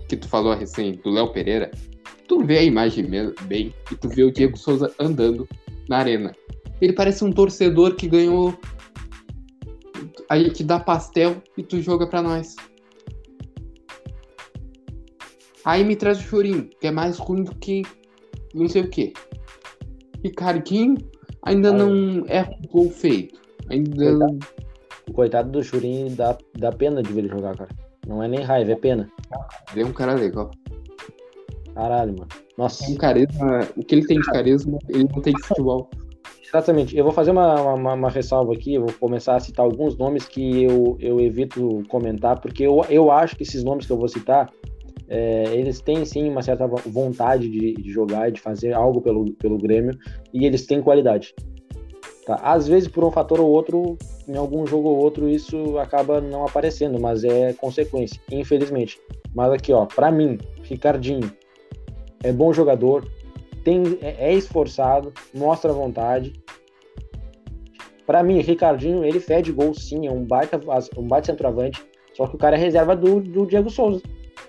que 0.08 0.16
tu 0.16 0.28
falou 0.28 0.54
recém 0.54 0.92
do 1.02 1.10
Léo 1.10 1.32
Pereira, 1.32 1.70
tu 2.28 2.44
vê 2.44 2.58
a 2.58 2.62
imagem 2.62 3.06
bem 3.46 3.74
e 3.90 3.96
tu 3.96 4.08
vê 4.08 4.22
o 4.22 4.32
Diego 4.32 4.56
Souza 4.56 4.92
andando 4.98 5.48
na 5.88 5.98
arena. 5.98 6.34
Ele 6.80 6.92
parece 6.92 7.24
um 7.24 7.32
torcedor 7.32 7.94
que 7.96 8.08
ganhou. 8.08 8.54
Aí 10.28 10.50
que 10.50 10.64
dá 10.64 10.80
pastel 10.80 11.42
e 11.56 11.62
tu 11.62 11.80
joga 11.80 12.06
pra 12.06 12.22
nós. 12.22 12.56
Aí 15.64 15.82
me 15.84 15.96
traz 15.96 16.18
o 16.18 16.22
Chorinho, 16.22 16.68
que 16.80 16.86
é 16.86 16.90
mais 16.90 17.18
ruim 17.18 17.44
do 17.44 17.54
que 17.56 17.82
não 18.54 18.68
sei 18.68 18.82
o 18.82 18.90
quê. 18.90 19.12
Ricardinho 20.22 20.96
ainda 21.42 21.70
Ai. 21.70 21.78
não 21.78 22.24
é 22.26 22.42
um 22.42 22.68
gol 22.68 22.90
feito. 22.90 23.40
Ainda. 23.68 24.18
Coitado, 25.12 25.14
coitado 25.14 25.50
do 25.50 25.62
Churinho 25.62 26.10
dá, 26.10 26.36
dá 26.58 26.72
pena 26.72 27.02
de 27.02 27.12
ver 27.12 27.20
ele 27.20 27.28
jogar, 27.28 27.56
cara. 27.56 27.70
Não 28.06 28.22
é 28.22 28.28
nem 28.28 28.40
raiva, 28.40 28.72
é 28.72 28.76
pena. 28.76 29.08
Ele 29.72 29.82
é 29.82 29.86
um 29.86 29.92
cara 29.92 30.14
legal. 30.14 30.50
Caralho, 31.74 32.12
mano. 32.18 32.28
Nossa. 32.56 32.90
Um 32.90 32.96
carisma. 32.96 33.60
O 33.76 33.84
que 33.84 33.94
ele 33.94 34.06
tem 34.06 34.20
de 34.20 34.26
carisma, 34.26 34.78
ele 34.88 35.04
não 35.04 35.20
tem 35.20 35.32
de 35.32 35.42
futebol. 35.42 35.88
Exatamente. 36.46 36.96
Eu 36.96 37.02
vou 37.02 37.12
fazer 37.12 37.32
uma, 37.32 37.74
uma, 37.74 37.94
uma, 37.94 38.10
ressalva 38.10 38.52
aqui, 38.52 38.74
eu 38.74 38.82
vou 38.82 38.92
começar 38.94 39.34
a 39.34 39.40
citar 39.40 39.64
alguns 39.64 39.96
nomes 39.96 40.26
que 40.26 40.62
eu, 40.62 40.96
eu 41.00 41.20
evito 41.20 41.82
comentar, 41.88 42.40
porque 42.40 42.64
eu, 42.64 42.84
eu 42.88 43.10
acho 43.10 43.34
que 43.34 43.42
esses 43.42 43.64
nomes 43.64 43.86
que 43.86 43.92
eu 43.92 43.96
vou 43.96 44.06
citar 44.06 44.48
é, 45.08 45.54
eles 45.54 45.80
têm 45.80 46.04
sim 46.04 46.28
uma 46.28 46.42
certa 46.42 46.66
vontade 46.66 47.48
de, 47.48 47.74
de, 47.74 47.90
jogar 47.90 48.30
de 48.30 48.40
fazer 48.40 48.72
algo 48.72 49.00
pelo, 49.02 49.32
pelo 49.34 49.58
Grêmio 49.58 49.98
e 50.32 50.46
eles 50.46 50.66
têm 50.66 50.80
qualidade. 50.80 51.34
Tá? 52.24 52.36
Às 52.36 52.66
vezes, 52.66 52.88
por 52.88 53.04
um 53.04 53.10
fator 53.10 53.40
ou 53.40 53.50
outro, 53.50 53.98
em 54.28 54.36
algum 54.36 54.66
jogo 54.66 54.88
ou 54.88 54.98
outro, 54.98 55.28
isso 55.28 55.78
acaba 55.78 56.20
não 56.20 56.44
aparecendo, 56.44 57.00
mas 57.00 57.24
é 57.24 57.52
consequência, 57.52 58.20
infelizmente. 58.30 59.00
Mas 59.34 59.52
aqui, 59.52 59.72
ó, 59.72 59.86
para 59.86 60.10
mim, 60.10 60.38
Ricardinho 60.62 61.30
é 62.22 62.32
bom 62.32 62.52
jogador, 62.52 63.06
tem, 63.62 63.98
é, 64.00 64.30
é 64.30 64.34
esforçado, 64.34 65.12
mostra 65.34 65.72
vontade. 65.72 66.32
Para 68.06 68.22
mim, 68.22 68.40
Ricardinho, 68.40 69.04
ele 69.04 69.20
fede 69.20 69.52
gol 69.52 69.74
sim, 69.74 70.06
é 70.06 70.10
um 70.10 70.24
baita, 70.24 70.60
um 70.96 71.06
baita 71.06 71.26
centroavante, 71.26 71.84
só 72.14 72.26
que 72.26 72.36
o 72.36 72.38
cara 72.38 72.56
é 72.56 72.58
reserva 72.58 72.94
do, 72.94 73.20
do 73.20 73.46
Diego 73.46 73.70
Souza 73.70 74.02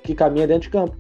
que 0.06 0.14
caminha 0.14 0.48
dentro 0.48 0.64
de 0.64 0.70
campo. 0.70 0.96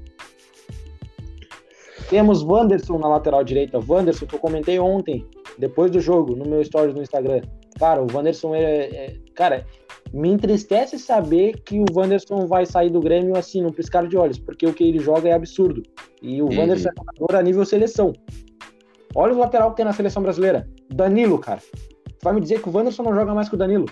Temos 2.09 2.43
Wanderson 2.43 2.97
na 2.97 3.07
lateral 3.07 3.43
direita. 3.43 3.79
Wanderson, 3.79 4.25
que 4.25 4.35
eu 4.35 4.39
comentei 4.39 4.79
ontem, 4.79 5.25
depois 5.57 5.89
do 5.91 5.99
jogo, 5.99 6.35
no 6.35 6.45
meu 6.45 6.63
stories 6.63 6.93
no 6.93 7.01
Instagram. 7.01 7.41
Cara, 7.79 8.01
o 8.01 8.07
Wanderson 8.13 8.55
é, 8.55 8.63
é, 8.63 9.15
Cara, 9.33 9.65
Me 10.13 10.29
entristece 10.29 10.97
saber 10.97 11.59
que 11.61 11.79
o 11.79 11.85
Wanderson 11.93 12.47
vai 12.47 12.65
sair 12.65 12.89
do 12.89 13.01
Grêmio 13.01 13.37
assim, 13.37 13.61
num 13.61 13.71
piscar 13.71 14.07
de 14.07 14.15
olhos, 14.15 14.39
porque 14.39 14.65
o 14.65 14.73
que 14.73 14.83
ele 14.83 14.99
joga 14.99 15.29
é 15.29 15.33
absurdo. 15.33 15.83
E 16.21 16.41
o 16.41 16.45
uhum. 16.45 16.59
Wanderson 16.59 16.89
é 16.89 16.93
jogador 16.97 17.35
a 17.35 17.43
nível 17.43 17.65
seleção. 17.65 18.13
Olha 19.13 19.33
o 19.33 19.37
lateral 19.37 19.71
que 19.71 19.77
tem 19.77 19.85
na 19.85 19.93
seleção 19.93 20.23
brasileira. 20.23 20.69
Danilo, 20.89 21.37
cara. 21.37 21.59
Tu 21.59 22.23
vai 22.23 22.33
me 22.33 22.41
dizer 22.41 22.61
que 22.61 22.69
o 22.69 22.71
Wanderson 22.71 23.03
não 23.03 23.13
joga 23.13 23.33
mais 23.33 23.49
que 23.49 23.55
o 23.55 23.57
Danilo? 23.57 23.85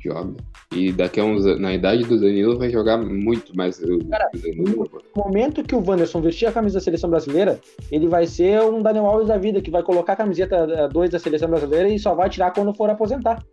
Joga. 0.00 0.34
E 0.72 0.92
daqui 0.92 1.18
a 1.18 1.24
uns 1.24 1.44
na 1.58 1.74
idade 1.74 2.04
do 2.04 2.20
Danilo 2.20 2.58
vai 2.58 2.70
jogar 2.70 2.98
muito 2.98 3.56
mais 3.56 3.78
Cara, 3.78 4.30
No 4.56 4.88
momento 5.16 5.64
que 5.64 5.74
o 5.74 5.84
Wanderson 5.84 6.20
vestir 6.20 6.46
a 6.46 6.52
camisa 6.52 6.78
da 6.78 6.84
seleção 6.84 7.10
brasileira, 7.10 7.58
ele 7.90 8.06
vai 8.06 8.26
ser 8.26 8.62
um 8.62 8.80
Daniel 8.80 9.06
Alves 9.06 9.28
da 9.28 9.36
vida, 9.36 9.60
que 9.60 9.70
vai 9.70 9.82
colocar 9.82 10.12
a 10.12 10.16
camiseta 10.16 10.88
2 10.88 11.10
da 11.10 11.18
seleção 11.18 11.48
brasileira 11.48 11.88
e 11.88 11.98
só 11.98 12.14
vai 12.14 12.30
tirar 12.30 12.52
quando 12.52 12.74
for 12.74 12.88
aposentar. 12.90 13.44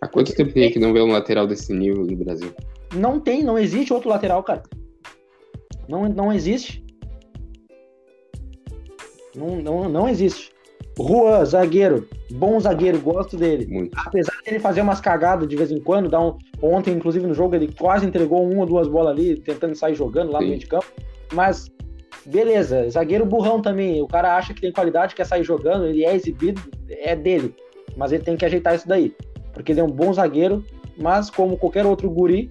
Há 0.00 0.08
quanto 0.08 0.34
tempo 0.34 0.52
tem 0.52 0.70
que 0.70 0.78
não 0.78 0.92
vê 0.92 1.00
um 1.00 1.12
lateral 1.12 1.46
desse 1.46 1.72
nível 1.72 2.06
no 2.06 2.16
Brasil? 2.16 2.52
Não 2.94 3.20
tem, 3.20 3.42
não 3.42 3.58
existe 3.58 3.92
outro 3.92 4.08
lateral, 4.08 4.42
cara. 4.42 4.62
Não, 5.88 6.08
não 6.08 6.32
existe. 6.32 6.84
Não, 9.34 9.56
não, 9.56 9.88
não 9.88 10.08
existe. 10.08 10.49
Juan, 11.08 11.44
zagueiro. 11.44 12.08
Bom 12.30 12.58
zagueiro, 12.60 13.00
gosto 13.00 13.36
dele. 13.36 13.66
Muito. 13.66 13.98
Apesar 13.98 14.32
de 14.42 14.50
ele 14.50 14.58
fazer 14.58 14.82
umas 14.82 15.00
cagadas 15.00 15.48
de 15.48 15.56
vez 15.56 15.70
em 15.70 15.80
quando, 15.80 16.08
dá 16.08 16.20
um... 16.20 16.36
ontem, 16.62 16.94
inclusive, 16.94 17.26
no 17.26 17.34
jogo, 17.34 17.54
ele 17.54 17.72
quase 17.78 18.06
entregou 18.06 18.44
uma 18.48 18.60
ou 18.60 18.66
duas 18.66 18.88
bolas 18.88 19.12
ali, 19.12 19.40
tentando 19.40 19.74
sair 19.74 19.94
jogando 19.94 20.32
lá 20.32 20.38
Sim. 20.38 20.44
no 20.44 20.48
meio 20.50 20.60
de 20.60 20.66
campo. 20.66 20.86
Mas, 21.32 21.70
beleza, 22.26 22.88
zagueiro 22.90 23.24
burrão 23.24 23.62
também. 23.62 24.02
O 24.02 24.06
cara 24.06 24.36
acha 24.36 24.52
que 24.52 24.60
tem 24.60 24.72
qualidade, 24.72 25.14
quer 25.14 25.26
sair 25.26 25.44
jogando, 25.44 25.86
ele 25.86 26.04
é 26.04 26.14
exibido, 26.14 26.60
é 26.88 27.16
dele. 27.16 27.54
Mas 27.96 28.12
ele 28.12 28.22
tem 28.22 28.36
que 28.36 28.44
ajeitar 28.44 28.74
isso 28.74 28.86
daí 28.86 29.14
porque 29.52 29.72
ele 29.72 29.80
é 29.80 29.84
um 29.84 29.90
bom 29.90 30.12
zagueiro, 30.12 30.64
mas 30.96 31.30
como 31.30 31.56
qualquer 31.56 31.86
outro 31.86 32.10
guri, 32.10 32.50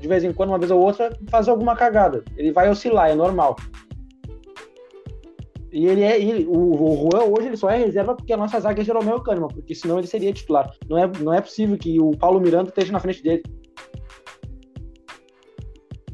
de 0.00 0.08
vez 0.08 0.24
em 0.24 0.32
quando, 0.32 0.50
uma 0.50 0.58
vez 0.58 0.70
ou 0.70 0.80
outra, 0.80 1.16
faz 1.28 1.48
alguma 1.48 1.76
cagada. 1.76 2.24
Ele 2.36 2.52
vai 2.52 2.68
oscilar, 2.68 3.10
é 3.10 3.14
normal. 3.14 3.56
E 5.76 5.86
ele 5.86 6.00
é. 6.00 6.18
Ele, 6.18 6.46
o, 6.46 6.56
o 6.56 7.10
Juan 7.12 7.24
hoje 7.24 7.48
ele 7.48 7.56
só 7.58 7.68
é 7.68 7.76
reserva 7.76 8.14
porque 8.14 8.32
a 8.32 8.36
nossa 8.38 8.58
zaga 8.58 8.80
é 8.80 8.84
Jeromel 8.84 9.20
Kahneman, 9.20 9.48
porque 9.48 9.74
senão 9.74 9.98
ele 9.98 10.06
seria 10.06 10.32
titular. 10.32 10.72
Não 10.88 10.96
é, 10.96 11.06
não 11.20 11.34
é 11.34 11.40
possível 11.42 11.76
que 11.76 12.00
o 12.00 12.12
Paulo 12.12 12.40
Miranda 12.40 12.70
esteja 12.70 12.90
na 12.90 12.98
frente 12.98 13.22
dele. 13.22 13.42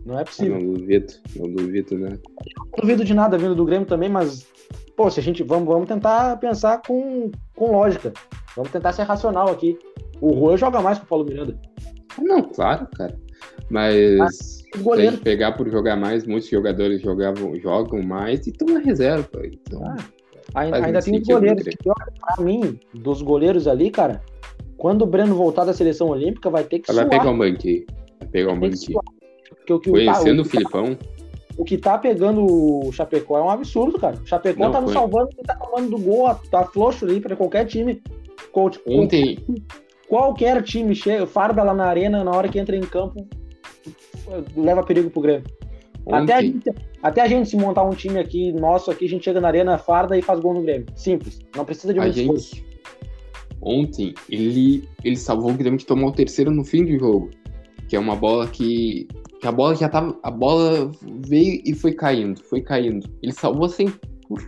Não 0.05 0.19
é 0.19 0.25
possível. 0.25 0.59
não 0.59 0.73
duvido, 0.73 1.13
não 1.37 1.49
duvido, 1.49 1.97
né? 1.97 2.19
Não 2.73 2.81
duvido 2.81 3.05
de 3.05 3.15
nada 3.15 3.39
vindo 3.39 3.55
do 3.55 3.65
Grêmio 3.65 3.87
também, 3.87 4.09
mas, 4.09 4.49
pô, 4.97 5.09
se 5.09 5.21
a 5.21 5.23
gente. 5.23 5.45
Vamos, 5.45 5.69
vamos 5.69 5.87
tentar 5.87 6.39
pensar 6.39 6.83
com, 6.85 7.31
com 7.55 7.71
lógica. 7.71 8.13
Vamos 8.57 8.73
tentar 8.73 8.93
ser 8.93 9.05
racional 9.05 9.49
aqui. 9.49 9.79
O 10.21 10.35
Juan 10.35 10.57
joga 10.57 10.83
mais 10.83 10.99
que 10.99 11.05
o 11.05 11.09
Paulo 11.09 11.25
Miranda. 11.25 11.57
Não, 12.19 12.43
claro, 12.43 12.89
cara. 12.97 13.17
Mas 13.73 14.21
ah, 14.21 14.29
se 14.29 14.93
a 14.93 14.97
gente 14.97 15.23
pegar 15.23 15.53
por 15.53 15.67
jogar 15.71 15.97
mais, 15.97 16.27
muitos 16.27 16.51
jogadores 16.51 17.01
jogavam, 17.01 17.57
jogam 17.59 18.03
mais 18.03 18.47
e 18.47 18.51
estão 18.51 18.69
na 18.69 18.81
reserva. 18.81 19.29
Então, 19.45 19.83
ah, 19.83 19.97
ainda, 20.55 20.85
ainda 20.85 21.01
tem 21.01 21.23
goleiros. 21.23 21.65
Pra 21.83 22.45
mim, 22.45 22.79
dos 22.93 23.23
goleiros 23.23 23.67
ali, 23.67 23.91
cara, 23.91 24.21
quando 24.77 25.03
o 25.03 25.07
Breno 25.07 25.35
voltar 25.35 25.65
da 25.65 25.73
seleção 25.73 26.09
olímpica, 26.09 26.51
vai 26.51 26.65
ter 26.65 26.81
que 26.81 26.91
Ela 26.91 27.07
Vai 27.07 27.19
pegar 27.19 27.31
um 27.31 27.39
banquinho. 27.39 27.87
Vai 28.21 28.29
pegar 28.29 28.53
um 28.53 28.61
banquinho. 28.61 29.01
Conhecendo 29.67 30.41
o, 30.41 30.43
o, 30.43 30.47
o 30.47 30.51
Filipão. 30.51 30.99
O 31.57 31.65
que 31.65 31.79
tá 31.79 31.97
pegando 31.97 32.45
o 32.45 32.93
Chapecó 32.93 33.39
é 33.39 33.43
um 33.43 33.49
absurdo, 33.49 33.99
cara. 33.99 34.17
O 34.23 34.27
Chapecó 34.27 34.65
Não, 34.65 34.73
tá 34.73 34.81
nos 34.83 34.93
salvando 34.93 35.31
tá 35.47 35.55
tomando 35.55 35.91
do 35.91 35.99
gol, 35.99 36.35
tá 36.51 36.65
floxo 36.65 37.07
ali 37.07 37.21
pra 37.21 37.37
qualquer 37.37 37.65
time. 37.65 38.03
Coach, 38.53 38.79
Ontem. 38.87 39.39
Qualquer 40.09 40.63
time 40.63 40.95
chega, 40.95 41.27
farda 41.27 41.63
lá 41.63 41.73
na 41.73 41.87
arena, 41.87 42.23
na 42.23 42.33
hora 42.33 42.49
que 42.49 42.59
entra 42.59 42.77
em 42.77 42.83
campo, 42.83 43.27
leva 44.57 44.83
perigo 44.83 45.11
pro 45.11 45.23
Grêmio. 45.23 45.45
Até 46.11 46.35
a, 46.35 46.43
gente, 46.43 46.71
até 47.03 47.21
a 47.21 47.29
gente 47.29 47.49
se 47.49 47.57
montar 47.57 47.85
um 47.85 47.91
time 47.91 48.19
aqui, 48.19 48.53
nosso 48.53 48.91
aqui, 48.91 49.05
a 49.05 49.09
gente 49.09 49.25
chega 49.25 49.41
na 49.41 49.49
arena, 49.49 49.79
farda 49.79 50.19
e 50.19 50.23
faz 50.23 50.41
gol 50.41 50.55
no 50.55 50.63
Grêmio. 50.63 50.87
Simples. 50.97 51.39
Não 51.57 51.65
precisa 51.65 51.95
de 51.95 52.01
muito 52.01 52.15
gente, 52.15 52.65
Ontem, 53.61 54.13
ele, 54.29 54.89
ele 55.05 55.17
salvou 55.17 55.53
o 55.53 55.55
Grêmio 55.55 55.79
que 55.79 55.87
tomou 55.87 56.11
o 56.11 56.13
terceiro 56.13 56.51
no 56.51 56.65
fim 56.65 56.85
do 56.85 56.99
jogo. 56.99 57.31
Que 57.89 57.95
é 57.95 57.99
uma 57.99 58.17
bola 58.17 58.49
que. 58.49 59.07
que 59.41 59.47
a 59.47 59.53
bola 59.53 59.77
já 59.77 59.89
tava. 59.89 60.19
A 60.23 60.31
bola 60.31 60.91
veio 61.27 61.63
e 61.65 61.73
foi 61.73 61.93
caindo. 61.93 62.43
Foi 62.43 62.61
caindo. 62.61 63.09
Ele 63.23 63.33
salvou 63.33 63.67
assim 63.67 63.87
por, 64.27 64.45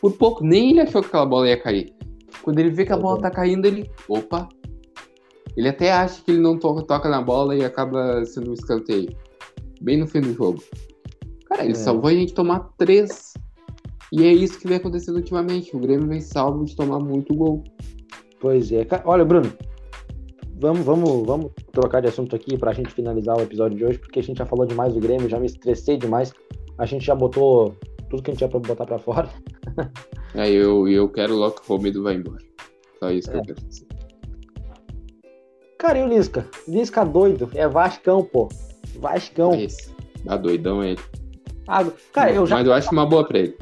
por 0.00 0.12
pouco. 0.12 0.44
Nem 0.44 0.70
ele 0.70 0.80
achou 0.80 1.02
que 1.02 1.08
aquela 1.08 1.26
bola 1.26 1.48
ia 1.48 1.60
cair. 1.60 1.92
Quando 2.42 2.58
ele 2.58 2.70
vê 2.70 2.86
que 2.86 2.92
a 2.92 2.96
bola 2.96 3.20
tá 3.20 3.30
caindo, 3.30 3.66
ele. 3.66 3.90
Opa! 4.08 4.48
Ele 5.56 5.68
até 5.68 5.92
acha 5.92 6.22
que 6.22 6.30
ele 6.30 6.40
não 6.40 6.58
toca, 6.58 6.82
toca 6.82 7.08
na 7.08 7.20
bola 7.20 7.54
e 7.54 7.64
acaba 7.64 8.24
sendo 8.24 8.50
um 8.50 8.54
escanteio. 8.54 9.14
Bem 9.84 9.98
no 9.98 10.06
fim 10.06 10.22
do 10.22 10.32
jogo. 10.32 10.64
Cara, 11.46 11.62
ele 11.62 11.72
é. 11.72 11.76
salvou 11.76 12.08
a 12.08 12.14
gente 12.14 12.32
tomar 12.32 12.60
três. 12.78 13.34
E 14.10 14.24
é 14.24 14.32
isso 14.32 14.58
que 14.58 14.66
vem 14.66 14.78
acontecendo 14.78 15.16
ultimamente. 15.16 15.76
O 15.76 15.78
Grêmio 15.78 16.08
vem 16.08 16.22
salvo 16.22 16.64
de 16.64 16.74
tomar 16.74 16.98
muito 17.00 17.34
gol. 17.34 17.62
Pois 18.40 18.72
é. 18.72 18.86
Olha, 19.04 19.26
Bruno, 19.26 19.52
vamos, 20.58 20.86
vamos, 20.86 21.26
vamos 21.26 21.52
trocar 21.70 22.00
de 22.00 22.08
assunto 22.08 22.34
aqui 22.34 22.56
pra 22.56 22.72
gente 22.72 22.94
finalizar 22.94 23.36
o 23.36 23.42
episódio 23.42 23.76
de 23.76 23.84
hoje, 23.84 23.98
porque 23.98 24.20
a 24.20 24.22
gente 24.22 24.38
já 24.38 24.46
falou 24.46 24.64
demais 24.64 24.94
do 24.94 25.00
Grêmio, 25.00 25.28
já 25.28 25.38
me 25.38 25.46
estressei 25.46 25.98
demais. 25.98 26.32
A 26.78 26.86
gente 26.86 27.04
já 27.04 27.14
botou 27.14 27.76
tudo 28.08 28.22
que 28.22 28.30
a 28.30 28.32
gente 28.32 28.38
tinha 28.38 28.48
pra 28.48 28.60
botar 28.60 28.86
pra 28.86 28.98
fora. 28.98 29.28
É, 30.36 30.50
eu, 30.50 30.88
eu 30.88 31.08
quero 31.08 31.36
logo 31.36 31.60
que 31.60 31.70
o 31.70 31.76
Romero 31.76 32.02
vá 32.02 32.12
embora. 32.12 32.42
Só 32.98 33.08
isso 33.12 33.30
que 33.30 33.36
é. 33.36 33.38
eu 33.38 33.44
quero 33.44 33.60
dizer. 33.68 33.86
Cara, 35.78 35.98
e 36.00 36.02
o 36.02 36.08
Lisca? 36.08 36.48
Lisca 36.66 37.04
doido. 37.04 37.48
É 37.54 37.68
Vascão, 37.68 38.24
pô. 38.24 38.48
Vascão. 38.98 39.54
Esse. 39.54 39.94
Tá 40.24 40.36
doidão 40.36 40.82
ele. 40.82 41.00
Ah, 41.66 41.84
cara, 42.12 42.32
eu 42.32 42.46
já... 42.46 42.56
Mas 42.56 42.66
eu 42.66 42.72
acho 42.72 42.90
uma 42.92 43.06
boa 43.06 43.26
pra 43.26 43.38
ele. 43.38 43.56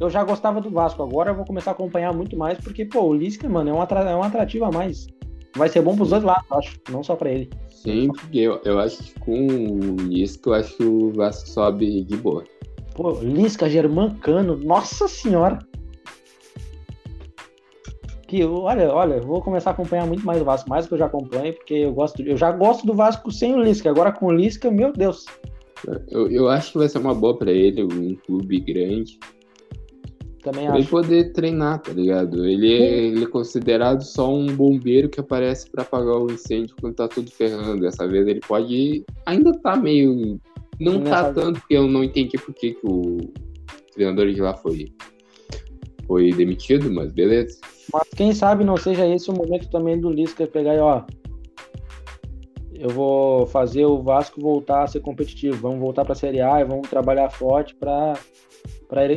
Eu 0.00 0.10
já 0.10 0.24
gostava 0.24 0.60
do 0.60 0.70
Vasco. 0.70 1.02
Agora 1.02 1.30
eu 1.30 1.34
vou 1.34 1.44
começar 1.44 1.70
a 1.70 1.74
acompanhar 1.74 2.12
muito 2.12 2.36
mais, 2.36 2.58
porque, 2.58 2.84
pô, 2.84 3.02
o 3.02 3.14
Lisca, 3.14 3.48
mano, 3.48 3.70
é 3.70 3.72
um, 3.72 3.82
é 3.82 4.16
um 4.16 4.22
atrativo 4.22 4.64
a 4.64 4.70
mais. 4.70 5.06
Vai 5.54 5.68
ser 5.68 5.82
bom 5.82 5.94
pros 5.94 6.10
dois 6.10 6.22
lados, 6.22 6.44
eu 6.50 6.58
acho. 6.58 6.80
Não 6.90 7.02
só 7.02 7.14
pra 7.14 7.30
ele. 7.30 7.50
Sim, 7.68 8.08
porque 8.08 8.38
eu, 8.38 8.60
eu 8.64 8.78
acho 8.78 9.02
que 9.02 9.20
com 9.20 9.46
o 9.46 9.96
Lisca, 10.08 10.50
eu 10.50 10.54
acho 10.54 10.76
que 10.76 10.84
o 10.84 11.12
Vasco 11.12 11.48
sobe 11.48 12.04
de 12.04 12.16
boa. 12.16 12.44
Pô, 12.94 13.12
Lisca, 13.20 13.68
Germancano, 13.68 14.56
nossa 14.56 15.08
senhora 15.08 15.58
que 18.32 18.42
olha, 18.42 18.90
olha, 18.90 19.20
vou 19.20 19.42
começar 19.42 19.68
a 19.68 19.72
acompanhar 19.74 20.06
muito 20.06 20.24
mais 20.24 20.40
o 20.40 20.44
Vasco, 20.44 20.70
mais 20.70 20.86
do 20.86 20.88
que 20.88 20.94
eu 20.94 20.98
já 20.98 21.04
acompanho, 21.04 21.52
porque 21.52 21.74
eu 21.74 21.92
gosto, 21.92 22.22
eu 22.22 22.34
já 22.34 22.50
gosto 22.50 22.86
do 22.86 22.94
Vasco 22.94 23.30
sem 23.30 23.54
o 23.54 23.62
Lisca, 23.62 23.90
agora 23.90 24.10
com 24.10 24.24
o 24.28 24.32
Lisca, 24.32 24.70
meu 24.70 24.90
Deus. 24.90 25.26
Eu, 26.10 26.30
eu 26.30 26.48
acho 26.48 26.72
que 26.72 26.78
vai 26.78 26.88
ser 26.88 26.96
uma 26.96 27.14
boa 27.14 27.36
para 27.36 27.52
ele, 27.52 27.82
um 27.82 28.16
clube 28.24 28.60
grande. 28.60 29.18
Também 30.42 30.64
pra 30.64 30.72
acho. 30.72 30.80
ele 30.80 30.88
poder 30.88 31.32
treinar, 31.34 31.82
tá 31.82 31.92
ligado? 31.92 32.46
Ele 32.46 32.72
é, 32.72 33.04
ele 33.04 33.24
é 33.24 33.26
considerado 33.26 34.00
só 34.00 34.34
um 34.34 34.46
bombeiro 34.46 35.10
que 35.10 35.20
aparece 35.20 35.70
para 35.70 35.82
apagar 35.82 36.16
o 36.16 36.32
incêndio 36.32 36.74
quando 36.80 36.94
tá 36.94 37.06
tudo 37.06 37.30
ferrando. 37.30 37.82
Dessa 37.82 38.08
vez 38.08 38.26
ele 38.26 38.40
pode. 38.40 39.04
Ainda 39.26 39.52
tá 39.60 39.76
meio. 39.76 40.40
Não 40.80 41.02
tá 41.02 41.30
tanto, 41.34 41.60
porque 41.60 41.76
eu 41.76 41.86
não 41.86 42.02
entendi 42.02 42.38
por 42.38 42.54
que, 42.54 42.72
que 42.72 42.86
o 42.86 43.18
treinador 43.94 44.32
de 44.32 44.40
lá 44.40 44.54
foi, 44.54 44.90
foi 46.06 46.32
demitido, 46.32 46.90
mas 46.92 47.12
beleza. 47.12 47.58
Mas 47.92 48.08
quem 48.16 48.32
sabe 48.32 48.64
não 48.64 48.76
seja 48.76 49.06
esse 49.06 49.30
o 49.30 49.34
momento 49.34 49.68
também 49.70 50.00
do 50.00 50.10
Lisca 50.10 50.46
pegar 50.46 50.74
e, 50.74 50.78
ó, 50.78 51.02
eu 52.74 52.90
vou 52.90 53.46
fazer 53.46 53.84
o 53.84 54.02
Vasco 54.02 54.40
voltar 54.40 54.82
a 54.82 54.86
ser 54.86 55.00
competitivo, 55.00 55.56
vamos 55.56 55.80
voltar 55.80 56.04
para 56.04 56.14
a 56.14 56.16
Série 56.16 56.40
A 56.40 56.60
e 56.60 56.64
vamos 56.64 56.88
trabalhar 56.88 57.30
forte 57.30 57.74
para 57.74 58.14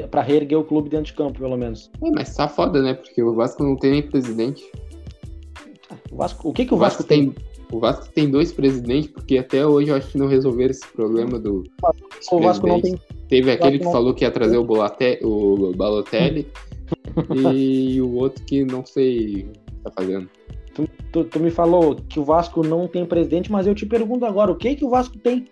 para 0.09 0.21
reerguer 0.21 0.57
o 0.57 0.63
clube 0.63 0.89
dentro 0.89 1.07
de 1.07 1.13
campo, 1.13 1.37
pelo 1.37 1.57
menos. 1.57 1.91
É, 2.01 2.09
mas 2.09 2.33
tá 2.33 2.47
foda, 2.47 2.81
né? 2.81 2.93
Porque 2.93 3.21
o 3.21 3.35
Vasco 3.35 3.61
não 3.61 3.75
tem 3.75 3.91
nem 3.91 4.01
presidente. 4.01 4.63
O, 6.09 6.15
Vasco, 6.15 6.49
o 6.49 6.53
que, 6.53 6.65
que 6.65 6.73
o, 6.73 6.77
o 6.77 6.79
Vasco, 6.79 6.99
Vasco 6.99 7.09
tem? 7.09 7.31
tem? 7.31 7.45
O 7.69 7.79
Vasco 7.79 8.07
tem 8.13 8.29
dois 8.29 8.53
presidentes, 8.53 9.11
porque 9.11 9.37
até 9.37 9.65
hoje 9.65 9.89
eu 9.89 9.95
acho 9.95 10.09
que 10.09 10.17
não 10.17 10.27
resolveram 10.27 10.71
esse 10.71 10.87
problema 10.87 11.37
do. 11.37 11.63
O 12.31 12.39
Vasco 12.39 12.65
não 12.65 12.79
tem. 12.79 12.97
Teve 13.27 13.51
aquele 13.51 13.79
que 13.79 13.85
falou 13.85 14.13
que 14.13 14.23
ia 14.23 14.31
trazer 14.31 14.57
o, 14.57 14.63
Bolate, 14.63 15.19
o 15.23 15.73
Balotelli. 15.75 16.47
E 17.43 18.01
o 18.01 18.15
outro 18.15 18.43
que 18.43 18.63
não 18.65 18.85
sei 18.85 19.43
o 19.43 19.51
que 19.51 19.75
tá 19.83 19.91
fazendo. 19.91 20.29
Tu, 20.73 20.89
tu, 21.11 21.23
tu, 21.23 21.39
me 21.39 21.49
falou 21.49 21.95
que 21.95 22.19
o 22.19 22.23
Vasco 22.25 22.61
não 22.61 22.87
tem 22.87 23.05
presidente, 23.05 23.51
mas 23.51 23.65
eu 23.65 23.73
te 23.73 23.85
pergunto 23.85 24.25
agora, 24.25 24.51
o 24.51 24.55
que 24.55 24.75
que 24.75 24.83
o 24.83 24.89
Vasco 24.89 25.17
tem? 25.17 25.47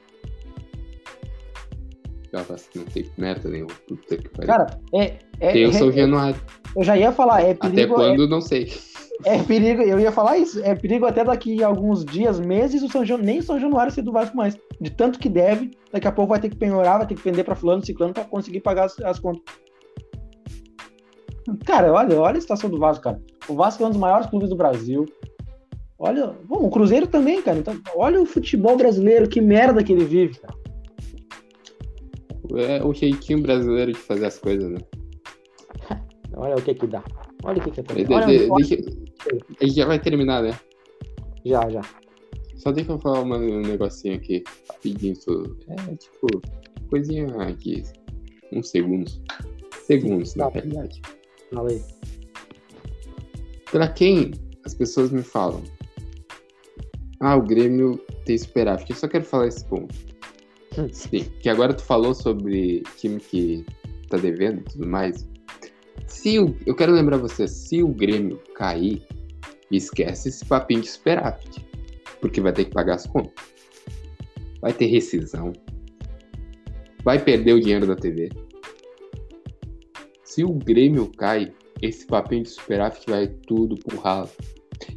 Vasco 2.42 2.80
não 2.80 2.86
tem 2.86 3.06
merda 3.18 3.50
nenhuma. 3.50 3.72
Puta 3.88 4.18
que 4.18 4.30
pariu. 4.30 4.48
Cara, 4.48 4.80
é, 4.94 5.20
é, 5.40 5.52
tem 5.52 5.66
o 5.66 5.74
São 5.74 5.90
é, 5.90 5.92
Januário. 5.92 6.42
Eu 6.76 6.84
já 6.84 6.98
ia 6.98 7.12
falar, 7.12 7.42
é 7.42 7.54
perigo. 7.54 7.82
Até 7.82 7.88
quando, 7.88 8.24
é, 8.24 8.28
não 8.28 8.42
sei. 8.42 8.72
É 9.26 9.42
perigo, 9.44 9.84
eu 9.84 10.00
ia 10.00 10.12
falar 10.12 10.38
isso. 10.38 10.60
É 10.64 10.74
perigo 10.74 11.06
até 11.06 11.24
daqui 11.24 11.64
a 11.64 11.68
alguns 11.68 12.04
dias, 12.04 12.40
meses, 12.40 12.82
o 12.82 12.90
São 12.90 13.06
Januário, 13.06 13.26
nem 13.26 13.40
o 13.40 13.44
São 13.44 13.60
Januário 13.60 13.92
ser 13.92 14.02
do 14.02 14.12
Vasco 14.12 14.36
mais. 14.36 14.58
De 14.82 14.90
tanto 14.90 15.20
que 15.20 15.30
deve, 15.30 15.72
daqui 15.92 16.08
a 16.08 16.12
pouco 16.12 16.32
vai 16.32 16.40
ter 16.40 16.50
que 16.50 16.56
penhorar, 16.56 16.98
vai 16.98 17.08
ter 17.08 17.16
que 17.16 17.24
vender 17.24 17.44
para 17.44 17.56
fulano, 17.56 17.86
ciclano 17.86 18.14
para 18.14 18.26
conseguir 18.26 18.62
pagar 18.62 18.86
as, 18.86 19.00
as 19.02 19.20
contas. 19.20 19.44
Cara, 21.66 21.91
olha, 21.91 22.20
olha 22.20 22.38
a 22.38 22.41
situação 22.41 22.70
do 22.70 22.78
Vasco, 22.80 23.04
cara. 23.04 23.22
O 23.48 23.54
Vasco 23.54 23.84
é 23.84 23.86
um 23.88 23.89
dos 23.89 24.00
maiores 24.00 24.28
clubes 24.28 24.50
do 24.50 24.56
Brasil. 24.56 25.06
Olha, 26.00 26.28
bom, 26.46 26.66
o 26.66 26.70
Cruzeiro 26.70 27.08
também, 27.08 27.41
cara. 27.41 27.60
Então, 27.60 27.76
olha 27.96 28.22
o 28.22 28.26
futebol 28.26 28.76
brasileiro, 28.78 29.28
que 29.30 29.39
merda 29.41 29.84
que 29.84 29.91
ele 29.94 30.06
vive, 30.06 30.39
cara. 30.39 30.54
É 32.56 32.84
o 32.84 32.94
jeitinho 32.94 33.41
brasileiro 33.41 33.91
de 33.94 33.98
fazer 33.98 34.26
as 34.26 34.38
coisas, 34.38 34.70
né? 34.70 34.78
Olha 36.36 36.56
o 36.56 36.62
que 36.62 36.74
que 36.74 36.88
dá. 36.88 37.04
Olha 37.44 37.60
o 37.60 37.64
que 37.64 37.72
que 37.72 37.80
é. 37.80 37.84
De, 37.84 38.04
de, 38.06 38.50
deixa, 38.56 38.76
a 39.62 39.66
gente 39.66 39.76
já 39.76 39.86
vai 39.86 40.00
terminar, 40.00 40.44
né? 40.44 40.52
Já, 41.46 41.70
já. 41.70 41.82
Só 42.58 42.72
deixa 42.72 42.91
eu 42.91 43.00
falar 43.00 43.22
uma- 43.22 43.38
um 43.38 43.62
negocinho 43.62 44.16
aqui, 44.16 44.44
rapidinho. 44.70 45.16
É, 45.68 45.96
tipo, 45.96 46.28
coisinha 46.89 47.28
aqui. 47.44 47.84
Uns 48.52 48.70
segundos. 48.70 49.22
Segundos, 49.86 50.36
na 50.36 50.50
Tá. 50.50 50.62
Fala 51.54 51.70
aí. 51.70 51.82
Pra 53.72 53.88
quem 53.88 54.32
as 54.66 54.74
pessoas 54.74 55.12
me 55.12 55.24
falam, 55.24 55.64
ah, 57.20 57.36
o 57.36 57.41
Grêmio 57.41 57.97
tem 58.26 58.38
superávit. 58.38 58.89
Eu 58.89 58.95
só 58.97 59.08
quero 59.08 59.24
falar 59.24 59.47
esse 59.47 59.64
ponto. 59.66 59.93
Hum. 60.78 60.89
Sim, 60.91 61.24
que 61.39 61.49
agora 61.49 61.74
tu 61.74 61.84
falou 61.84 62.14
sobre 62.14 62.84
time 62.97 63.20
que 63.20 63.66
tá 64.10 64.18
devendo 64.18 64.60
e 64.60 64.64
tudo 64.64 64.88
mais. 64.88 65.28
Se 66.08 66.39
o, 66.39 66.56
eu 66.66 66.76
quero 66.76 66.91
lembrar 66.91 67.18
você, 67.18 67.47
se 67.47 67.82
o 67.82 67.89
Grêmio 67.89 68.41
cair, 68.56 69.01
esquece 69.72 70.30
esse 70.30 70.45
papinho 70.45 70.82
de 70.82 70.89
superávit. 70.89 71.66
Porque 72.20 72.41
vai 72.41 72.54
ter 72.54 72.66
que 72.66 72.72
pagar 72.72 72.95
as 72.95 73.06
contas. 73.06 73.34
Vai 74.62 74.74
ter 74.74 74.86
rescisão. 74.86 75.54
Vai 77.04 77.20
perder 77.20 77.54
o 77.54 77.60
dinheiro 77.60 77.86
da 77.86 77.95
TV. 77.95 78.30
Se 80.34 80.44
o 80.44 80.52
Grêmio 80.52 81.12
cai, 81.16 81.54
esse 81.80 82.08
papinho 82.08 82.42
de 82.42 82.50
superávit 82.50 83.08
vai 83.08 83.28
tudo 83.28 83.76
pro 83.76 84.00
ralo. 84.00 84.28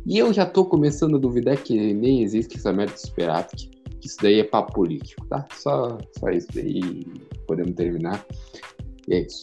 E 0.06 0.16
eu 0.16 0.32
já 0.32 0.46
tô 0.46 0.64
começando 0.64 1.16
a 1.16 1.18
duvidar 1.18 1.62
que 1.62 1.92
nem 1.92 2.22
existe 2.22 2.56
essa 2.56 2.72
merda 2.72 2.94
de 2.94 3.02
superávit. 3.02 3.68
Que 4.00 4.08
isso 4.08 4.16
daí 4.22 4.40
é 4.40 4.44
papo 4.44 4.72
político, 4.72 5.26
tá? 5.26 5.46
Só, 5.52 5.98
só 6.18 6.30
isso 6.30 6.48
daí. 6.54 6.80
Podemos 7.46 7.74
terminar. 7.74 8.24
E 9.06 9.12
é 9.14 9.20
isso. 9.26 9.42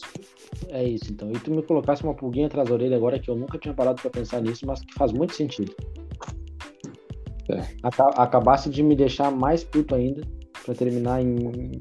É 0.70 0.82
isso, 0.82 1.12
então. 1.12 1.30
E 1.30 1.34
tu 1.34 1.52
me 1.52 1.62
colocasse 1.62 2.02
uma 2.02 2.14
pulguinha 2.14 2.48
atrás 2.48 2.68
da 2.68 2.74
orelha 2.74 2.96
agora 2.96 3.20
que 3.20 3.30
eu 3.30 3.36
nunca 3.36 3.56
tinha 3.56 3.72
parado 3.72 4.02
pra 4.02 4.10
pensar 4.10 4.42
nisso, 4.42 4.66
mas 4.66 4.80
que 4.80 4.94
faz 4.94 5.12
muito 5.12 5.32
sentido. 5.32 5.72
É. 7.50 7.62
Aca- 7.84 8.20
acabasse 8.20 8.68
de 8.68 8.82
me 8.82 8.96
deixar 8.96 9.30
mais 9.30 9.62
puto 9.62 9.94
ainda 9.94 10.22
pra 10.64 10.74
terminar 10.74 11.22
em, 11.22 11.80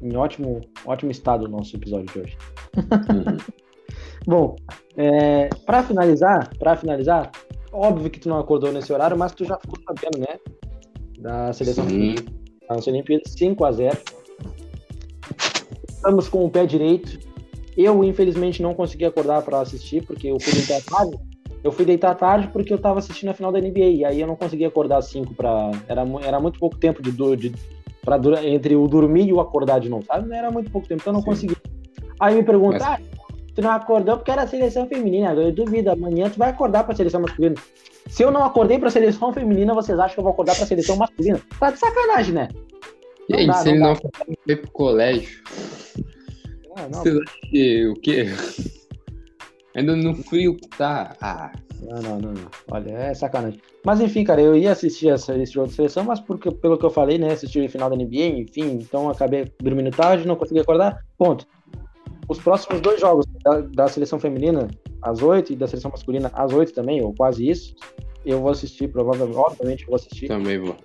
em 0.00 0.16
ótimo, 0.16 0.62
ótimo 0.86 1.10
estado 1.10 1.44
o 1.44 1.48
nosso 1.50 1.76
episódio 1.76 2.06
de 2.14 2.18
hoje. 2.18 2.38
Uhum. 2.76 3.38
Bom, 4.26 4.56
é, 4.96 5.48
para 5.66 5.82
finalizar, 5.82 6.50
para 6.58 6.76
finalizar, 6.76 7.30
óbvio 7.72 8.10
que 8.10 8.20
tu 8.20 8.28
não 8.28 8.38
acordou 8.38 8.72
nesse 8.72 8.92
horário, 8.92 9.16
mas 9.18 9.32
tu 9.32 9.44
já 9.44 9.58
ficou 9.58 9.78
sabendo, 9.84 10.18
né? 10.18 10.38
Da 11.18 11.52
seleção 11.52 11.88
Sim. 11.88 12.14
das 12.68 12.86
Olimpíadas, 12.86 13.32
5 13.36 13.64
a 13.64 13.72
0 13.72 13.98
Estamos 15.88 16.28
com 16.28 16.44
o 16.44 16.50
pé 16.50 16.66
direito. 16.66 17.18
Eu, 17.76 18.02
infelizmente, 18.04 18.62
não 18.62 18.74
consegui 18.74 19.04
acordar 19.04 19.42
para 19.42 19.60
assistir, 19.60 20.04
porque 20.04 20.28
eu 20.28 20.38
fui 20.38 20.52
deitar 20.52 20.82
tarde. 20.82 21.16
Eu 21.64 21.70
fui 21.70 21.84
deitar 21.84 22.14
tarde 22.16 22.48
porque 22.48 22.72
eu 22.72 22.78
tava 22.78 22.98
assistindo 22.98 23.28
a 23.30 23.34
final 23.34 23.52
da 23.52 23.60
NBA, 23.60 23.78
e 23.78 24.04
aí 24.04 24.20
eu 24.20 24.26
não 24.26 24.34
consegui 24.36 24.64
acordar 24.64 24.98
às 24.98 25.06
5 25.06 25.32
para 25.34 25.70
era, 25.88 26.02
era 26.24 26.40
muito 26.40 26.58
pouco 26.58 26.76
tempo 26.76 27.00
de, 27.00 27.12
de 27.36 27.52
pra, 28.04 28.18
dura- 28.18 28.44
entre 28.44 28.74
o 28.74 28.86
dormir 28.88 29.28
e 29.28 29.32
o 29.32 29.40
acordar 29.40 29.78
de 29.78 29.88
novo, 29.88 30.04
sabe? 30.04 30.32
Era 30.34 30.50
muito 30.50 30.70
pouco 30.70 30.88
tempo, 30.88 31.00
então 31.00 31.12
eu 31.12 31.14
não 31.14 31.20
Sim. 31.20 31.26
consegui. 31.26 31.56
Aí 32.22 32.36
me 32.36 32.42
pergunta, 32.44 32.78
Mas- 32.78 32.82
ah, 32.82 32.98
tu 33.54 33.60
não 33.62 33.70
acordou 33.72 34.16
porque 34.16 34.30
era 34.30 34.42
a 34.42 34.46
seleção 34.46 34.86
feminina. 34.86 35.32
Eu 35.34 35.50
duvido, 35.52 35.90
amanhã 35.90 36.30
tu 36.30 36.38
vai 36.38 36.50
acordar 36.50 36.84
pra 36.84 36.94
seleção 36.94 37.20
masculina. 37.20 37.56
Se 38.08 38.22
eu 38.22 38.30
não 38.30 38.44
acordei 38.44 38.78
pra 38.78 38.90
seleção 38.90 39.32
feminina, 39.32 39.74
vocês 39.74 39.98
acham 39.98 40.14
que 40.14 40.20
eu 40.20 40.24
vou 40.24 40.32
acordar 40.32 40.54
pra 40.56 40.64
seleção 40.66 40.96
masculina? 40.96 41.40
Tá 41.58 41.70
de 41.72 41.78
sacanagem, 41.80 42.32
né? 42.34 42.48
E 43.28 43.32
Não 43.32 43.38
aí, 43.40 43.46
dá, 43.48 43.52
se 43.54 43.64
não 43.66 43.72
ele 43.72 43.80
dá. 43.80 43.86
não 43.88 43.94
for 43.96 44.10
ir 44.48 44.56
pro 44.56 44.70
colégio, 44.70 45.42
Ah, 46.76 46.82
não, 46.90 47.00
vocês 47.02 47.14
acham 47.16 47.40
que 47.50 47.86
o 47.88 47.94
quê? 47.94 48.26
Ainda 49.74 49.96
no 49.96 50.14
frio 50.14 50.56
que 50.56 50.68
tá. 50.68 51.16
Ah, 51.20 51.50
não, 51.82 52.02
não, 52.02 52.18
não, 52.20 52.32
não. 52.34 52.50
Olha, 52.70 52.90
é 52.90 53.14
sacanagem. 53.14 53.60
Mas 53.84 54.00
enfim, 54.00 54.22
cara, 54.22 54.40
eu 54.40 54.56
ia 54.56 54.70
assistir 54.72 55.08
essa, 55.08 55.36
esse 55.36 55.52
jogo 55.52 55.68
de 55.68 55.74
seleção, 55.74 56.04
mas 56.04 56.20
porque, 56.20 56.50
pelo 56.50 56.78
que 56.78 56.84
eu 56.84 56.90
falei, 56.90 57.18
né, 57.18 57.32
assistir 57.32 57.64
o 57.64 57.68
final 57.70 57.88
da 57.90 57.96
NBA, 57.96 58.26
enfim, 58.40 58.78
então 58.80 59.08
acabei 59.10 59.50
dormindo 59.60 59.90
tarde, 59.90 60.26
não 60.26 60.36
consegui 60.36 60.60
acordar. 60.60 60.98
Ponto. 61.18 61.46
Os 62.28 62.38
próximos 62.38 62.80
dois 62.80 63.00
jogos 63.00 63.26
da, 63.44 63.60
da 63.60 63.88
seleção 63.88 64.18
feminina, 64.18 64.68
às 65.02 65.22
8, 65.22 65.52
e 65.52 65.56
da 65.56 65.66
seleção 65.66 65.90
masculina, 65.90 66.30
às 66.34 66.52
8 66.52 66.72
também, 66.72 67.02
ou 67.02 67.12
quase 67.14 67.48
isso, 67.48 67.74
eu 68.24 68.40
vou 68.40 68.50
assistir, 68.50 68.88
provavelmente, 68.88 69.36
obviamente 69.36 69.86
vou 69.86 69.96
assistir. 69.96 70.28
também 70.28 70.58
vou. 70.58 70.76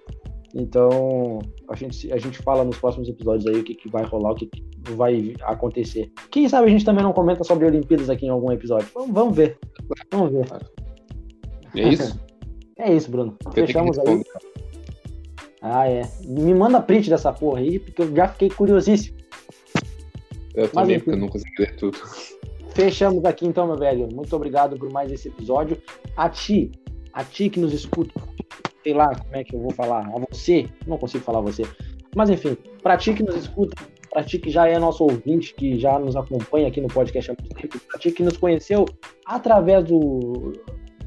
Então, 0.56 1.40
a 1.70 1.76
gente, 1.76 2.12
a 2.12 2.18
gente 2.18 2.40
fala 2.40 2.64
nos 2.64 2.78
próximos 2.78 3.08
episódios 3.08 3.46
aí 3.48 3.60
o 3.60 3.64
que, 3.64 3.76
que 3.76 3.90
vai 3.90 4.04
rolar, 4.04 4.32
o 4.32 4.36
que, 4.36 4.48
que 4.48 4.92
vai 4.94 5.36
acontecer. 5.44 6.12
Quem 6.32 6.48
sabe 6.50 6.68
a 6.68 6.72
gente 6.72 6.86
também 6.86 7.04
não 7.04 7.14
comenta 7.14 7.44
sobre 7.44 7.66
Olimpíadas 7.66 8.10
aqui 8.10 8.26
em 8.26 8.30
algum 8.30 8.52
episódio. 8.52 8.88
Vamos, 8.94 9.12
vamos 9.12 9.36
ver. 9.36 9.60
Vamos 10.12 10.32
ver. 10.32 10.48
É 11.76 11.90
isso? 11.90 12.20
É 12.80 12.94
isso, 12.94 13.10
Bruno. 13.10 13.36
Eu 13.44 13.52
Fechamos 13.54 13.98
aí. 13.98 14.24
Ah, 15.64 15.90
é. 15.90 16.04
Me 16.28 16.54
manda 16.54 16.80
print 16.80 17.10
dessa 17.10 17.34
porra 17.34 17.58
aí, 17.58 17.80
porque 17.80 18.04
eu 18.04 18.16
já 18.16 18.28
fiquei 18.28 18.52
curiosíssimo. 18.52 19.17
Eu 20.58 20.68
também, 20.70 20.96
enfim. 20.96 21.06
porque 21.06 21.18
eu 21.18 21.22
não 21.22 21.30
consegui 21.30 21.56
ler 21.60 21.76
tudo. 21.76 21.98
Fechamos 22.74 23.24
aqui 23.26 23.46
então, 23.46 23.68
meu 23.68 23.78
velho. 23.78 24.10
Muito 24.12 24.36
obrigado 24.36 24.78
por 24.78 24.92
mais 24.92 25.12
esse 25.12 25.28
episódio. 25.28 25.78
A 26.16 26.28
ti, 26.30 26.72
a 27.14 27.24
ti 27.24 27.50
que 27.50 27.60
nos 27.60 27.74
escuta, 27.74 28.20
sei 28.84 28.94
lá 28.94 29.08
como 29.16 29.36
é 29.36 29.44
que 29.44 29.56
eu 29.56 29.60
vou 29.60 29.72
falar, 29.72 30.08
a 30.08 30.20
você, 30.32 30.68
não 30.88 30.98
consigo 30.98 31.24
falar 31.24 31.42
você. 31.42 31.64
Mas 32.16 32.30
enfim, 32.32 32.58
pra 32.82 32.98
ti 32.98 33.14
que 33.14 33.22
nos 33.22 33.36
escuta, 33.36 33.76
pra 34.10 34.24
ti 34.24 34.40
que 34.40 34.50
já 34.50 34.68
é 34.68 34.80
nosso 34.80 35.04
ouvinte, 35.04 35.54
que 35.54 35.80
já 35.80 36.00
nos 36.00 36.16
acompanha 36.16 36.68
aqui 36.68 36.82
no 36.82 36.88
podcast 36.88 37.30
há 37.30 37.36
muito 37.40 37.56
tempo, 37.56 37.80
pra 37.88 38.00
ti 38.00 38.12
que 38.12 38.24
nos 38.24 38.38
conheceu 38.38 38.86
através 39.26 39.84
do, 39.84 40.54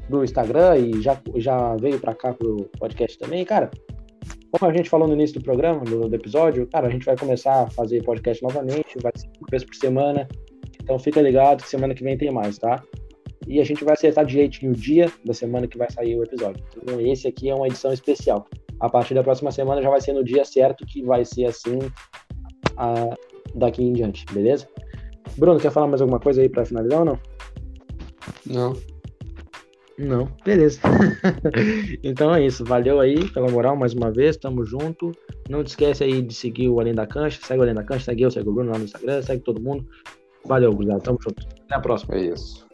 do 0.07 0.23
Instagram 0.23 0.77
e 0.77 1.01
já, 1.01 1.19
já 1.35 1.75
veio 1.75 1.99
pra 1.99 2.15
cá 2.15 2.33
pro 2.33 2.69
podcast 2.79 3.17
também, 3.17 3.43
cara. 3.43 3.69
Como 4.51 4.69
a 4.69 4.73
gente 4.75 4.89
falou 4.89 5.07
no 5.07 5.13
início 5.13 5.39
do 5.39 5.43
programa, 5.43 5.79
do, 5.85 6.09
do 6.09 6.15
episódio, 6.15 6.67
cara, 6.67 6.87
a 6.87 6.89
gente 6.89 7.05
vai 7.05 7.17
começar 7.17 7.63
a 7.63 7.69
fazer 7.69 8.03
podcast 8.03 8.43
novamente, 8.43 8.97
vai 9.01 9.11
ser 9.15 9.27
uma 9.39 9.47
vez 9.49 9.63
por 9.63 9.75
semana. 9.75 10.27
Então 10.83 10.99
fica 10.99 11.21
ligado 11.21 11.63
que 11.63 11.69
semana 11.69 11.93
que 11.93 12.03
vem 12.03 12.17
tem 12.17 12.31
mais, 12.31 12.57
tá? 12.57 12.83
E 13.47 13.59
a 13.59 13.63
gente 13.63 13.83
vai 13.83 13.93
acertar 13.93 14.25
direitinho 14.25 14.71
o 14.71 14.75
dia 14.75 15.11
da 15.25 15.33
semana 15.33 15.67
que 15.67 15.77
vai 15.77 15.89
sair 15.89 16.17
o 16.17 16.23
episódio. 16.23 16.63
Então 16.77 16.99
esse 16.99 17.27
aqui 17.27 17.49
é 17.49 17.55
uma 17.55 17.67
edição 17.67 17.93
especial. 17.93 18.45
A 18.79 18.89
partir 18.89 19.13
da 19.13 19.23
próxima 19.23 19.51
semana 19.51 19.81
já 19.81 19.89
vai 19.89 20.01
ser 20.01 20.13
no 20.13 20.23
dia 20.23 20.43
certo 20.43 20.85
que 20.85 21.03
vai 21.03 21.23
ser 21.23 21.45
assim 21.45 21.79
a- 22.77 23.15
daqui 23.55 23.83
em 23.83 23.93
diante, 23.93 24.25
beleza? 24.33 24.67
Bruno, 25.37 25.59
quer 25.59 25.71
falar 25.71 25.87
mais 25.87 26.01
alguma 26.01 26.19
coisa 26.19 26.41
aí 26.41 26.49
pra 26.49 26.65
finalizar 26.65 26.99
ou 26.99 27.05
não? 27.05 27.19
Não. 28.45 28.73
Não, 30.01 30.27
beleza. 30.43 30.81
então 32.03 32.33
é 32.33 32.45
isso. 32.45 32.65
Valeu 32.65 32.99
aí 32.99 33.29
pela 33.29 33.49
moral 33.49 33.75
mais 33.75 33.93
uma 33.93 34.11
vez. 34.11 34.35
Tamo 34.35 34.65
junto. 34.65 35.11
Não 35.49 35.63
te 35.63 35.67
esquece 35.67 36.03
aí 36.03 36.21
de 36.21 36.33
seguir 36.33 36.69
o 36.69 36.79
Além 36.79 36.95
da 36.95 37.05
Cancha. 37.05 37.39
Segue 37.43 37.59
o 37.59 37.63
Além 37.63 37.75
da 37.75 37.83
Cancha, 37.83 38.05
segue 38.05 38.23
eu, 38.23 38.31
segue 38.31 38.49
o 38.49 38.53
Bruno 38.53 38.71
lá 38.71 38.77
no 38.77 38.85
Instagram, 38.85 39.21
segue 39.21 39.43
todo 39.43 39.61
mundo. 39.61 39.85
Valeu, 40.45 40.73
gurizada. 40.73 41.01
Tamo 41.01 41.19
junto. 41.21 41.45
Até 41.65 41.75
a 41.75 41.79
próxima. 41.79 42.15
É 42.15 42.25
isso. 42.25 42.70